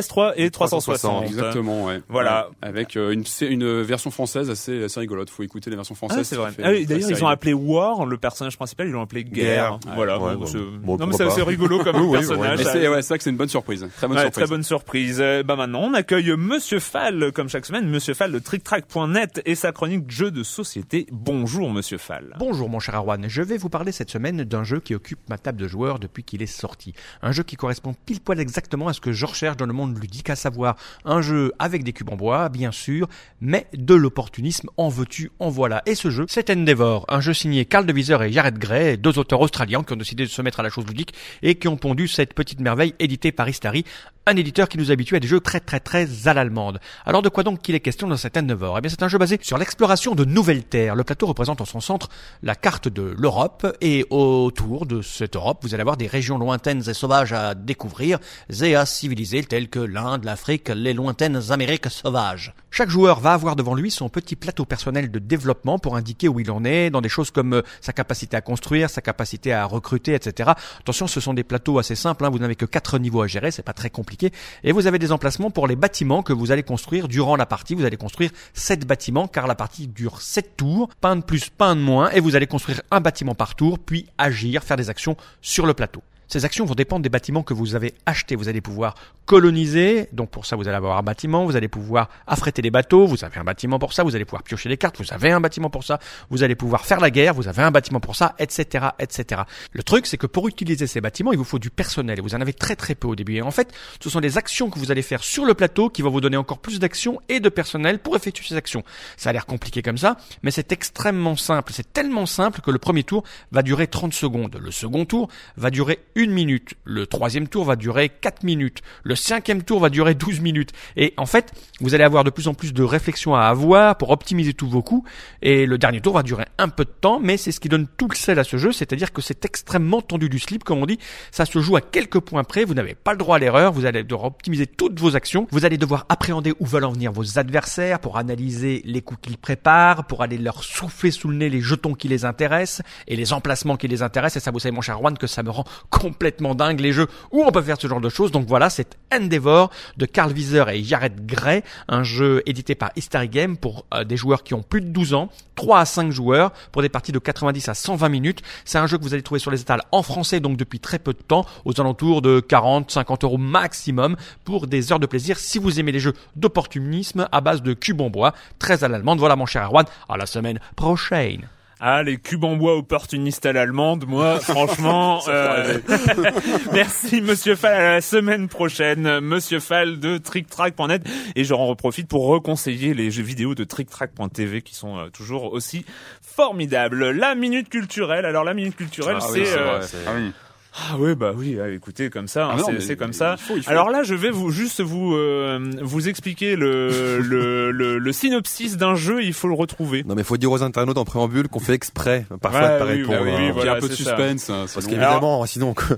PS3 0.00 0.32
et 0.36 0.50
360. 0.50 1.24
Exactement, 1.24 1.86
ouais. 1.86 2.00
Voilà. 2.08 2.48
Ouais. 2.48 2.68
Avec 2.68 2.96
euh, 2.96 3.14
une, 3.40 3.82
version 3.82 4.10
française 4.10 4.50
assez, 4.50 4.84
assez 4.84 5.00
rigolote. 5.00 5.30
Faut 5.30 5.42
écouter 5.42 5.70
les 5.70 5.76
versions 5.76 5.94
françaises. 5.94 6.18
Ah, 6.20 6.24
c'est 6.24 6.36
vrai. 6.36 6.50
ça 6.50 6.62
Ah 6.64 6.70
oui, 6.70 6.86
D'ailleurs, 6.86 7.10
ils 7.10 7.24
ont 7.24 7.28
appelé 7.28 7.52
War 7.52 8.06
le 8.06 8.16
personnage 8.16 8.56
principal, 8.56 8.88
ils 8.88 8.92
l'ont 8.92 9.02
appelé 9.02 9.24
Guerre. 9.24 9.78
Guerre. 9.84 9.94
Voilà. 9.94 10.18
Ouais, 10.18 10.34
bon, 10.34 10.40
bon, 10.40 10.46
c'est- 10.46 10.58
bon, 10.58 10.96
non, 10.96 11.06
mais 11.06 11.14
c'est 11.16 11.42
rigolo 11.42 11.82
comme 11.82 11.96
Oui, 12.02 12.18
personnage. 12.18 12.62
Ça- 12.62 12.72
c'est, 12.72 12.88
ouais, 12.88 13.02
c'est 13.02 13.08
vrai 13.08 13.18
que 13.18 13.24
c'est 13.24 13.30
une 13.30 13.36
bonne 13.36 13.48
surprise. 13.48 13.86
Très 13.96 14.06
bonne 14.08 14.16
Ouais, 14.16 14.22
surprise. 14.22 14.44
très 14.44 14.50
bonne 14.50 14.62
surprise. 14.62 15.18
Euh, 15.20 15.42
bah 15.42 15.56
maintenant, 15.56 15.80
on 15.82 15.94
accueille 15.94 16.32
Monsieur 16.36 16.80
Fall, 16.80 17.32
comme 17.32 17.48
chaque 17.48 17.66
semaine, 17.66 17.88
Monsieur 17.88 18.14
Fall 18.14 18.32
de 18.32 18.38
TrickTrack.net 18.38 19.42
et 19.44 19.54
sa 19.54 19.72
chronique 19.72 20.10
jeux 20.10 20.30
de 20.30 20.42
société. 20.42 21.06
Bonjour, 21.12 21.70
Monsieur 21.70 21.98
Fall. 21.98 22.34
Bonjour 22.38 22.68
mon 22.68 22.80
cher 22.80 22.94
Arwan, 22.94 23.26
je 23.28 23.42
vais 23.42 23.56
vous 23.56 23.68
parler 23.68 23.92
cette 23.92 24.10
semaine 24.10 24.44
d'un 24.44 24.64
jeu 24.64 24.80
qui 24.80 24.94
occupe 24.94 25.18
ma 25.28 25.38
table 25.38 25.58
de 25.60 25.68
joueurs 25.68 25.98
depuis 25.98 26.24
qu'il 26.24 26.42
est 26.42 26.46
sorti. 26.46 26.94
Un 27.22 27.32
jeu 27.32 27.42
qui 27.42 27.56
correspond 27.56 27.94
pile 28.06 28.20
poil 28.20 28.40
exactement 28.40 28.88
à 28.88 28.92
ce 28.92 29.00
que 29.00 29.12
je 29.12 29.26
recherche 29.26 29.56
dans 29.56 29.66
le 29.66 29.72
monde 29.72 29.83
ludique, 29.86 30.30
à 30.30 30.36
savoir 30.36 30.76
un 31.04 31.20
jeu 31.20 31.52
avec 31.58 31.84
des 31.84 31.92
cubes 31.92 32.10
en 32.10 32.16
bois, 32.16 32.48
bien 32.48 32.72
sûr, 32.72 33.08
mais 33.40 33.66
de 33.74 33.94
l'opportunisme 33.94 34.68
en 34.76 34.88
veux-tu, 34.88 35.30
en 35.38 35.50
voilà. 35.50 35.82
Et 35.86 35.94
ce 35.94 36.10
jeu, 36.10 36.26
c'est 36.28 36.50
Endeavor, 36.50 37.04
un 37.08 37.20
jeu 37.20 37.32
signé 37.34 37.64
Carl 37.64 37.86
Deviser 37.86 38.18
et 38.22 38.32
Jared 38.32 38.58
Gray, 38.58 38.98
deux 38.98 39.18
auteurs 39.18 39.40
australiens 39.40 39.82
qui 39.82 39.92
ont 39.92 39.96
décidé 39.96 40.24
de 40.24 40.30
se 40.30 40.42
mettre 40.42 40.60
à 40.60 40.62
la 40.62 40.70
chose 40.70 40.86
ludique 40.86 41.14
et 41.42 41.56
qui 41.56 41.68
ont 41.68 41.76
pondu 41.76 42.08
cette 42.08 42.34
petite 42.34 42.60
merveille 42.60 42.94
éditée 42.98 43.32
par 43.32 43.48
Istari, 43.48 43.84
un 44.26 44.36
éditeur 44.36 44.68
qui 44.68 44.78
nous 44.78 44.90
habitue 44.90 45.16
à 45.16 45.20
des 45.20 45.28
jeux 45.28 45.40
très 45.40 45.60
très 45.60 45.80
très 45.80 46.28
à 46.28 46.34
l'allemande. 46.34 46.80
Alors 47.04 47.22
de 47.22 47.28
quoi 47.28 47.42
donc 47.42 47.60
qu'il 47.60 47.74
est 47.74 47.80
question 47.80 48.08
dans 48.08 48.16
cet 48.16 48.36
Endeavor 48.36 48.78
Eh 48.78 48.80
bien 48.80 48.90
c'est 48.90 49.02
un 49.02 49.08
jeu 49.08 49.18
basé 49.18 49.38
sur 49.42 49.58
l'exploration 49.58 50.14
de 50.14 50.24
nouvelles 50.24 50.64
terres. 50.64 50.94
Le 50.94 51.04
plateau 51.04 51.26
représente 51.26 51.60
en 51.60 51.64
son 51.64 51.80
centre 51.80 52.08
la 52.42 52.54
carte 52.54 52.88
de 52.88 53.14
l'Europe 53.18 53.66
et 53.80 54.06
autour 54.10 54.86
de 54.86 55.02
cette 55.02 55.36
Europe 55.36 55.58
vous 55.62 55.74
allez 55.74 55.82
avoir 55.82 55.96
des 55.96 56.06
régions 56.06 56.38
lointaines 56.38 56.88
et 56.88 56.94
sauvages 56.94 57.32
à 57.32 57.54
découvrir 57.54 58.18
et 58.62 58.74
à 58.74 58.86
civiliser 58.86 59.44
telles 59.44 59.68
que 59.68 59.78
l'Inde, 59.78 60.24
l'Afrique, 60.24 60.70
les 60.70 60.94
lointaines 60.94 61.40
Amériques 61.50 61.90
sauvages. 61.90 62.54
Chaque 62.70 62.88
joueur 62.88 63.20
va 63.20 63.34
avoir 63.34 63.56
devant 63.56 63.74
lui 63.74 63.90
son 63.90 64.08
petit 64.08 64.36
plateau 64.36 64.64
personnel 64.64 65.10
de 65.10 65.18
développement 65.18 65.78
pour 65.78 65.96
indiquer 65.96 66.28
où 66.28 66.40
il 66.40 66.50
en 66.50 66.64
est 66.64 66.90
dans 66.90 67.00
des 67.02 67.08
choses 67.08 67.30
comme 67.30 67.54
euh, 67.54 67.62
sa 67.80 67.92
capacité 67.92 68.36
à 68.36 68.40
construire, 68.40 68.90
sa 68.90 69.00
capacité 69.00 69.52
à 69.52 69.64
recruter, 69.64 70.14
etc. 70.14 70.52
Attention, 70.80 71.06
ce 71.06 71.20
sont 71.20 71.34
des 71.34 71.44
plateaux 71.44 71.78
assez 71.78 71.94
simples, 71.94 72.24
hein, 72.24 72.30
vous 72.30 72.38
n'avez 72.38 72.56
que 72.56 72.64
quatre 72.64 72.98
niveaux 72.98 73.22
à 73.22 73.26
gérer, 73.26 73.50
c'est 73.50 73.62
pas 73.62 73.72
très 73.74 73.90
compliqué. 73.90 74.13
Et 74.62 74.72
vous 74.72 74.86
avez 74.86 74.98
des 74.98 75.12
emplacements 75.12 75.50
pour 75.50 75.66
les 75.66 75.76
bâtiments 75.76 76.22
que 76.22 76.32
vous 76.32 76.52
allez 76.52 76.62
construire 76.62 77.08
durant 77.08 77.36
la 77.36 77.46
partie. 77.46 77.74
Vous 77.74 77.84
allez 77.84 77.96
construire 77.96 78.30
sept 78.52 78.86
bâtiments 78.86 79.28
car 79.28 79.46
la 79.46 79.54
partie 79.54 79.86
dure 79.86 80.20
sept 80.20 80.56
tours, 80.56 80.88
pas 81.00 81.14
de 81.14 81.22
plus, 81.22 81.48
pas 81.48 81.66
un 81.66 81.76
de 81.76 81.80
moins, 81.80 82.10
et 82.10 82.20
vous 82.20 82.36
allez 82.36 82.46
construire 82.46 82.82
un 82.90 83.00
bâtiment 83.00 83.34
par 83.34 83.54
tour, 83.54 83.78
puis 83.78 84.06
agir, 84.18 84.62
faire 84.62 84.76
des 84.76 84.90
actions 84.90 85.16
sur 85.40 85.66
le 85.66 85.74
plateau. 85.74 86.02
Ces 86.34 86.44
actions 86.44 86.64
vont 86.64 86.74
dépendre 86.74 87.04
des 87.04 87.10
bâtiments 87.10 87.44
que 87.44 87.54
vous 87.54 87.76
avez 87.76 87.94
achetés. 88.06 88.34
Vous 88.34 88.48
allez 88.48 88.60
pouvoir 88.60 88.96
coloniser, 89.24 90.08
donc 90.12 90.30
pour 90.30 90.46
ça 90.46 90.56
vous 90.56 90.68
allez 90.68 90.76
avoir 90.76 90.98
un 90.98 91.02
bâtiment, 91.02 91.44
vous 91.46 91.56
allez 91.56 91.68
pouvoir 91.68 92.10
affréter 92.26 92.60
des 92.60 92.70
bateaux, 92.70 93.06
vous 93.06 93.24
avez 93.24 93.38
un 93.38 93.44
bâtiment 93.44 93.78
pour 93.78 93.92
ça, 93.92 94.02
vous 94.02 94.14
allez 94.14 94.24
pouvoir 94.24 94.42
piocher 94.42 94.68
des 94.68 94.76
cartes, 94.76 94.98
vous 94.98 95.12
avez 95.12 95.30
un 95.30 95.40
bâtiment 95.40 95.70
pour 95.70 95.84
ça, 95.84 95.98
vous 96.30 96.42
allez 96.42 96.54
pouvoir 96.54 96.84
faire 96.84 97.00
la 97.00 97.10
guerre, 97.10 97.34
vous 97.34 97.48
avez 97.48 97.62
un 97.62 97.70
bâtiment 97.70 98.00
pour 98.00 98.16
ça, 98.16 98.34
etc., 98.38 98.86
etc. 98.98 99.42
Le 99.72 99.82
truc 99.82 100.06
c'est 100.06 100.18
que 100.18 100.26
pour 100.26 100.48
utiliser 100.48 100.86
ces 100.86 101.00
bâtiments, 101.00 101.32
il 101.32 101.38
vous 101.38 101.44
faut 101.44 101.58
du 101.58 101.70
personnel 101.70 102.18
et 102.18 102.22
vous 102.22 102.34
en 102.34 102.40
avez 102.40 102.52
très 102.52 102.76
très 102.76 102.94
peu 102.94 103.08
au 103.08 103.14
début. 103.14 103.36
Et 103.36 103.42
en 103.42 103.50
fait, 103.50 103.72
ce 104.00 104.10
sont 104.10 104.20
des 104.20 104.36
actions 104.36 104.68
que 104.68 104.78
vous 104.78 104.90
allez 104.90 105.02
faire 105.02 105.22
sur 105.24 105.44
le 105.44 105.54
plateau 105.54 105.88
qui 105.88 106.02
vont 106.02 106.10
vous 106.10 106.20
donner 106.20 106.36
encore 106.36 106.58
plus 106.58 106.78
d'actions 106.78 107.20
et 107.28 107.40
de 107.40 107.48
personnel 107.48 108.00
pour 108.00 108.16
effectuer 108.16 108.44
ces 108.46 108.56
actions. 108.56 108.82
Ça 109.16 109.30
a 109.30 109.32
l'air 109.32 109.46
compliqué 109.46 109.80
comme 109.80 109.98
ça, 109.98 110.18
mais 110.42 110.50
c'est 110.50 110.70
extrêmement 110.72 111.36
simple. 111.36 111.72
C'est 111.74 111.92
tellement 111.92 112.26
simple 112.26 112.60
que 112.60 112.70
le 112.70 112.78
premier 112.78 113.04
tour 113.04 113.24
va 113.52 113.62
durer 113.62 113.86
30 113.86 114.12
secondes. 114.12 114.58
Le 114.62 114.70
second 114.70 115.06
tour 115.06 115.28
va 115.56 115.70
durer 115.70 116.00
une 116.14 116.23
minute. 116.30 116.74
Le 116.84 117.06
troisième 117.06 117.48
tour 117.48 117.64
va 117.64 117.76
durer 117.76 118.08
4 118.08 118.42
minutes. 118.44 118.82
Le 119.02 119.16
cinquième 119.16 119.62
tour 119.62 119.80
va 119.80 119.88
durer 119.88 120.14
12 120.14 120.40
minutes. 120.40 120.72
Et 120.96 121.14
en 121.16 121.26
fait, 121.26 121.52
vous 121.80 121.94
allez 121.94 122.04
avoir 122.04 122.24
de 122.24 122.30
plus 122.30 122.48
en 122.48 122.54
plus 122.54 122.72
de 122.72 122.82
réflexions 122.82 123.34
à 123.34 123.42
avoir 123.42 123.96
pour 123.96 124.10
optimiser 124.10 124.54
tous 124.54 124.68
vos 124.68 124.82
coups. 124.82 125.08
Et 125.42 125.66
le 125.66 125.78
dernier 125.78 126.00
tour 126.00 126.14
va 126.14 126.22
durer 126.22 126.44
un 126.58 126.68
peu 126.68 126.84
de 126.84 126.90
temps, 126.90 127.20
mais 127.20 127.36
c'est 127.36 127.52
ce 127.52 127.60
qui 127.60 127.68
donne 127.68 127.86
tout 127.96 128.08
le 128.08 128.16
sel 128.16 128.38
à 128.38 128.44
ce 128.44 128.56
jeu, 128.56 128.72
c'est-à-dire 128.72 129.12
que 129.12 129.22
c'est 129.22 129.44
extrêmement 129.44 130.02
tendu 130.02 130.28
du 130.28 130.38
slip, 130.38 130.64
comme 130.64 130.82
on 130.82 130.86
dit. 130.86 130.98
Ça 131.30 131.44
se 131.44 131.58
joue 131.60 131.76
à 131.76 131.80
quelques 131.80 132.20
points 132.20 132.44
près. 132.44 132.64
Vous 132.64 132.74
n'avez 132.74 132.94
pas 132.94 133.12
le 133.12 133.18
droit 133.18 133.36
à 133.36 133.38
l'erreur. 133.38 133.72
Vous 133.72 133.86
allez 133.86 134.02
devoir 134.02 134.26
optimiser 134.26 134.66
toutes 134.66 134.98
vos 135.00 135.16
actions. 135.16 135.46
Vous 135.50 135.64
allez 135.64 135.78
devoir 135.78 136.06
appréhender 136.08 136.52
où 136.60 136.66
veulent 136.66 136.84
en 136.84 136.92
venir 136.92 137.12
vos 137.12 137.38
adversaires 137.38 138.00
pour 138.00 138.16
analyser 138.16 138.82
les 138.84 139.02
coups 139.02 139.20
qu'ils 139.22 139.38
préparent, 139.38 140.06
pour 140.06 140.22
aller 140.22 140.38
leur 140.38 140.62
souffler 140.64 141.10
sous 141.10 141.28
le 141.28 141.36
nez 141.36 141.48
les 141.48 141.60
jetons 141.60 141.94
qui 141.94 142.08
les 142.08 142.24
intéressent 142.24 142.82
et 143.06 143.16
les 143.16 143.32
emplacements 143.32 143.76
qui 143.76 143.88
les 143.88 144.02
intéressent. 144.02 144.42
Et 144.42 144.44
ça, 144.44 144.50
vous 144.50 144.58
savez, 144.58 144.74
mon 144.74 144.80
cher 144.80 144.98
Juan, 144.98 145.16
que 145.16 145.26
ça 145.26 145.42
me 145.42 145.50
rend 145.50 145.64
complètement 146.04 146.54
dingue 146.54 146.80
les 146.80 146.92
jeux 146.92 147.06
où 147.32 147.42
on 147.44 147.50
peut 147.50 147.62
faire 147.62 147.80
ce 147.80 147.86
genre 147.86 148.00
de 148.00 148.10
choses. 148.10 148.30
Donc 148.30 148.46
voilà, 148.46 148.68
c'est 148.68 148.98
Endeavor 149.10 149.70
de 149.96 150.04
Carl 150.04 150.32
Wieser 150.32 150.64
et 150.70 150.84
Jared 150.84 151.24
Gray, 151.24 151.62
un 151.88 152.02
jeu 152.02 152.42
édité 152.44 152.74
par 152.74 152.90
History 152.94 153.28
Game 153.30 153.56
pour 153.56 153.86
euh, 153.94 154.04
des 154.04 154.18
joueurs 154.18 154.42
qui 154.42 154.52
ont 154.52 154.62
plus 154.62 154.82
de 154.82 154.88
12 154.88 155.14
ans, 155.14 155.30
3 155.54 155.78
à 155.78 155.84
5 155.86 156.10
joueurs 156.10 156.52
pour 156.72 156.82
des 156.82 156.90
parties 156.90 157.12
de 157.12 157.18
90 157.18 157.70
à 157.70 157.74
120 157.74 158.08
minutes. 158.10 158.42
C'est 158.66 158.76
un 158.76 158.86
jeu 158.86 158.98
que 158.98 159.02
vous 159.02 159.14
allez 159.14 159.22
trouver 159.22 159.38
sur 159.38 159.50
les 159.50 159.62
étals 159.62 159.80
en 159.92 160.02
français 160.02 160.40
donc 160.40 160.58
depuis 160.58 160.78
très 160.78 160.98
peu 160.98 161.14
de 161.14 161.22
temps, 161.22 161.46
aux 161.64 161.80
alentours 161.80 162.20
de 162.20 162.40
40, 162.40 162.90
50 162.90 163.24
euros 163.24 163.38
maximum 163.38 164.16
pour 164.44 164.66
des 164.66 164.92
heures 164.92 165.00
de 165.00 165.06
plaisir 165.06 165.38
si 165.38 165.58
vous 165.58 165.80
aimez 165.80 165.92
les 165.92 166.00
jeux 166.00 166.14
d'opportunisme 166.36 167.28
à 167.32 167.40
base 167.40 167.62
de 167.62 167.72
cubes 167.72 168.02
en 168.02 168.10
bois, 168.10 168.34
très 168.58 168.84
à 168.84 168.88
l'allemande. 168.88 169.18
Voilà 169.18 169.36
mon 169.36 169.46
cher 169.46 169.64
Erwan, 169.64 169.86
à 170.08 170.18
la 170.18 170.26
semaine 170.26 170.60
prochaine. 170.76 171.48
Ah, 171.86 172.02
les 172.02 172.16
cubes 172.16 172.44
en 172.44 172.56
bois 172.56 172.78
opportunistes 172.78 173.44
à 173.44 173.52
l'allemande, 173.52 174.06
moi, 174.08 174.40
franchement, 174.40 175.20
euh, 175.28 175.78
merci 176.72 177.20
Monsieur 177.20 177.56
Fall, 177.56 177.74
à 177.74 177.92
la 177.96 178.00
semaine 178.00 178.48
prochaine, 178.48 179.20
Monsieur 179.20 179.60
Fall 179.60 180.00
de 180.00 180.16
TrickTrack.net, 180.16 181.02
et 181.36 181.44
j'en 181.44 181.58
reprofite 181.66 182.08
pour 182.08 182.26
reconseiller 182.26 182.94
les 182.94 183.10
jeux 183.10 183.22
vidéo 183.22 183.54
de 183.54 183.64
TrickTrack.tv 183.64 184.62
qui 184.62 184.74
sont 184.74 184.96
euh, 184.96 185.10
toujours 185.10 185.52
aussi 185.52 185.84
formidables. 186.22 187.10
La 187.10 187.34
minute 187.34 187.68
culturelle, 187.68 188.24
alors 188.24 188.44
la 188.44 188.54
minute 188.54 188.76
culturelle, 188.76 189.18
Ah 189.20 189.26
c'est... 189.30 189.46
euh. 189.46 189.80
Ah 190.06 190.12
oui. 190.16 190.32
Ah 190.76 190.96
oui, 190.98 191.14
bah 191.14 191.32
oui, 191.36 191.56
ah, 191.62 191.68
écoutez, 191.68 192.10
comme 192.10 192.26
ça, 192.26 192.46
hein, 192.46 192.56
Ah 192.58 192.62
c'est- 192.66 192.88
mais 192.88 192.96
comme 192.96 193.10
il 193.10 193.14
ça. 193.14 193.36
faut, 193.36 193.56
il 193.56 193.62
faut. 193.62 193.70
Alors 193.70 193.90
là, 193.90 194.02
je 194.02 194.14
vais 194.16 194.30
vous 194.30 194.50
juste 194.50 194.80
vous 194.80 195.14
euh, 195.14 195.60
vous 195.80 196.08
expliquer 196.08 196.56
le 196.56 196.88
le, 197.22 197.70
le, 197.70 197.98
le 197.98 198.12
synopsis 198.12 198.76
d'un 198.76 198.96
jeu. 198.96 199.22
Il 199.22 199.34
faut 199.34 199.46
le 199.46 199.54
retrouver. 199.54 200.02
Non 200.04 200.16
mais 200.16 200.24
faut 200.24 200.36
dire 200.36 200.50
aux 200.50 200.62
internautes 200.64 200.98
en 200.98 201.04
préambule 201.04 201.46
qu'on 201.48 201.60
fait 201.60 201.74
exprès 201.74 202.26
parfois 202.42 202.60
Ouais, 202.60 202.74
de 202.74 202.78
pas 202.78 202.84
oui, 202.86 202.92
répondre. 203.02 203.18
bah 203.18 203.24
oui, 203.24 203.30
hein. 203.30 203.36
oui, 203.38 203.44
Il 203.44 203.48
y 203.48 203.52
voilà, 203.52 203.72
a 203.72 203.76
un 203.76 203.80
peu 203.80 203.88
de 203.88 203.94
suspense. 203.94 204.50
hein, 204.50 204.66
Parce 204.74 204.86
qu'évidemment, 204.86 205.46
sinon 205.46 205.74
quoi. 205.74 205.96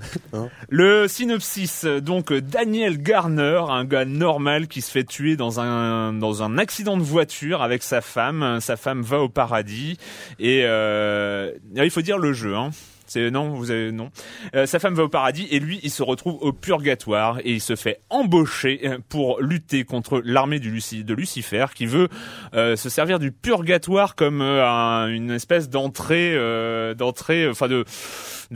Le 0.69 1.07
synopsis, 1.07 1.85
donc 1.85 2.31
Daniel 2.31 3.01
Garner, 3.01 3.61
un 3.69 3.83
gars 3.83 4.05
normal 4.05 4.67
qui 4.67 4.81
se 4.81 4.91
fait 4.91 5.03
tuer 5.05 5.35
dans 5.37 5.59
un 5.59 6.13
dans 6.13 6.43
un 6.43 6.57
accident 6.59 6.97
de 6.97 7.03
voiture 7.03 7.63
avec 7.63 7.81
sa 7.81 8.01
femme. 8.01 8.59
Sa 8.61 8.77
femme 8.77 9.01
va 9.01 9.21
au 9.21 9.29
paradis 9.29 9.97
et 10.39 10.61
euh, 10.65 11.51
il 11.75 11.89
faut 11.89 12.01
dire 12.01 12.19
le 12.19 12.33
jeu. 12.33 12.55
Hein. 12.55 12.69
C'est 13.07 13.31
non, 13.31 13.49
vous 13.49 13.71
avez 13.71 13.91
non. 13.91 14.09
Euh, 14.55 14.65
sa 14.65 14.79
femme 14.79 14.93
va 14.93 15.03
au 15.03 15.09
paradis 15.09 15.47
et 15.49 15.59
lui, 15.59 15.79
il 15.83 15.89
se 15.91 16.03
retrouve 16.03 16.37
au 16.41 16.51
purgatoire 16.53 17.39
et 17.39 17.53
il 17.53 17.61
se 17.61 17.75
fait 17.75 17.99
embaucher 18.09 18.81
euh, 18.83 18.97
pour 19.09 19.41
lutter 19.41 19.83
contre 19.85 20.21
l'armée 20.23 20.59
du 20.59 20.71
Luci- 20.71 21.03
de 21.03 21.13
Lucifer 21.13 21.65
qui 21.73 21.85
veut 21.85 22.09
euh, 22.53 22.75
se 22.75 22.89
servir 22.89 23.19
du 23.19 23.31
purgatoire 23.31 24.15
comme 24.15 24.41
euh, 24.41 24.67
un- 24.67 25.07
une 25.07 25.31
espèce 25.31 25.69
d'entrée, 25.69 26.33
euh, 26.35 26.93
d'entrée, 26.93 27.47
enfin 27.49 27.67
de 27.67 27.85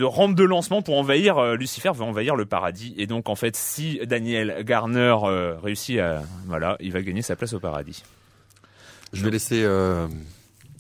rampe 0.04 0.36
de 0.36 0.44
lancement 0.44 0.82
pour 0.82 0.98
envahir 0.98 1.38
euh, 1.38 1.56
Lucifer 1.56 1.92
veut 1.94 2.04
envahir 2.04 2.36
le 2.36 2.46
paradis 2.46 2.94
et 2.98 3.08
donc 3.08 3.30
en 3.30 3.36
fait 3.36 3.56
si 3.56 4.00
Daniel 4.06 4.64
Garner 4.66 5.16
euh, 5.24 5.56
réussit 5.62 6.00
à 6.00 6.24
voilà 6.48 6.78
il 6.80 6.92
va 6.92 7.02
gagner 7.02 7.22
sa 7.22 7.36
place 7.36 7.54
au 7.54 7.60
paradis 7.60 8.04
Je 9.14 9.24
vais 9.24 9.32
laisser 9.32 9.64
euh, 9.64 10.08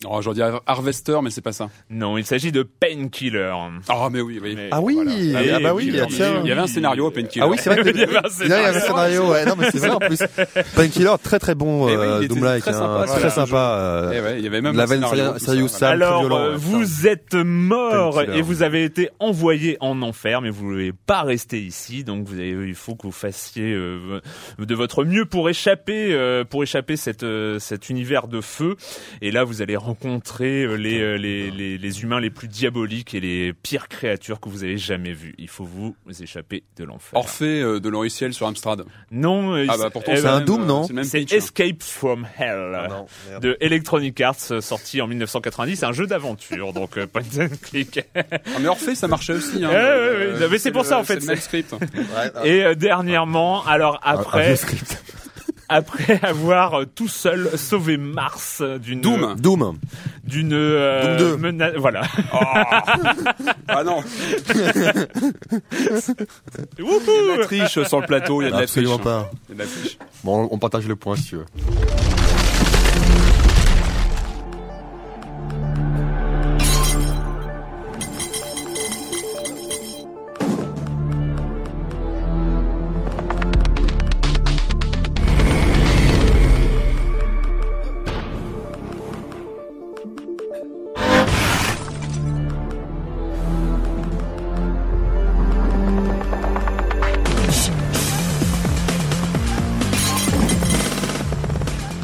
Oh, 0.09 0.19
j'aurais 0.21 0.35
dit 0.35 0.41
Harvester, 0.65 1.19
mais 1.23 1.29
c'est 1.29 1.41
pas 1.41 1.51
ça. 1.51 1.69
Non, 1.91 2.17
il 2.17 2.25
s'agit 2.25 2.51
de 2.51 2.63
Painkiller. 2.63 3.53
Ah, 3.87 4.09
mais 4.11 4.19
oui, 4.21 4.39
oui. 4.41 4.53
Mais 4.55 4.69
Ah 4.71 4.81
oui, 4.81 4.95
voilà. 4.95 5.11
ah, 5.55 5.59
bah 5.59 5.73
oui, 5.75 5.85
il 5.87 5.95
y 5.95 5.99
ah, 5.99 6.05
avait-. 6.05 6.39
Il 6.43 6.47
y 6.47 6.51
avait 6.51 6.61
un 6.61 6.67
scénario 6.67 7.07
à 7.07 7.13
Painkiller. 7.13 7.45
Ah 7.45 7.47
oui, 7.47 7.57
c'est 7.59 7.69
vrai 7.69 7.83
que 7.83 7.89
Il 7.89 7.99
y 7.99 8.03
avait 8.03 8.17
un 8.17 8.21
il 8.41 8.47
y 8.49 8.53
avait 8.53 8.77
un 8.77 8.79
scénario, 8.79 9.29
ouais. 9.29 9.45
Non, 9.45 9.53
mais 9.57 9.69
c'est 9.69 9.77
vrai 9.77 9.89
en 9.91 9.99
plus. 9.99 10.17
Painkiller, 10.75 11.13
très 11.21 11.37
très 11.37 11.53
bon, 11.53 11.87
Eh 11.87 11.95
euh, 11.95 12.27
Doom-like, 12.27 12.61
très 12.63 12.71
hein, 12.75 13.05
sympa, 13.05 13.19
très 13.19 13.29
sympa. 13.29 13.75
euh, 13.77 14.11
Eh 14.15 14.19
ouais, 14.21 14.39
il 14.39 14.43
y 14.43 14.47
avait 14.47 14.61
même 14.61 14.75
La 14.75 14.83
un 14.83 14.85
veine 14.87 15.03
Serious- 15.37 15.67
Sam. 15.67 15.91
Alors, 15.91 16.21
violent, 16.21 16.39
euh, 16.45 16.55
vous 16.55 17.07
êtes 17.07 17.35
mort 17.35 18.15
Painkiller. 18.15 18.39
et 18.39 18.41
vous 18.41 18.63
avez 18.63 18.83
été 18.83 19.09
envoyé 19.19 19.77
en 19.81 20.01
enfer, 20.01 20.41
mais 20.41 20.49
vous 20.49 20.65
ne 20.65 20.71
voulez 20.71 20.93
pas 20.93 21.21
rester 21.21 21.59
ici, 21.61 22.03
donc 22.03 22.27
vous 22.27 22.35
avez, 22.39 22.49
il 22.49 22.75
faut 22.75 22.95
que 22.95 23.03
vous 23.03 23.11
fassiez 23.11 23.71
euh, 23.73 24.19
de 24.57 24.75
votre 24.75 25.03
mieux 25.03 25.25
pour 25.25 25.49
échapper, 25.49 26.11
euh, 26.13 26.43
pour 26.43 26.63
échapper 26.63 26.95
cette, 26.97 27.23
euh, 27.23 27.59
cet 27.59 27.89
univers 27.89 28.27
de 28.27 28.41
feu. 28.41 28.75
Et 29.21 29.29
là, 29.31 29.43
vous 29.43 29.61
allez 29.61 29.77
rencontrer 29.91 30.63
euh, 30.63 30.75
les, 30.75 30.99
euh, 31.01 31.15
les, 31.17 31.51
les, 31.51 31.77
les 31.77 32.01
humains 32.03 32.19
les 32.21 32.29
plus 32.29 32.47
diaboliques 32.47 33.13
et 33.13 33.19
les 33.19 33.51
pires 33.53 33.89
créatures 33.89 34.39
que 34.39 34.47
vous 34.47 34.63
avez 34.63 34.77
jamais 34.77 35.11
vues. 35.11 35.35
Il 35.37 35.49
faut 35.49 35.65
vous 35.65 35.95
échapper 36.21 36.63
de 36.77 36.83
l'enfer. 36.85 37.19
Orphée 37.19 37.61
euh, 37.61 37.79
de 37.81 37.89
Lauriciel 37.89 38.33
sur 38.33 38.47
Amstrad. 38.47 38.85
Non, 39.11 39.53
Ah 39.67 39.75
bah 39.77 39.89
pourtant 39.91 40.13
eh 40.13 40.17
c'est 40.17 40.23
ben, 40.23 40.33
un 40.33 40.37
même, 40.37 40.45
Doom, 40.45 40.65
non 40.65 40.87
C'est 41.03 41.19
hein. 41.19 41.25
Escape 41.35 41.83
from 41.83 42.25
Hell. 42.37 42.73
Ah 42.75 42.87
non, 42.87 43.39
de 43.39 43.57
Electronic 43.59 44.19
Arts 44.21 44.61
sorti 44.61 45.01
en 45.01 45.07
1990, 45.07 45.75
c'est 45.75 45.85
un 45.85 45.91
jeu 45.91 46.07
d'aventure 46.07 46.71
donc 46.73 46.97
point 47.07 47.21
and 47.39 47.49
click. 47.61 47.99
Ah, 48.15 48.21
mais 48.61 48.67
Orphée, 48.67 48.95
ça 48.95 49.07
marchait 49.09 49.33
aussi. 49.33 49.63
Hein. 49.65 49.69
Ouais, 49.71 49.77
ouais, 49.77 50.39
ouais. 50.41 50.47
Mais 50.49 50.57
c'est 50.57 50.71
pour 50.71 50.83
le- 50.83 50.87
ça, 50.87 50.99
en 50.99 51.03
fait, 51.03 51.15
C'est 51.15 51.19
le 51.21 51.25
même 51.27 51.37
script. 51.37 51.71
Ouais, 51.73 52.47
Et 52.49 52.63
euh, 52.63 52.75
dernièrement, 52.75 53.65
alors 53.65 53.99
un- 54.03 54.17
un 54.17 54.55
après 55.71 56.19
avoir 56.23 56.81
euh, 56.81 56.85
tout 56.85 57.07
seul 57.07 57.49
sauvé 57.57 57.97
Mars 57.97 58.59
euh, 58.61 58.77
d'une 58.77 59.01
Doom. 59.01 59.35
Doom. 59.39 59.77
d'une 60.23 60.53
euh, 60.53 61.17
Doom 61.17 61.41
2. 61.41 61.51
mena- 61.51 61.71
voilà. 61.77 62.01
Ah 63.67 63.83
non, 63.85 64.01
Wouhou 66.79 67.37
la 67.37 67.45
triche 67.45 67.81
sur 67.83 67.99
le 68.01 68.05
plateau, 68.05 68.41
il 68.41 68.45
y 68.45 68.47
a 68.47 68.51
de 68.51 68.55
la 68.55 68.67
triche. 68.67 68.77
Absolument 68.87 68.99
pas. 68.99 69.31
Il 69.49 69.51
y 69.51 69.53
a 69.53 69.55
de 69.55 69.59
la 69.61 69.65
triche. 69.67 69.97
Bon, 70.23 70.47
on 70.51 70.57
partage 70.59 70.87
le 70.87 70.95
point 70.95 71.15
si 71.15 71.23
tu 71.29 71.35
veux. 71.37 71.45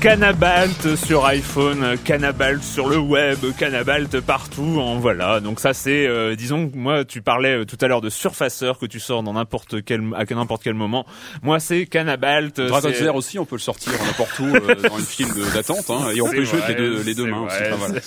Canabalt 0.07 0.95
sur 0.95 1.25
iPhone, 1.25 1.97
Canabalt 2.05 2.63
sur 2.63 2.87
le 2.87 2.97
web, 2.97 3.39
Canabalt 3.57 4.21
partout, 4.21 4.79
en 4.79 4.99
voilà. 4.99 5.41
Donc 5.41 5.59
ça 5.59 5.73
c'est, 5.73 6.07
euh, 6.07 6.33
disons, 6.33 6.69
que 6.69 6.77
moi 6.77 7.03
tu 7.03 7.21
parlais 7.21 7.57
euh, 7.57 7.65
tout 7.65 7.75
à 7.81 7.89
l'heure 7.89 7.99
de 7.99 8.09
surfaceur 8.09 8.79
que 8.79 8.85
tu 8.85 9.01
sors 9.01 9.21
dans 9.21 9.33
n'importe 9.33 9.83
quel 9.83 10.01
à 10.15 10.23
n'importe 10.23 10.63
quel 10.63 10.75
moment. 10.75 11.05
Moi 11.43 11.59
c'est 11.59 11.87
Canabalt. 11.87 12.57
Lair 12.57 13.15
aussi, 13.15 13.37
on 13.37 13.43
peut 13.43 13.57
le 13.57 13.61
sortir 13.61 13.91
n'importe 14.05 14.39
où 14.39 14.45
euh, 14.45 14.75
dans 14.75 14.97
une 14.97 15.03
file 15.03 15.27
d'attente, 15.53 15.89
hein, 15.89 16.07
et 16.15 16.21
on 16.21 16.29
peut 16.29 16.45
jouer 16.45 16.59
vrai, 16.59 16.69
les 16.69 16.75
deux, 16.75 17.03
les 17.03 17.13
deux 17.13 17.25
mains 17.25 17.41
aussi. 17.41 17.57
vrai. 17.57 18.01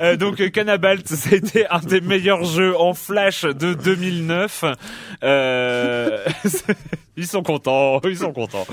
Euh, 0.00 0.16
donc 0.16 0.40
euh, 0.40 0.48
Canabalt, 0.48 1.06
c'était 1.14 1.66
un 1.70 1.80
des 1.80 2.00
meilleurs 2.00 2.44
jeux 2.44 2.76
en 2.78 2.94
flash 2.94 3.42
de 3.42 3.74
2009. 3.74 4.64
Euh, 5.22 6.24
ils 7.16 7.26
sont 7.26 7.42
contents, 7.42 8.00
ils 8.04 8.18
sont 8.18 8.32
contents. 8.32 8.66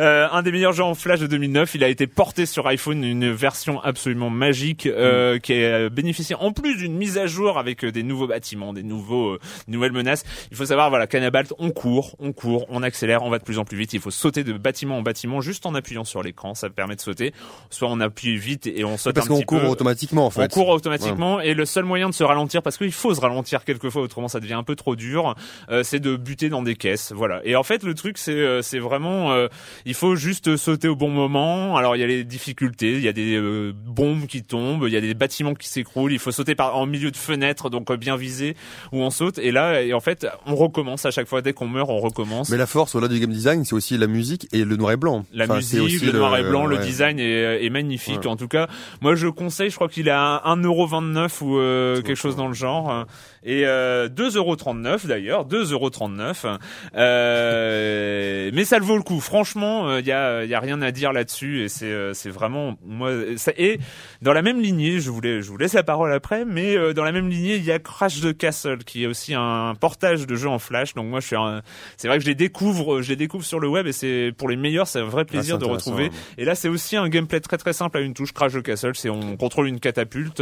Euh, 0.00 0.28
un 0.30 0.42
des 0.42 0.52
meilleurs 0.52 0.72
jeux 0.72 0.84
en 0.84 0.94
flash 0.94 1.20
de 1.20 1.26
2009. 1.26 1.74
Il 1.74 1.84
a 1.84 1.88
été 1.88 2.06
porté 2.06 2.46
sur 2.46 2.66
iPhone, 2.66 3.02
une 3.04 3.30
version 3.32 3.80
absolument 3.82 4.30
magique 4.30 4.86
euh, 4.86 5.38
qui 5.38 5.64
a 5.64 5.88
bénéficié 5.88 6.36
en 6.38 6.52
plus 6.52 6.76
d'une 6.76 6.94
mise 6.94 7.18
à 7.18 7.26
jour 7.26 7.58
avec 7.58 7.84
euh, 7.84 7.92
des 7.92 8.02
nouveaux 8.02 8.26
bâtiments, 8.26 8.72
des 8.72 8.82
nouveaux, 8.82 9.30
euh, 9.34 9.40
nouvelles 9.68 9.92
menaces. 9.92 10.24
Il 10.50 10.56
faut 10.56 10.66
savoir, 10.66 10.90
voilà, 10.90 11.06
Canabalt, 11.06 11.52
on 11.58 11.70
court, 11.70 12.16
on 12.18 12.32
court, 12.32 12.66
on 12.68 12.82
accélère, 12.82 13.22
on 13.22 13.30
va 13.30 13.38
de 13.38 13.44
plus 13.44 13.58
en 13.58 13.64
plus 13.64 13.76
vite. 13.78 13.92
Il 13.92 14.00
faut 14.00 14.10
sauter 14.10 14.44
de 14.44 14.52
bâtiment 14.52 14.98
en 14.98 15.02
bâtiment 15.02 15.40
juste 15.40 15.66
en 15.66 15.74
appuyant 15.74 16.04
sur 16.04 16.22
l'écran. 16.22 16.54
Ça 16.54 16.68
permet 16.70 16.96
de 16.96 17.00
sauter. 17.00 17.32
Soit 17.70 17.88
on 17.90 18.00
appuie 18.00 18.36
vite 18.36 18.66
et 18.66 18.84
on 18.84 18.96
saute 18.96 19.14
Parce 19.14 19.26
un 19.26 19.28
qu'on 19.28 19.36
petit 19.36 19.46
court 19.46 19.60
peu. 19.60 19.66
automatiquement 19.66 20.26
en 20.26 20.30
fait. 20.30 20.42
Court 20.56 20.68
automatiquement 20.70 21.40
et 21.40 21.54
le 21.54 21.64
seul 21.64 21.84
moyen 21.84 22.08
de 22.08 22.14
se 22.14 22.24
ralentir, 22.24 22.62
parce 22.62 22.76
qu'il 22.78 22.92
faut 22.92 23.14
se 23.14 23.20
ralentir 23.20 23.64
quelquefois, 23.64 24.02
autrement 24.02 24.28
ça 24.28 24.40
devient 24.40 24.54
un 24.54 24.62
peu 24.62 24.74
trop 24.76 24.96
dur, 24.96 25.34
euh, 25.70 25.82
c'est 25.82 26.00
de 26.00 26.16
buter 26.16 26.48
dans 26.48 26.62
des 26.62 26.76
caisses. 26.76 27.12
Voilà. 27.14 27.40
Et 27.44 27.56
en 27.56 27.62
fait, 27.62 27.82
le 27.82 27.94
truc, 27.94 28.18
c'est 28.18 28.32
euh, 28.32 28.62
c'est 28.62 28.78
vraiment, 28.78 29.32
euh, 29.32 29.48
il 29.84 29.94
faut 29.94 30.16
juste 30.16 30.56
sauter 30.56 30.88
au 30.88 30.96
bon 30.96 31.10
moment. 31.10 31.76
Alors 31.76 31.96
il 31.96 32.00
y 32.00 32.02
a 32.02 32.06
les 32.06 32.24
difficultés, 32.24 32.92
il 32.92 33.02
y 33.02 33.08
a 33.08 33.12
des 33.12 33.36
euh, 33.36 33.72
bombes 33.74 34.26
qui 34.26 34.42
tombent, 34.42 34.84
il 34.86 34.92
y 34.92 34.96
a 34.96 35.00
des 35.00 35.14
bâtiments 35.14 35.54
qui 35.54 35.68
s'écroulent. 35.68 36.12
Il 36.12 36.18
faut 36.18 36.32
sauter 36.32 36.54
par 36.54 36.76
en 36.76 36.86
milieu 36.86 37.10
de 37.10 37.16
fenêtres, 37.16 37.70
donc 37.70 37.90
euh, 37.90 37.96
bien 37.96 38.16
visé 38.16 38.56
où 38.92 39.02
on 39.02 39.10
saute. 39.10 39.38
Et 39.38 39.52
là, 39.52 39.82
et 39.82 39.92
en 39.92 40.00
fait, 40.00 40.26
on 40.46 40.54
recommence 40.56 41.04
à 41.06 41.10
chaque 41.10 41.28
fois 41.28 41.42
dès 41.42 41.52
qu'on 41.52 41.68
meurt, 41.68 41.90
on 41.90 41.98
recommence. 41.98 42.48
Mais 42.50 42.56
la 42.56 42.66
force 42.66 42.94
au-delà 42.94 43.12
du 43.12 43.20
game 43.20 43.30
design, 43.30 43.64
c'est 43.64 43.74
aussi 43.74 43.98
la 43.98 44.06
musique 44.06 44.48
et 44.52 44.64
le 44.64 44.76
noir 44.76 44.92
et 44.92 44.96
blanc. 44.96 45.24
La 45.32 45.44
Enfin, 45.44 45.56
musique, 45.56 45.80
aussi 45.82 46.04
le 46.06 46.12
noir 46.12 46.36
et 46.38 46.42
blanc, 46.42 46.66
le 46.66 46.76
ouais. 46.76 46.82
design 46.84 47.18
est, 47.18 47.64
est 47.64 47.70
magnifique. 47.70 48.20
Ouais. 48.20 48.26
En 48.28 48.36
tout 48.36 48.48
cas, 48.48 48.68
moi 49.00 49.14
je 49.14 49.28
conseille, 49.28 49.70
je 49.70 49.74
crois 49.76 49.88
qu'il 49.88 50.08
à 50.10 50.40
1,29€ 50.46 51.42
ou 51.42 51.58
euh, 51.58 52.00
quelque 52.02 52.14
chose 52.16 52.36
dans 52.36 52.48
le 52.48 52.54
genre. 52.54 53.04
Et 53.44 53.62
euh, 53.64 54.08
2,39€ 54.08 55.06
d'ailleurs, 55.06 55.46
2,39€. 55.46 56.58
Euh, 56.96 58.50
mais 58.54 58.64
ça 58.64 58.78
le 58.78 58.84
vaut 58.84 58.96
le 58.96 59.02
coup. 59.02 59.20
Franchement, 59.20 59.98
il 59.98 60.06
y 60.06 60.12
a, 60.12 60.44
y 60.44 60.54
a 60.54 60.60
rien 60.60 60.82
à 60.82 60.90
dire 60.90 61.12
là-dessus. 61.12 61.62
Et 61.62 61.68
c'est 61.68 61.86
euh, 61.86 62.12
c'est 62.12 62.30
vraiment... 62.30 62.76
moi 62.84 63.10
ça, 63.36 63.52
Et 63.56 63.78
dans 64.22 64.32
la 64.32 64.42
même 64.42 64.60
lignée, 64.60 65.00
je, 65.00 65.10
voulais, 65.10 65.42
je 65.42 65.50
vous 65.50 65.56
laisse 65.58 65.74
la 65.74 65.82
parole 65.82 66.12
après, 66.12 66.44
mais 66.44 66.76
euh, 66.76 66.92
dans 66.92 67.04
la 67.04 67.12
même 67.12 67.28
lignée, 67.28 67.56
il 67.56 67.64
y 67.64 67.72
a 67.72 67.78
Crash 67.78 68.20
the 68.20 68.36
Castle, 68.36 68.78
qui 68.78 69.04
est 69.04 69.06
aussi 69.06 69.34
un 69.34 69.74
portage 69.78 70.26
de 70.26 70.34
jeu 70.36 70.48
en 70.48 70.58
flash. 70.58 70.94
Donc 70.94 71.06
moi, 71.06 71.20
je 71.20 71.26
suis 71.26 71.36
un- 71.36 71.62
c'est 71.96 72.08
vrai 72.08 72.18
que 72.18 72.24
je 72.24 72.28
les 72.28 72.34
découvre, 72.34 73.02
je 73.02 73.08
les 73.10 73.16
découvre 73.16 73.44
sur 73.44 73.60
le 73.60 73.68
web 73.68 73.86
et 73.86 73.92
c'est 73.92 74.32
pour 74.36 74.48
les 74.48 74.56
meilleurs, 74.56 74.86
c'est 74.88 75.00
un 75.00 75.04
vrai 75.04 75.24
plaisir 75.24 75.56
Ah, 75.56 75.58
c'est 75.60 75.66
de 75.66 75.70
retrouver. 75.72 76.04
ouais. 76.04 76.10
Et 76.38 76.44
là, 76.44 76.54
c'est 76.54 76.68
aussi 76.68 76.96
un 76.96 77.08
gameplay 77.08 77.40
très 77.40 77.58
très 77.58 77.72
simple 77.72 77.98
à 77.98 78.00
une 78.00 78.14
touche. 78.14 78.32
Crash 78.32 78.52
the 78.52 78.62
Castle, 78.62 78.92
c'est 78.94 79.10
on 79.10 79.36
contrôle 79.36 79.68
une 79.68 79.80
catapulte, 79.80 80.35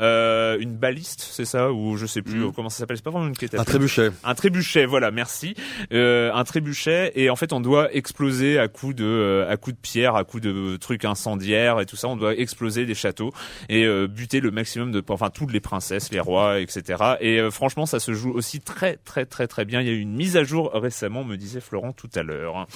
euh, 0.00 0.58
une 0.60 0.76
baliste, 0.76 1.20
c'est 1.30 1.44
ça, 1.44 1.72
ou 1.72 1.96
je 1.96 2.06
sais 2.06 2.22
plus 2.22 2.40
Mm. 2.40 2.44
euh, 2.44 2.50
comment 2.54 2.68
ça 2.70 2.78
s'appelle. 2.78 2.96
C'est 2.96 3.04
pas 3.04 3.10
vraiment 3.10 3.26
une 3.28 3.36
catapulte. 3.36 3.60
Un 3.60 3.64
trébuchet. 3.70 4.10
Un 4.24 4.34
trébuchet, 4.34 4.86
voilà, 4.86 5.10
merci. 5.10 5.54
Euh, 5.92 6.30
un 6.32 6.44
trébuchet 6.44 7.12
et 7.16 7.30
en 7.30 7.36
fait 7.36 7.52
on 7.52 7.60
doit 7.60 7.92
exploser 7.94 8.58
à 8.58 8.68
coups 8.68 8.94
de 8.94 9.04
euh, 9.04 9.50
à 9.50 9.56
coups 9.56 9.76
de 9.76 9.80
pierre, 9.80 10.14
à 10.16 10.24
coups 10.24 10.42
de 10.42 10.76
trucs 10.76 11.04
incendiaires 11.04 11.80
et 11.80 11.86
tout 11.86 11.96
ça. 11.96 12.08
On 12.08 12.16
doit 12.16 12.34
exploser 12.34 12.86
des 12.86 12.94
châteaux 12.94 13.32
et 13.68 13.84
euh, 13.84 14.06
buter 14.06 14.40
le 14.40 14.50
maximum 14.50 14.92
de, 14.92 15.02
enfin 15.08 15.30
toutes 15.30 15.52
les 15.52 15.60
princesses, 15.60 16.10
les 16.12 16.20
rois, 16.20 16.60
etc. 16.60 17.16
Et 17.20 17.40
euh, 17.40 17.50
franchement, 17.50 17.86
ça 17.86 18.00
se 18.00 18.12
joue 18.12 18.30
aussi 18.32 18.60
très 18.60 18.96
très 19.04 19.26
très 19.26 19.46
très 19.46 19.64
bien. 19.64 19.80
Il 19.80 19.86
y 19.86 19.90
a 19.90 19.94
eu 19.94 20.00
une 20.00 20.14
mise 20.14 20.36
à 20.36 20.44
jour 20.44 20.70
récemment, 20.74 21.24
me 21.24 21.36
disait 21.36 21.60
Florent 21.60 21.92
tout 21.92 22.10
à 22.14 22.22
l'heure. 22.22 22.66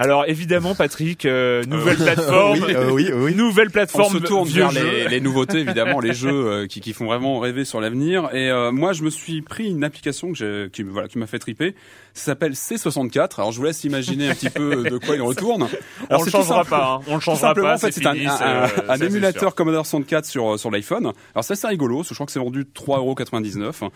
Alors 0.00 0.24
évidemment, 0.28 0.76
Patrick, 0.76 1.24
euh, 1.26 1.64
nouvelle 1.64 1.96
plateforme, 1.96 2.60
Oui, 2.64 2.72
euh, 2.74 2.90
oui, 2.92 3.10
oui. 3.12 3.34
nouvelle 3.34 3.66
On 3.68 3.72
plateforme 3.72 4.12
se 4.12 4.18
tourne 4.24 4.46
vieux 4.48 4.62
vers 4.68 4.70
les, 4.72 5.08
les 5.08 5.20
nouveautés, 5.20 5.58
évidemment, 5.58 5.98
les 5.98 6.14
jeux 6.14 6.30
euh, 6.30 6.66
qui, 6.68 6.80
qui 6.80 6.92
font 6.92 7.06
vraiment 7.06 7.40
rêver 7.40 7.64
sur 7.64 7.80
l'avenir. 7.80 8.30
Et 8.32 8.48
euh, 8.48 8.70
moi, 8.70 8.92
je 8.92 9.02
me 9.02 9.10
suis 9.10 9.42
pris 9.42 9.68
une 9.68 9.82
application 9.82 10.30
que 10.32 10.38
j'ai, 10.38 10.68
qui, 10.72 10.84
voilà, 10.84 11.08
qui 11.08 11.18
m'a 11.18 11.26
fait 11.26 11.40
triper. 11.40 11.74
Ça 12.14 12.26
s'appelle 12.26 12.52
C64. 12.52 13.38
Alors, 13.38 13.50
je 13.50 13.58
vous 13.58 13.64
laisse 13.64 13.82
imaginer 13.82 14.28
un 14.30 14.34
petit 14.34 14.50
peu 14.50 14.84
de 14.88 14.98
quoi 14.98 15.16
il 15.16 15.22
retourne. 15.22 15.66
on 16.10 16.22
le 16.22 16.30
changera 16.30 16.58
simple- 16.58 16.70
pas, 16.70 16.94
hein. 16.94 17.04
on 17.08 17.14
le 17.16 17.20
changera 17.20 17.48
simplement, 17.48 17.68
pas. 17.68 17.74
en 17.74 17.78
fait, 17.78 17.90
c'est 17.92 18.06
un, 18.06 18.12
un- 18.14 18.68
un- 18.88 19.00
euh, 19.00 19.06
émulateur. 19.06 19.54
Commodore 19.56 19.84
64 19.84 20.24
sur 20.26 20.54
euh, 20.54 20.56
sur 20.58 20.70
l'iPhone. 20.70 21.12
Alors 21.34 21.42
ça, 21.44 21.56
c'est 21.56 21.66
rigolo. 21.66 22.04
Je 22.08 22.14
crois 22.14 22.26
que 22.26 22.32
c'est 22.32 22.38
vendu 22.38 22.64
3,99€. 22.72 23.88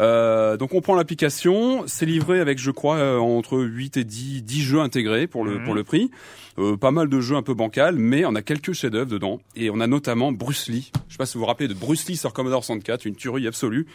Euh, 0.00 0.56
donc 0.58 0.74
on 0.74 0.80
prend 0.82 0.94
l'application, 0.94 1.84
c'est 1.86 2.04
livré 2.06 2.40
avec, 2.40 2.58
je 2.58 2.70
crois, 2.70 2.96
euh, 2.96 3.18
entre 3.18 3.58
8 3.58 3.96
et 3.96 4.04
10, 4.04 4.42
10 4.42 4.60
jeux 4.62 4.80
intégrés 4.80 5.26
pour 5.26 5.45
le 5.46 5.58
Mhm. 5.58 5.64
pour 5.64 5.74
le 5.74 5.84
prix. 5.84 6.10
Euh, 6.58 6.76
pas 6.76 6.90
mal 6.90 7.08
de 7.08 7.20
jeux 7.20 7.36
un 7.36 7.42
peu 7.42 7.54
bancals, 7.54 7.96
mais 7.96 8.24
on 8.24 8.34
a 8.34 8.42
quelques 8.42 8.72
chefs-d'œuvre 8.72 9.10
dedans. 9.10 9.40
Et 9.56 9.68
on 9.70 9.80
a 9.80 9.86
notamment 9.86 10.32
Bruce 10.32 10.68
Lee. 10.68 10.90
Je 11.08 11.12
sais 11.14 11.18
pas 11.18 11.26
si 11.26 11.34
vous 11.34 11.40
vous 11.40 11.46
rappelez 11.46 11.68
de 11.68 11.74
Bruce 11.74 12.06
Lee 12.08 12.16
sur 12.16 12.32
Commodore 12.32 12.64
64, 12.64 13.04
une 13.04 13.14
tuerie 13.16 13.46
absolue. 13.46 13.86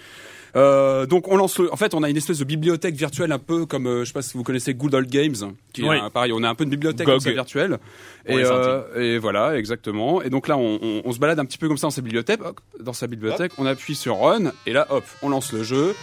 Euh, 0.56 1.06
donc 1.06 1.30
on 1.30 1.38
lance 1.38 1.58
le, 1.60 1.72
en 1.72 1.78
fait 1.78 1.94
on 1.94 2.04
a 2.04 2.10
une 2.10 2.18
espèce 2.18 2.38
de 2.40 2.44
bibliothèque 2.44 2.96
virtuelle 2.96 3.32
un 3.32 3.40
peu 3.40 3.66
comme 3.66 3.88
euh, 3.88 4.00
je 4.02 4.08
sais 4.08 4.12
pas 4.14 4.22
si 4.22 4.36
vous 4.38 4.44
connaissez 4.44 4.74
Good 4.74 4.94
Old 4.94 5.10
Games 5.10 5.34
qui 5.72 5.84
est 5.86 5.88
un- 5.88 6.10
pareil 6.10 6.34
on 6.36 6.44
a 6.44 6.50
un 6.50 6.56
peu 6.56 6.66
de 6.66 6.70
bibliothèque 6.70 7.08
GOG. 7.08 7.14
comme 7.16 7.20
ça 7.22 7.32
virtuelle 7.32 7.78
Pour 8.26 8.38
et, 8.38 8.44
euh, 8.44 9.02
et 9.02 9.18
voilà 9.18 9.58
exactement 9.58 10.22
et 10.22 10.30
donc 10.30 10.50
là 10.50 10.58
on, 10.58 10.78
on, 10.82 11.02
on 11.06 11.12
se 11.14 11.20
balade 11.20 11.40
un 11.40 11.46
petit 11.46 11.58
peu 11.58 11.70
comme 11.70 11.78
ça 11.78 11.88
dans 11.88 11.92
sa 11.92 12.02
bibliothèque 12.02 12.42
dans 12.82 12.92
sa 12.92 13.08
bibliothèque 13.08 13.54
on 13.60 13.66
appuie 13.66 13.96
sur 13.96 14.18
Run 14.20 14.52
et 14.68 14.74
là 14.74 14.88
hop 14.90 15.06
on 15.22 15.30
lance 15.30 15.54
le 15.54 15.64
jeu 15.64 15.96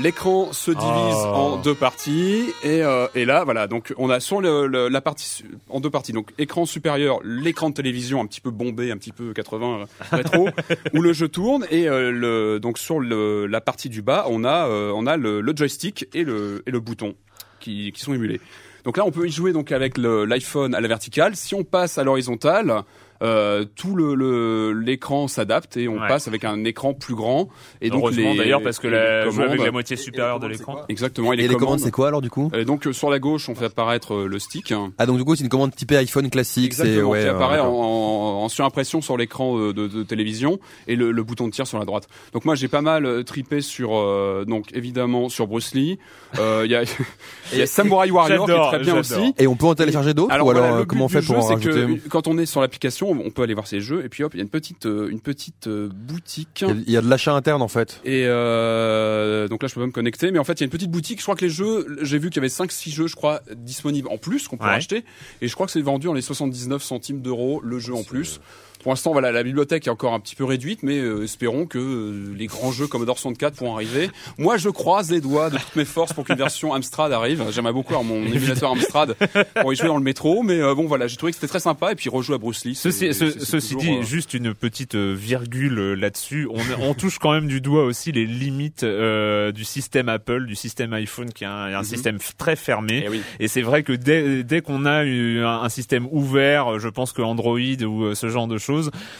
L'écran 0.00 0.52
se 0.52 0.70
divise 0.70 0.84
Oh. 1.18 1.34
en 1.34 1.56
deux 1.56 1.74
parties 1.74 2.44
et, 2.62 2.82
euh, 2.84 3.08
et 3.16 3.24
là 3.24 3.42
voilà 3.44 3.66
donc 3.66 3.92
on 3.96 4.10
a 4.10 4.20
sur 4.20 4.40
le, 4.40 4.66
le- 4.68 4.88
la 4.88 5.00
partie 5.00 5.42
en 5.68 5.80
deux 5.80 5.90
parties 5.90 6.12
donc 6.12 6.30
écran 6.38 6.66
supérieur 6.66 7.18
l'écran 7.24 7.70
de 7.70 7.74
télévision 7.74 8.20
un 8.20 8.26
petit 8.26 8.40
peu 8.40 8.50
bombé 8.50 8.92
un 8.92 8.96
petit 8.96 9.10
peu 9.12 9.32
80 9.32 9.80
euh, 9.80 9.84
rétro 10.16 10.48
où 10.94 11.02
le 11.02 11.12
jeu 11.12 11.28
tourne 11.28 11.66
et 11.70 11.88
euh, 11.88 12.12
le 12.12 12.60
donc 12.60 12.78
sur 12.78 13.00
le, 13.00 13.46
la 13.46 13.60
partie 13.60 13.88
du 13.88 14.00
bas 14.02 14.26
on 14.28 14.44
a 14.44 14.68
euh, 14.68 14.92
on 14.94 15.06
a 15.06 15.16
le, 15.16 15.42
joystick 15.56 16.06
et 16.14 16.22
le 16.22 16.62
et 16.66 16.70
le 16.70 16.78
bouton 16.80 17.14
qui, 17.58 17.90
qui 17.90 18.00
sont 18.00 18.14
émulés. 18.14 18.40
Donc 18.84 18.96
là 18.96 19.04
on 19.04 19.10
peut 19.10 19.26
y 19.26 19.30
jouer 19.32 19.52
donc 19.52 19.72
avec 19.72 19.98
l'iPhone 19.98 20.74
à 20.76 20.80
la 20.80 20.86
verticale. 20.88 21.34
Si 21.34 21.54
on 21.56 21.64
passe 21.64 21.98
à 21.98 22.04
l'horizontale 22.04 22.82
euh, 23.22 23.64
tout 23.76 23.94
le 23.94 24.14
le- 24.14 24.72
l'écran 24.72 25.28
s'adapte 25.28 25.76
et 25.76 25.88
on 25.88 25.94
Ouais. 26.00 26.08
passe 26.08 26.28
avec 26.28 26.44
un 26.44 26.64
écran 26.64 26.94
plus 26.94 27.14
grand 27.14 27.48
et 27.80 27.90
donc 27.90 28.00
Heureusement 28.00 28.32
les- 28.32 28.38
d'ailleurs 28.38 28.62
parce 28.62 28.78
que 28.78 28.86
et 28.86 28.90
la, 28.90 29.22
avec 29.22 29.60
la 29.64 29.72
moitié 29.72 29.96
supérieure 29.96 30.38
de 30.40 30.46
l'écran. 30.46 30.82
Exactement. 30.88 31.32
Et 31.32 31.36
les, 31.36 31.44
Et 31.44 31.48
les 31.48 31.54
commandes, 31.54 31.66
commandes, 31.66 31.80
c'est 31.80 31.90
quoi 31.90 32.08
alors 32.08 32.20
du 32.22 32.30
coup 32.30 32.50
euh, 32.54 32.64
donc 32.64 32.86
sur 32.92 33.10
la 33.10 33.18
gauche, 33.18 33.48
on 33.48 33.54
fait 33.54 33.64
apparaître 33.66 34.14
euh, 34.14 34.26
le 34.26 34.38
stick. 34.38 34.72
Ah 34.98 35.06
donc 35.06 35.16
du 35.18 35.24
coup 35.24 35.34
c'est 35.36 35.42
une 35.42 35.48
commande 35.50 35.74
typée 35.74 35.96
iPhone 35.96 36.30
classique, 36.30 36.74
c'est 36.74 36.82
Exactement, 36.82 37.10
ouais, 37.10 37.22
qui 37.22 37.28
apparaît 37.28 37.60
en, 37.60 37.66
en, 37.68 38.42
en 38.44 38.48
surimpression 38.48 39.00
sur 39.00 39.16
l'écran 39.16 39.56
de, 39.58 39.72
de 39.72 40.02
télévision 40.02 40.58
et 40.86 40.96
le, 40.96 41.10
le 41.12 41.22
bouton 41.22 41.46
de 41.46 41.52
tir 41.52 41.66
sur 41.66 41.78
la 41.78 41.84
droite. 41.84 42.06
Donc 42.32 42.44
moi 42.44 42.54
j'ai 42.54 42.68
pas 42.68 42.82
mal 42.82 43.24
tripé 43.24 43.60
sur 43.60 43.90
euh, 43.96 44.44
donc 44.46 44.66
évidemment 44.74 45.28
sur 45.28 45.46
Bruce 45.46 45.74
Lee. 45.74 45.98
Euh, 46.38 46.62
Il 46.64 46.70
y 46.70 46.76
a, 46.76 46.82
il 47.52 47.58
y 47.58 47.62
a 47.62 47.66
Samurai 47.66 48.10
Warrior 48.10 48.46
qui 48.46 48.52
est 48.52 48.54
très 48.68 48.78
bien 48.78 49.02
j'adore. 49.02 49.18
aussi. 49.22 49.34
Et 49.38 49.46
on 49.46 49.56
peut 49.56 49.66
en 49.66 49.74
télécharger 49.74 50.14
d'autres 50.14 50.28
ou 50.42 50.50
alors 50.50 50.76
le 50.76 50.82
euh, 50.82 50.84
comment 50.84 51.06
on 51.06 51.08
fait 51.08 51.20
du 51.20 51.26
pour 51.26 51.36
jeu, 51.36 51.40
en 51.42 51.46
c'est 51.48 51.54
rajouter 51.54 52.00
que 52.00 52.08
quand 52.08 52.26
on 52.28 52.38
est 52.38 52.46
sur 52.46 52.60
l'application, 52.60 53.07
on 53.10 53.30
peut 53.30 53.42
aller 53.42 53.54
voir 53.54 53.66
ces 53.66 53.80
jeux 53.80 54.04
et 54.04 54.08
puis 54.08 54.22
hop, 54.24 54.34
il 54.34 54.38
y 54.38 54.40
a 54.40 54.42
une 54.44 54.48
petite 54.50 54.86
euh, 54.86 55.08
une 55.10 55.20
petite 55.20 55.66
euh, 55.66 55.88
boutique. 55.92 56.62
il 56.62 56.68
y, 56.68 56.70
a, 56.70 56.74
il 56.86 56.92
y 56.92 56.96
a 56.96 57.00
de 57.00 57.08
l'achat 57.08 57.32
interne 57.34 57.62
en 57.62 57.68
fait. 57.68 58.00
Et 58.04 58.24
euh, 58.26 59.48
donc 59.48 59.62
là, 59.62 59.68
je 59.68 59.74
peux 59.74 59.80
pas 59.80 59.86
me 59.86 59.92
connecter, 59.92 60.30
mais 60.30 60.38
en 60.38 60.44
fait, 60.44 60.54
il 60.54 60.60
y 60.60 60.64
a 60.64 60.66
une 60.66 60.70
petite 60.70 60.90
boutique. 60.90 61.18
Je 61.18 61.24
crois 61.24 61.34
que 61.36 61.44
les 61.44 61.50
jeux, 61.50 61.98
j'ai 62.02 62.18
vu 62.18 62.30
qu'il 62.30 62.36
y 62.36 62.40
avait 62.40 62.48
5-6 62.48 62.90
jeux, 62.92 63.06
je 63.06 63.16
crois, 63.16 63.40
disponibles 63.56 64.08
en 64.08 64.18
plus 64.18 64.48
qu'on 64.48 64.56
peut 64.56 64.64
Ouais. 64.64 64.70
acheter. 64.72 65.04
Et 65.40 65.48
je 65.48 65.54
crois 65.54 65.66
que 65.66 65.72
c'est 65.72 65.80
vendu 65.80 66.08
en 66.08 66.12
les 66.12 66.20
79 66.22 66.82
centimes 66.82 67.20
d'euros 67.22 67.60
le 67.62 67.78
jeu 67.78 67.94
en 67.94 68.02
plus. 68.04 68.40
Pour 68.82 68.92
l'instant, 68.92 69.12
voilà, 69.12 69.32
la 69.32 69.42
bibliothèque 69.42 69.86
est 69.86 69.90
encore 69.90 70.12
un 70.14 70.20
petit 70.20 70.34
peu 70.36 70.44
réduite, 70.44 70.82
mais 70.82 70.98
euh, 70.98 71.24
espérons 71.24 71.66
que 71.66 71.78
euh, 71.78 72.34
les 72.36 72.46
grands 72.46 72.70
jeux 72.72 72.86
Commodore 72.86 73.18
64 73.18 73.56
pourront 73.56 73.74
arriver. 73.74 74.10
Moi, 74.38 74.56
je 74.56 74.68
croise 74.68 75.10
les 75.10 75.20
doigts 75.20 75.50
de 75.50 75.56
toutes 75.58 75.76
mes 75.76 75.84
forces 75.84 76.12
pour 76.12 76.24
qu'une 76.24 76.36
version 76.36 76.72
Amstrad 76.74 77.12
arrive. 77.12 77.44
J'aimerais 77.50 77.72
beaucoup 77.72 77.94
avoir 77.94 78.04
mon 78.04 78.24
émulateur 78.24 78.70
Amstrad 78.72 79.14
pour 79.60 79.72
y 79.72 79.76
jouer 79.76 79.88
dans 79.88 79.96
le 79.96 80.02
métro, 80.02 80.42
mais 80.42 80.60
euh, 80.60 80.74
bon, 80.74 80.86
voilà, 80.86 81.06
j'ai 81.06 81.16
trouvé 81.16 81.32
que 81.32 81.36
c'était 81.36 81.48
très 81.48 81.60
sympa. 81.60 81.92
Et 81.92 81.94
puis 81.94 82.08
rejouer 82.08 82.36
à 82.36 82.38
Bruce 82.38 82.64
Lee. 82.64 82.74
Ceci, 82.74 83.08
ce- 83.08 83.12
c'est- 83.12 83.38
c'est 83.40 83.44
ceci 83.44 83.74
toujours, 83.74 84.00
dit, 84.00 84.06
juste 84.06 84.34
une 84.34 84.54
petite 84.54 84.94
virgule 84.94 85.94
là-dessus. 85.94 86.48
On, 86.50 86.58
on 86.90 86.94
touche 86.94 87.18
quand 87.18 87.32
même 87.32 87.46
du 87.48 87.60
doigt 87.60 87.84
aussi 87.84 88.12
les 88.12 88.26
limites 88.26 88.84
du 88.84 89.64
système 89.64 90.08
Apple, 90.08 90.46
du 90.46 90.54
système 90.54 90.92
iPhone, 90.92 91.32
qui 91.32 91.44
est 91.44 91.46
un, 91.48 91.50
un 91.74 91.78
Mhm. 91.78 91.84
système 91.84 92.18
très 92.38 92.56
fermé. 92.56 93.02
eh 93.06 93.08
oui. 93.08 93.20
Et 93.40 93.48
c'est 93.48 93.62
vrai 93.62 93.82
que 93.82 93.92
dès, 93.92 94.42
dès 94.44 94.60
qu'on 94.60 94.86
a 94.86 95.04
eu 95.04 95.42
un, 95.44 95.62
un 95.62 95.68
système 95.68 96.06
ouvert, 96.10 96.78
je 96.78 96.88
pense 96.88 97.12
que 97.12 97.22
Android 97.22 97.58
ou 97.58 98.14
ce 98.14 98.28
genre 98.28 98.46
de 98.46 98.58
choses, 98.58 98.67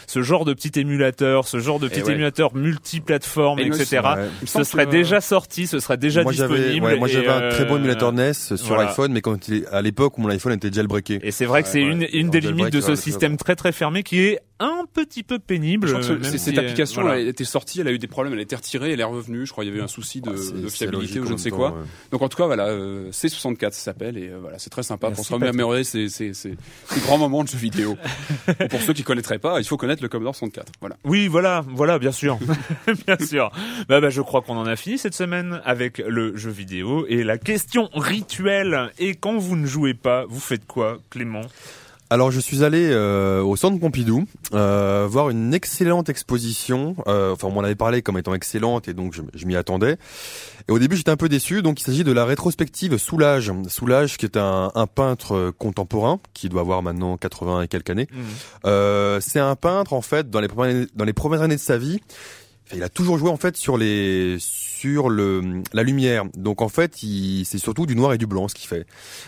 ce 0.07 0.21
genre 0.21 0.45
de 0.45 0.53
petit 0.53 0.79
émulateur, 0.79 1.47
ce 1.47 1.59
genre 1.59 1.79
de 1.79 1.87
petit 1.87 1.99
Eh 2.01 2.03
ouais. 2.07 2.11
émulateur 2.13 2.55
multiplateforme, 2.55 3.59
Et 3.59 3.67
etc., 3.67 3.99
Ouais. 4.03 4.27
ce 4.45 4.63
serait 4.63 4.85
que- 4.85 4.91
déjà 4.91 5.21
sorti, 5.21 5.67
ce 5.67 5.79
serait 5.79 5.97
déjà 5.97 6.23
moi 6.23 6.31
disponible. 6.31 6.85
ouais, 6.85 6.97
moi 6.97 7.07
et, 7.07 7.11
j'avais 7.11 7.27
un 7.27 7.49
très 7.49 7.65
bon 7.65 7.75
euh, 7.75 7.77
émulateur 7.79 8.11
NES 8.13 8.33
sur 8.33 8.57
voilà. 8.67 8.89
iPhone 8.89 9.11
mais 9.11 9.21
quand 9.21 9.47
il 9.47 9.55
est- 9.55 9.67
à 9.67 9.81
l'époque 9.81 10.17
où 10.17 10.21
mon 10.21 10.29
iPhone 10.29 10.53
était 10.53 10.71
jailbreaké. 10.71 11.19
Et 11.23 11.31
c'est 11.31 11.45
vrai 11.45 11.63
que 11.63 11.69
c'est 11.69 11.83
Ouais, 11.83 11.91
une, 11.91 11.99
ouais. 11.99 12.09
une 12.13 12.29
des 12.29 12.39
limites 12.41 12.71
de 12.71 12.77
ouais, 12.77 12.81
ce 12.83 12.89
ouais, 12.91 12.95
système 12.95 13.37
très 13.37 13.55
très 13.55 13.71
fermé 13.71 14.03
qui 14.03 14.19
est 14.21 14.39
un 14.59 14.85
petit 14.93 15.23
peu 15.23 15.39
pénible. 15.39 15.87
Je 15.87 15.93
crois 15.93 16.01
que 16.01 16.07
ce- 16.07 16.13
même 16.13 16.23
c'est- 16.23 16.37
si, 16.37 16.45
cette 16.45 16.57
euh, 16.57 16.61
application 16.61 17.01
voilà. 17.01 17.19
elle 17.19 17.27
était 17.27 17.43
sortie, 17.45 17.79
elle 17.81 17.87
a 17.87 17.91
eu 17.91 17.99
des 17.99 18.07
problèmes, 18.07 18.33
elle 18.33 18.39
a 18.39 18.43
été 18.43 18.55
retirée, 18.55 18.91
elle 18.91 18.99
est 18.99 19.03
revenue. 19.03 19.45
Je 19.45 19.51
crois 19.51 19.63
qu'il 19.63 19.71
y 19.71 19.73
avait 19.73 19.81
eu 19.81 19.85
un 19.85 19.87
souci 19.87 20.21
de, 20.21 20.29
Ah, 20.31 20.61
de 20.61 20.67
fiabilité 20.69 21.19
ou 21.19 21.25
je 21.25 21.33
ne 21.33 21.37
sais 21.37 21.49
temps, 21.49 21.55
quoi. 21.57 21.69
ouais. 21.71 21.83
Donc 22.11 22.21
en 22.21 22.29
tout 22.29 22.37
cas 22.37 22.45
voilà, 22.45 22.67
euh, 22.67 23.09
C64 23.11 23.71
ça 23.71 23.79
s'appelle 23.79 24.17
et 24.17 24.29
euh, 24.29 24.37
voilà 24.41 24.59
c'est 24.59 24.69
très 24.69 24.83
sympa 24.83 25.07
Merci, 25.07 25.15
pour 25.17 25.25
se 25.25 25.33
remémorer 25.33 25.83
ces, 25.83 26.09
ces, 26.09 26.33
ces, 26.33 26.57
ces 26.87 26.99
grands 27.01 27.17
moments 27.17 27.43
de 27.43 27.49
jeux 27.49 27.57
vidéo. 27.57 27.97
Pour 28.69 28.81
ceux 28.81 28.93
qui 28.93 29.03
connaîtraient 29.03 29.39
pas, 29.39 29.59
il 29.59 29.65
faut 29.65 29.77
connaître 29.77 30.03
le 30.03 30.09
Commodore 30.09 30.35
64. 30.35 30.71
Voilà. 30.79 30.97
Oui, 31.05 31.27
voilà, 31.27 31.63
voilà, 31.67 31.97
bien 31.99 32.11
sûr, 32.11 32.37
bien 33.07 33.17
sûr. 33.25 33.51
Bah, 33.87 34.01
bah, 34.01 34.09
je 34.09 34.21
crois 34.21 34.41
qu'on 34.41 34.57
en 34.57 34.65
a 34.65 34.75
fini 34.75 34.97
cette 34.97 35.13
semaine 35.15 35.61
avec 35.65 35.97
le 35.99 36.35
jeu 36.35 36.49
vidéo 36.51 37.05
et 37.07 37.23
la 37.23 37.37
question 37.37 37.89
rituelle. 37.93 38.91
Et 38.99 39.15
quand 39.15 39.37
vous 39.37 39.55
ne 39.55 39.65
jouez 39.65 39.93
pas, 39.93 40.25
vous 40.27 40.39
faites 40.39 40.65
quoi, 40.65 40.99
Clément? 41.09 41.41
Alors 42.11 42.31
je 42.31 42.39
suis 42.39 42.63
allé 42.63 42.89
euh, 42.89 43.43
au 43.43 43.55
centre 43.55 43.79
Pompidou 43.79 44.25
euh, 44.53 45.07
voir 45.07 45.29
une 45.29 45.53
excellente 45.53 46.09
exposition. 46.09 46.95
Euh, 47.07 47.33
enfin 47.33 47.47
on 47.47 47.51
m'en 47.51 47.61
avait 47.61 47.75
parlé 47.75 48.01
comme 48.01 48.17
étant 48.17 48.33
excellente 48.33 48.87
et 48.87 48.95
donc 48.95 49.13
je, 49.13 49.21
je 49.35 49.45
m'y 49.45 49.55
attendais. 49.55 49.97
Et 50.67 50.71
au 50.71 50.79
début 50.79 50.95
j'étais 50.95 51.11
un 51.11 51.17
peu 51.17 51.29
déçu. 51.29 51.61
Donc 51.61 51.79
il 51.79 51.83
s'agit 51.83 52.03
de 52.03 52.11
la 52.11 52.25
rétrospective 52.25 52.97
Soulage. 52.97 53.51
Soulage 53.67 54.17
qui 54.17 54.25
est 54.25 54.37
un, 54.37 54.71
un 54.73 54.87
peintre 54.87 55.35
euh, 55.35 55.51
contemporain 55.55 56.19
qui 56.33 56.49
doit 56.49 56.61
avoir 56.61 56.81
maintenant 56.81 57.15
80 57.15 57.61
et 57.61 57.67
quelques 57.67 57.91
années. 57.91 58.07
Euh, 58.65 59.19
c'est 59.21 59.39
un 59.39 59.55
peintre 59.55 59.93
en 59.93 60.01
fait 60.01 60.31
dans 60.31 60.41
les 60.41 60.47
premières 60.47 60.75
années, 60.75 60.87
dans 60.95 61.05
les 61.05 61.13
premières 61.13 61.43
années 61.43 61.57
de 61.57 61.61
sa 61.61 61.77
vie. 61.77 61.99
Il 62.73 62.81
a 62.81 62.89
toujours 62.89 63.19
joué 63.19 63.29
en 63.29 63.37
fait 63.37 63.55
sur 63.55 63.77
les 63.77 64.37
sur 64.39 64.68
le 64.87 65.61
la 65.73 65.83
lumière. 65.83 66.23
Donc 66.37 66.61
en 66.61 66.69
fait, 66.69 66.93
c'est 66.95 67.57
surtout 67.57 67.85
du 67.85 67.95
noir 67.95 68.13
et 68.13 68.17
du 68.17 68.27
blanc 68.27 68.47
ce 68.47 68.55
qu'il 68.55 68.67
fait. 68.67 68.85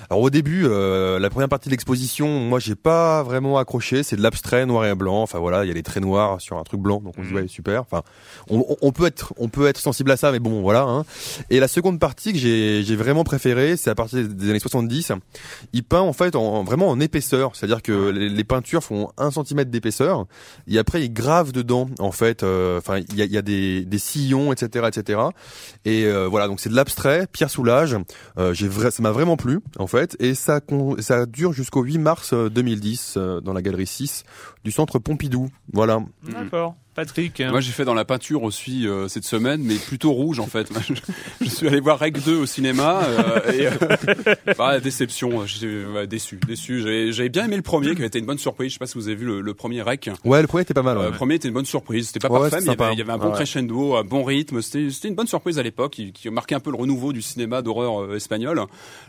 Alors 0.09 0.21
au 0.23 0.29
début, 0.29 0.63
euh, 0.65 1.19
la 1.19 1.29
première 1.29 1.49
partie 1.49 1.69
de 1.69 1.71
l'exposition, 1.73 2.27
moi 2.39 2.59
j'ai 2.59 2.75
pas 2.75 3.23
vraiment 3.23 3.57
accroché. 3.57 4.03
C'est 4.03 4.15
de 4.15 4.21
l'abstrait 4.21 4.65
noir 4.65 4.85
et 4.85 4.95
blanc. 4.95 5.21
Enfin 5.21 5.39
voilà, 5.39 5.63
il 5.65 5.67
y 5.67 5.71
a 5.71 5.73
des 5.73 5.83
traits 5.83 6.03
noirs 6.03 6.39
sur 6.41 6.57
un 6.57 6.63
truc 6.63 6.79
blanc. 6.81 7.01
Donc 7.03 7.13
on 7.17 7.23
se 7.23 7.27
dit 7.27 7.33
Mhm. 7.33 7.41
ouais 7.41 7.47
super. 7.47 7.81
Enfin 7.81 8.01
on, 8.49 8.65
on- 8.81 8.91
peut 8.91 9.05
être 9.05 9.33
on 9.37 9.47
peut 9.49 9.67
être 9.67 9.77
sensible 9.79 10.11
à 10.11 10.17
ça, 10.17 10.31
mais 10.31 10.39
bon 10.39 10.61
voilà. 10.61 10.81
Hein. 10.83 11.05
Et 11.49 11.59
la 11.59 11.67
seconde 11.67 11.99
partie 11.99 12.33
que 12.33 12.39
j'ai 12.39 12.83
j'ai 12.83 12.95
vraiment 12.95 13.23
préférée, 13.23 13.77
c'est 13.77 13.89
à 13.89 13.95
partir 13.95 14.27
des 14.27 14.49
années 14.49 14.59
70. 14.59 15.11
Il 15.73 15.83
peint 15.83 16.01
en 16.01 16.13
fait 16.13 16.35
en, 16.35 16.63
vraiment 16.63 16.89
en 16.89 16.99
épaisseur, 16.99 17.55
c'est-à-dire 17.55 17.81
que 17.81 18.09
les, 18.09 18.29
les 18.29 18.43
peintures 18.43 18.83
font 18.83 19.09
un 19.17 19.31
centimètre 19.31 19.71
d'épaisseur. 19.71 20.25
Et 20.67 20.77
après 20.77 21.03
il 21.03 21.13
grave 21.13 21.51
dedans 21.51 21.89
en 21.99 22.11
fait. 22.11 22.43
euh, 22.43 22.77
Enfin 22.77 22.99
il 23.09 23.15
y 23.15 23.21
a, 23.21 23.25
il 23.25 23.31
y 23.31 23.37
a 23.37 23.41
des, 23.41 23.85
des 23.85 23.97
sillons, 23.99 24.51
etc., 24.51 24.87
etc. 24.87 25.19
Et 25.85 26.05
euh, 26.05 26.27
voilà, 26.27 26.47
donc 26.47 26.59
c'est 26.59 26.69
de 26.69 26.75
l'abstrait, 26.75 27.27
Pierre 27.31 27.49
Soulage. 27.49 27.97
Euh, 28.37 28.53
j'ai 28.53 28.67
vrai, 28.67 28.91
ça 28.91 29.01
m'a 29.01 29.11
vraiment 29.11 29.37
plu 29.37 29.59
en 29.77 29.87
fait, 29.87 30.15
et 30.19 30.35
ça 30.35 30.59
ça 30.99 31.25
dure 31.25 31.53
jusqu'au 31.53 31.83
8 31.83 31.97
mars 31.97 32.33
euh, 32.33 32.49
2010 32.49 33.15
euh, 33.17 33.41
dans 33.41 33.53
la 33.53 33.61
galerie 33.61 33.87
6 33.87 34.23
du 34.63 34.71
centre 34.71 34.99
Pompidou. 34.99 35.49
Voilà. 35.73 35.99
D'accord. 36.23 36.75
Patrick. 36.93 37.41
Moi 37.41 37.61
j'ai 37.61 37.71
fait 37.71 37.85
dans 37.85 37.93
la 37.93 38.03
peinture 38.05 38.43
aussi 38.43 38.85
euh, 38.87 39.07
cette 39.07 39.23
semaine, 39.23 39.61
mais 39.63 39.75
plutôt 39.75 40.11
rouge 40.11 40.39
en 40.39 40.45
fait. 40.47 40.67
je, 40.87 40.93
je 41.41 41.49
suis 41.49 41.67
allé 41.67 41.79
voir 41.79 41.97
Rec 41.99 42.21
2 42.23 42.35
au 42.35 42.45
cinéma 42.45 43.01
euh, 43.03 43.51
et 43.53 43.67
euh, 43.67 44.35
bah, 44.57 44.79
déception, 44.79 45.45
j'étais 45.45 46.07
déçu, 46.07 46.39
déçu. 46.45 46.81
J'avais 47.13 47.29
bien 47.29 47.45
aimé 47.45 47.55
le 47.55 47.61
premier, 47.61 47.91
qui 47.91 47.97
avait 47.97 48.07
été 48.07 48.19
une 48.19 48.25
bonne 48.25 48.37
surprise. 48.37 48.69
Je 48.69 48.73
sais 48.73 48.79
pas 48.79 48.87
si 48.87 48.95
vous 48.97 49.07
avez 49.07 49.15
vu 49.15 49.25
le, 49.25 49.41
le 49.41 49.53
premier 49.53 49.81
Rec. 49.81 50.09
Ouais, 50.25 50.41
le 50.41 50.47
premier 50.47 50.63
était 50.63 50.73
pas 50.73 50.81
mal. 50.83 50.97
Euh, 50.97 51.01
Ouais. 51.01 51.07
Le 51.11 51.15
premier 51.15 51.35
était 51.35 51.47
une 51.47 51.53
bonne 51.53 51.65
surprise. 51.65 52.07
C'était 52.07 52.19
pas 52.19 52.29
Ouais, 52.29 52.49
parfait, 52.49 52.57
mais 52.65 52.73
il 52.73 52.79
y, 52.79 52.83
avait, 52.83 52.93
il 52.93 52.99
y 52.99 53.01
avait 53.01 53.13
un 53.13 53.17
bon 53.17 53.27
Ouais. 53.29 53.33
crescendo, 53.35 53.95
un 53.95 54.03
bon 54.03 54.23
rythme. 54.23 54.61
C'était 54.61 55.07
une 55.07 55.15
bonne 55.15 55.27
surprise 55.27 55.57
à 55.59 55.63
l'époque, 55.63 55.93
qui, 55.93 56.11
qui 56.11 56.29
marquait 56.29 56.55
un 56.55 56.59
peu 56.59 56.71
le 56.71 56.77
renouveau 56.77 57.13
du 57.13 57.21
cinéma 57.21 57.61
d'horreur 57.61 58.13
espagnol. 58.15 58.61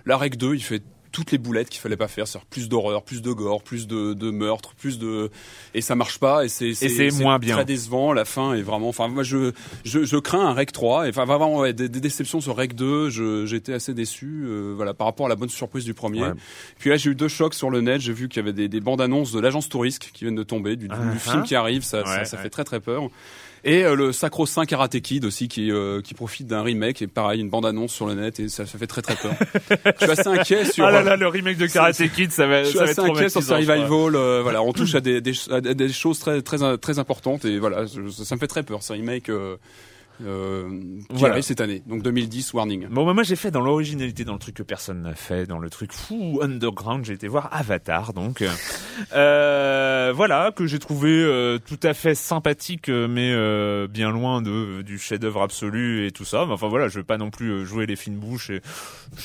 La 0.07 0.17
Rec 0.17 0.37
2, 0.37 0.55
il 0.55 0.63
fait 0.63 0.83
toutes 1.13 1.31
les 1.31 1.39
boulettes 1.39 1.69
qu'il 1.69 1.81
fallait 1.81 1.97
pas 1.97 2.09
faire, 2.09 2.27
c'est-à-dire 2.27 2.47
plus 2.49 2.69
d'horreur, 2.69 3.03
plus 3.05 3.23
de 3.23 3.31
gore, 3.33 3.63
plus 3.63 3.87
de, 3.87 4.15
de 4.15 4.31
meurtre, 4.31 4.75
plus 4.75 4.99
de 4.99 5.31
et 5.75 5.81
ça 5.81 5.95
marche 5.95 6.19
pas 6.19 6.45
et 6.45 6.49
c'est 6.49 6.75
c'est 6.75 7.11
moins 7.23 7.39
bien. 7.39 7.55
très 7.57 7.65
décevant. 7.65 8.13
La 8.13 8.25
fin 8.25 8.55
est 8.55 8.63
vraiment, 8.63 8.89
enfin 8.89 9.09
moi 9.09 9.23
je 9.23 9.53
je, 9.85 10.05
je 10.05 10.17
crains 10.17 10.47
un 10.47 10.55
Rec 10.55 10.73
3 10.73 11.07
et 11.07 11.11
enfin 11.11 11.25
vraiment 11.25 11.59
ouais, 11.59 11.73
des, 11.73 11.89
des 11.89 12.01
déceptions 12.01 12.41
sur 12.41 12.57
Rec 12.57 12.75
2. 12.75 13.11
Je 13.11 13.47
j'étais 13.47 13.75
assez 13.75 13.95
déçu, 13.95 14.45
euh, 14.47 14.73
voilà 14.75 14.95
par 14.95 15.07
rapport 15.07 15.27
à 15.27 15.29
la 15.29 15.37
bonne 15.37 15.49
surprise 15.51 15.85
du 15.85 15.95
premier. 15.95 16.23
Ouais. 16.23 16.33
Puis 16.79 16.91
là 16.91 16.97
j'ai 16.97 17.11
eu 17.11 17.15
deux 17.15 17.29
chocs 17.29 17.55
sur 17.55 17.71
le 17.71 17.81
net. 17.81 18.01
J'ai 18.01 18.13
vu 18.13 18.29
qu'il 18.29 18.39
y 18.39 18.43
avait 18.43 18.53
des, 18.53 18.69
des 18.69 18.81
bandes 18.81 19.01
annonces 19.01 19.33
de 19.33 19.41
l'agence 19.41 19.69
Tourisque 19.69 20.11
qui 20.13 20.25
viennent 20.25 20.35
de 20.35 20.43
tomber, 20.43 20.77
du, 20.77 20.89
du 20.89 20.95
Ah, 20.99 21.17
film 21.19 21.41
ah. 21.43 21.47
qui 21.47 21.55
arrive, 21.55 21.83
ça, 21.83 22.05
ça, 22.05 22.19
Ouais, 22.19 22.25
ça 22.25 22.37
ouais. 22.37 22.43
fait 22.43 22.51
très 22.51 22.65
très 22.65 22.81
peur. 22.81 23.09
Et 23.65 23.85
euh, 23.85 23.95
le 23.95 24.13
Sacro 24.13 24.45
Saint 24.45 24.65
Karate 24.65 25.01
Kid 25.01 25.25
aussi 25.25 25.47
qui 25.47 25.71
euh, 25.71 26.01
qui 26.01 26.15
profite 26.15 26.49
d'un 26.49 26.63
remake 26.63 27.01
et 27.01 27.07
pareil 27.07 27.41
une 27.41 27.49
bande 27.49 27.65
annonce 27.65 27.93
sur 27.93 28.07
le 28.07 28.15
net 28.15 28.41
et 28.41 28.49
ça, 28.49 28.67
ça 28.67 28.77
fait 28.77 28.89
très 28.89 29.03
très 29.03 29.15
peur. 29.15 29.33
je 30.01 30.05
suis 30.05 30.11
assez 30.11 30.29
inquiet 30.29 30.65
sur 30.65 30.85
Ah 30.85 30.91
là 30.91 31.03
là, 31.03 31.17
le 31.17 31.29
remake 31.29 31.59
de 31.59 31.67
Karate 31.67 32.09
Kid, 32.09 32.33
ça 32.33 32.47
va, 32.49 32.65
je 32.65 32.71
suis 32.71 32.79
ça 32.79 32.85
va 32.85 32.91
assez 32.91 33.01
être 33.01 33.11
inquiet 33.11 33.29
sur 33.29 33.43
ce 33.43 33.53
revival. 33.53 33.87
euh, 34.17 34.41
voilà, 34.43 34.63
on 34.63 34.73
touche 34.73 34.97
à 34.97 35.01
des, 35.01 35.21
des, 35.21 35.33
à 35.51 35.61
des 35.61 35.89
choses 35.91 36.19
très 36.19 36.43
très 36.43 36.77
très 36.79 36.99
importantes 36.99 37.45
et 37.45 37.59
voilà, 37.61 37.87
ça 37.87 38.35
me 38.35 38.41
fait 38.41 38.49
très 38.49 38.65
peur. 38.65 38.83
Ce 38.83 38.93
remake 38.93 39.29
euh, 39.29 39.57
euh, 40.25 40.69
qui 40.69 41.07
Voilà. 41.11 41.35
arrive 41.35 41.45
cette 41.45 41.61
année, 41.61 41.83
donc 41.87 42.03
2010 42.03 42.53
Warning. 42.55 42.87
Bon, 42.89 43.05
bah, 43.07 43.15
moi 43.15 43.23
j'ai 43.23 43.37
fait 43.37 43.51
dans 43.51 43.61
l'originalité, 43.61 44.25
dans 44.25 44.35
le 44.35 44.39
truc 44.39 44.55
que 44.57 44.63
personne 44.63 45.03
n'a 45.03 45.15
fait, 45.15 45.47
dans 45.47 45.59
le 45.59 45.71
truc 45.71 45.93
fou 45.93 46.41
underground, 46.43 47.05
j'ai 47.05 47.15
été 47.15 47.29
voir 47.29 47.49
Avatar, 47.53 48.13
donc 48.13 48.43
euh, 49.15 50.13
voilà 50.15 50.53
que 50.55 50.67
j'ai 50.67 50.79
trouvé 50.79 51.11
euh, 51.11 51.59
tout 51.59 51.79
à 51.83 51.95
fait 51.95 52.15
sympathique, 52.15 52.89
euh, 52.89 53.09
mais 53.09 53.33
euh, 53.33 53.87
bien 53.89 54.11
loin 54.11 54.43
de 54.43 54.83
du 54.83 54.99
chef-d'œuvre 54.99 55.43
absolu 55.43 56.07
et 56.07 56.11
tout 56.13 56.25
ça. 56.25 56.45
Mais 56.47 56.53
enfin 56.53 56.69
voilà, 56.69 56.89
je 56.89 56.99
vais 56.99 57.05
pas 57.05 57.19
non 57.19 57.31
plus 57.31 57.51
euh, 57.51 57.65
jouer 57.65 57.87
les 57.87 57.97
fines 57.97 58.17
bouches. 58.19 58.51
Et, 58.51 58.61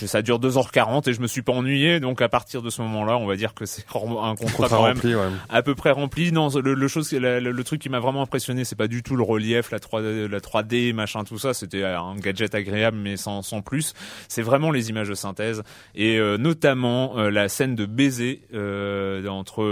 et 0.01 0.07
ça 0.07 0.21
dure 0.21 0.39
2h40 0.39 1.09
et 1.09 1.13
je 1.13 1.21
me 1.21 1.27
suis 1.27 1.41
pas 1.41 1.53
ennuyé, 1.53 1.99
donc 1.99 2.21
à 2.21 2.29
partir 2.29 2.61
de 2.61 2.69
ce 2.69 2.81
moment-là, 2.81 3.17
on 3.17 3.25
va 3.25 3.35
dire 3.35 3.53
que 3.53 3.65
c'est 3.65 3.85
un 3.95 4.35
contrat 4.35 4.69
quand 4.69 4.85
même 4.85 4.95
rempli, 4.95 5.15
ouais. 5.15 5.21
à 5.49 5.61
peu 5.61 5.75
près 5.75 5.91
rempli. 5.91 6.31
Non, 6.31 6.49
le, 6.49 6.73
le 6.73 6.87
chose, 6.87 7.11
le, 7.13 7.39
le- 7.39 7.51
le 7.51 7.63
truc 7.63 7.81
qui 7.81 7.89
m'a 7.89 7.99
vraiment 7.99 8.21
impressionné, 8.21 8.63
c'est 8.65 8.75
pas 8.75 8.87
du 8.87 9.03
tout 9.03 9.15
le 9.15 9.23
relief, 9.23 9.71
la 9.71 9.79
3D, 9.79 10.27
la 10.27 10.39
3D 10.39 10.76
3D, 10.77 10.93
machin, 10.93 11.23
tout 11.23 11.37
ça. 11.37 11.53
C'était 11.53 11.83
un 11.83 12.15
gadget 12.15 12.53
agréable, 12.55 12.97
mais 12.97 13.17
sans, 13.17 13.41
sans 13.41 13.61
plus. 13.61 13.93
C'est 14.27 14.41
vraiment 14.41 14.71
les 14.71 14.89
images 14.89 15.09
de 15.09 15.13
synthèse 15.13 15.63
et 15.95 16.17
euh, 16.17 16.37
notamment 16.37 17.17
euh, 17.17 17.29
la 17.29 17.49
scène 17.49 17.75
de 17.75 17.85
baiser 17.85 18.41
euh, 18.53 19.25
entre 19.27 19.63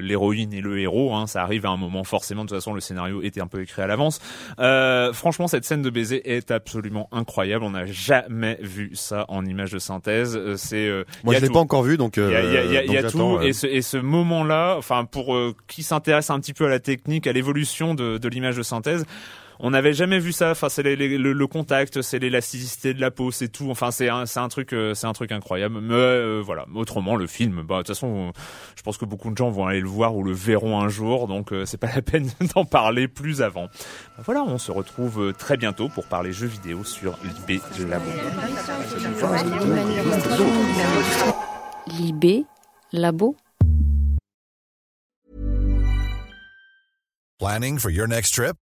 l'héroïne 0.00 0.52
et 0.52 0.60
le 0.60 0.78
héros. 0.80 1.14
Hein, 1.14 1.26
ça 1.26 1.42
arrive 1.42 1.66
à 1.66 1.70
un 1.70 1.76
moment 1.76 2.04
forcément. 2.04 2.44
De 2.44 2.48
toute 2.48 2.56
façon, 2.58 2.74
le 2.74 2.80
scénario 2.80 3.22
était 3.22 3.40
un 3.40 3.46
peu 3.46 3.62
écrit 3.62 3.82
à 3.82 3.86
l'avance. 3.86 4.20
Euh, 4.58 5.12
franchement, 5.12 5.48
cette 5.48 5.64
scène 5.64 5.82
de 5.82 5.90
baiser 5.90 6.30
est 6.34 6.50
absolument 6.50 7.08
incroyable. 7.12 7.64
On 7.64 7.70
n'a 7.70 7.86
jamais 7.86 8.58
vu 8.60 8.90
ça 8.94 9.24
en 9.28 9.44
images 9.44 9.72
de 9.72 9.78
synthèse. 9.78 10.36
Euh, 10.36 10.56
C'est 10.56 10.86
euh, 10.88 11.04
Moi, 11.24 11.34
je 11.34 11.40
l'ai 11.40 11.50
pas 11.50 11.58
encore 11.60 11.82
vu, 11.82 11.96
donc. 11.96 12.16
Il 12.16 12.22
y 12.22 12.34
a, 12.34 12.42
il 12.44 12.52
y 12.52 12.56
a- 12.56 12.64
il 12.64 12.72
y 12.72 12.76
a- 12.76 12.80
euh, 12.80 12.84
il 12.86 12.92
y 12.92 12.96
a 12.96 13.02
donc 13.02 13.10
tout 13.12 13.18
euh, 13.36 13.40
et 13.42 13.52
ce, 13.52 13.66
et 13.66 13.82
ce 13.82 13.96
moment-là, 13.96 14.74
enfin 14.78 15.04
pour 15.04 15.34
euh, 15.34 15.54
qui 15.68 15.82
s'intéresse 15.82 16.30
un 16.30 16.40
petit 16.40 16.52
peu 16.54 16.66
à 16.66 16.68
la 16.68 16.80
technique, 16.80 17.26
à 17.26 17.32
l'évolution 17.32 17.94
de, 17.94 18.18
de 18.18 18.28
l'image 18.28 18.56
de 18.56 18.62
synthèse, 18.62 19.04
on 19.60 19.70
n'avait 19.70 19.92
jamais 19.92 20.18
vu 20.18 20.32
ça. 20.32 20.50
Enfin, 20.52 20.68
c'est 20.68 20.82
les- 20.82 20.96
les- 20.96 21.18
le, 21.18 21.32
le 21.32 21.46
contact, 21.46 22.00
c'est 22.02 22.18
l'élasticité 22.18 22.94
de 22.94 23.00
la 23.00 23.10
peau, 23.10 23.30
c'est 23.30 23.48
tout. 23.48 23.70
Enfin, 23.70 23.90
c'est 23.90 24.08
un, 24.08 24.24
c'est 24.26 24.40
un 24.40 24.48
truc, 24.48 24.72
euh, 24.72 24.94
c'est 24.94 25.06
un 25.06 25.12
truc 25.12 25.32
incroyable. 25.32 25.80
Mais 25.80 25.94
euh, 25.94 26.40
voilà. 26.44 26.64
Autrement, 26.74 27.16
le 27.16 27.26
film, 27.26 27.62
bah 27.62 27.76
de 27.76 27.80
toute 27.80 27.88
façon, 27.88 28.32
je 28.76 28.82
pense 28.82 28.96
que 28.98 29.04
beaucoup 29.04 29.30
de 29.30 29.36
gens 29.36 29.50
vont 29.50 29.66
aller 29.66 29.80
le 29.80 29.88
voir 29.88 30.14
ou 30.16 30.22
le 30.22 30.32
verront 30.32 30.80
un 30.80 30.88
jour, 30.88 31.26
donc 31.28 31.52
euh, 31.52 31.64
c'est 31.66 31.76
pas 31.78 31.90
la 31.94 32.02
peine 32.02 32.30
d'en 32.54 32.64
parler 32.64 33.08
plus 33.08 33.42
avant. 33.42 33.66
Bah, 34.16 34.22
voilà, 34.24 34.42
on 34.42 34.58
se 34.58 34.70
retrouve 34.70 35.32
très 35.38 35.56
bientôt 35.56 35.88
pour 35.88 36.06
parler 36.06 36.32
jeux 36.32 36.46
vidéo 36.46 36.84
sur 36.84 37.18
l'IB 37.24 37.60
Labo. 37.88 38.10
Libé, 41.98 42.44
labo. 42.92 43.34
Planning 47.38 47.78
for 47.78 47.90
your 47.90 48.06
next 48.08 48.34
trip? 48.34 48.56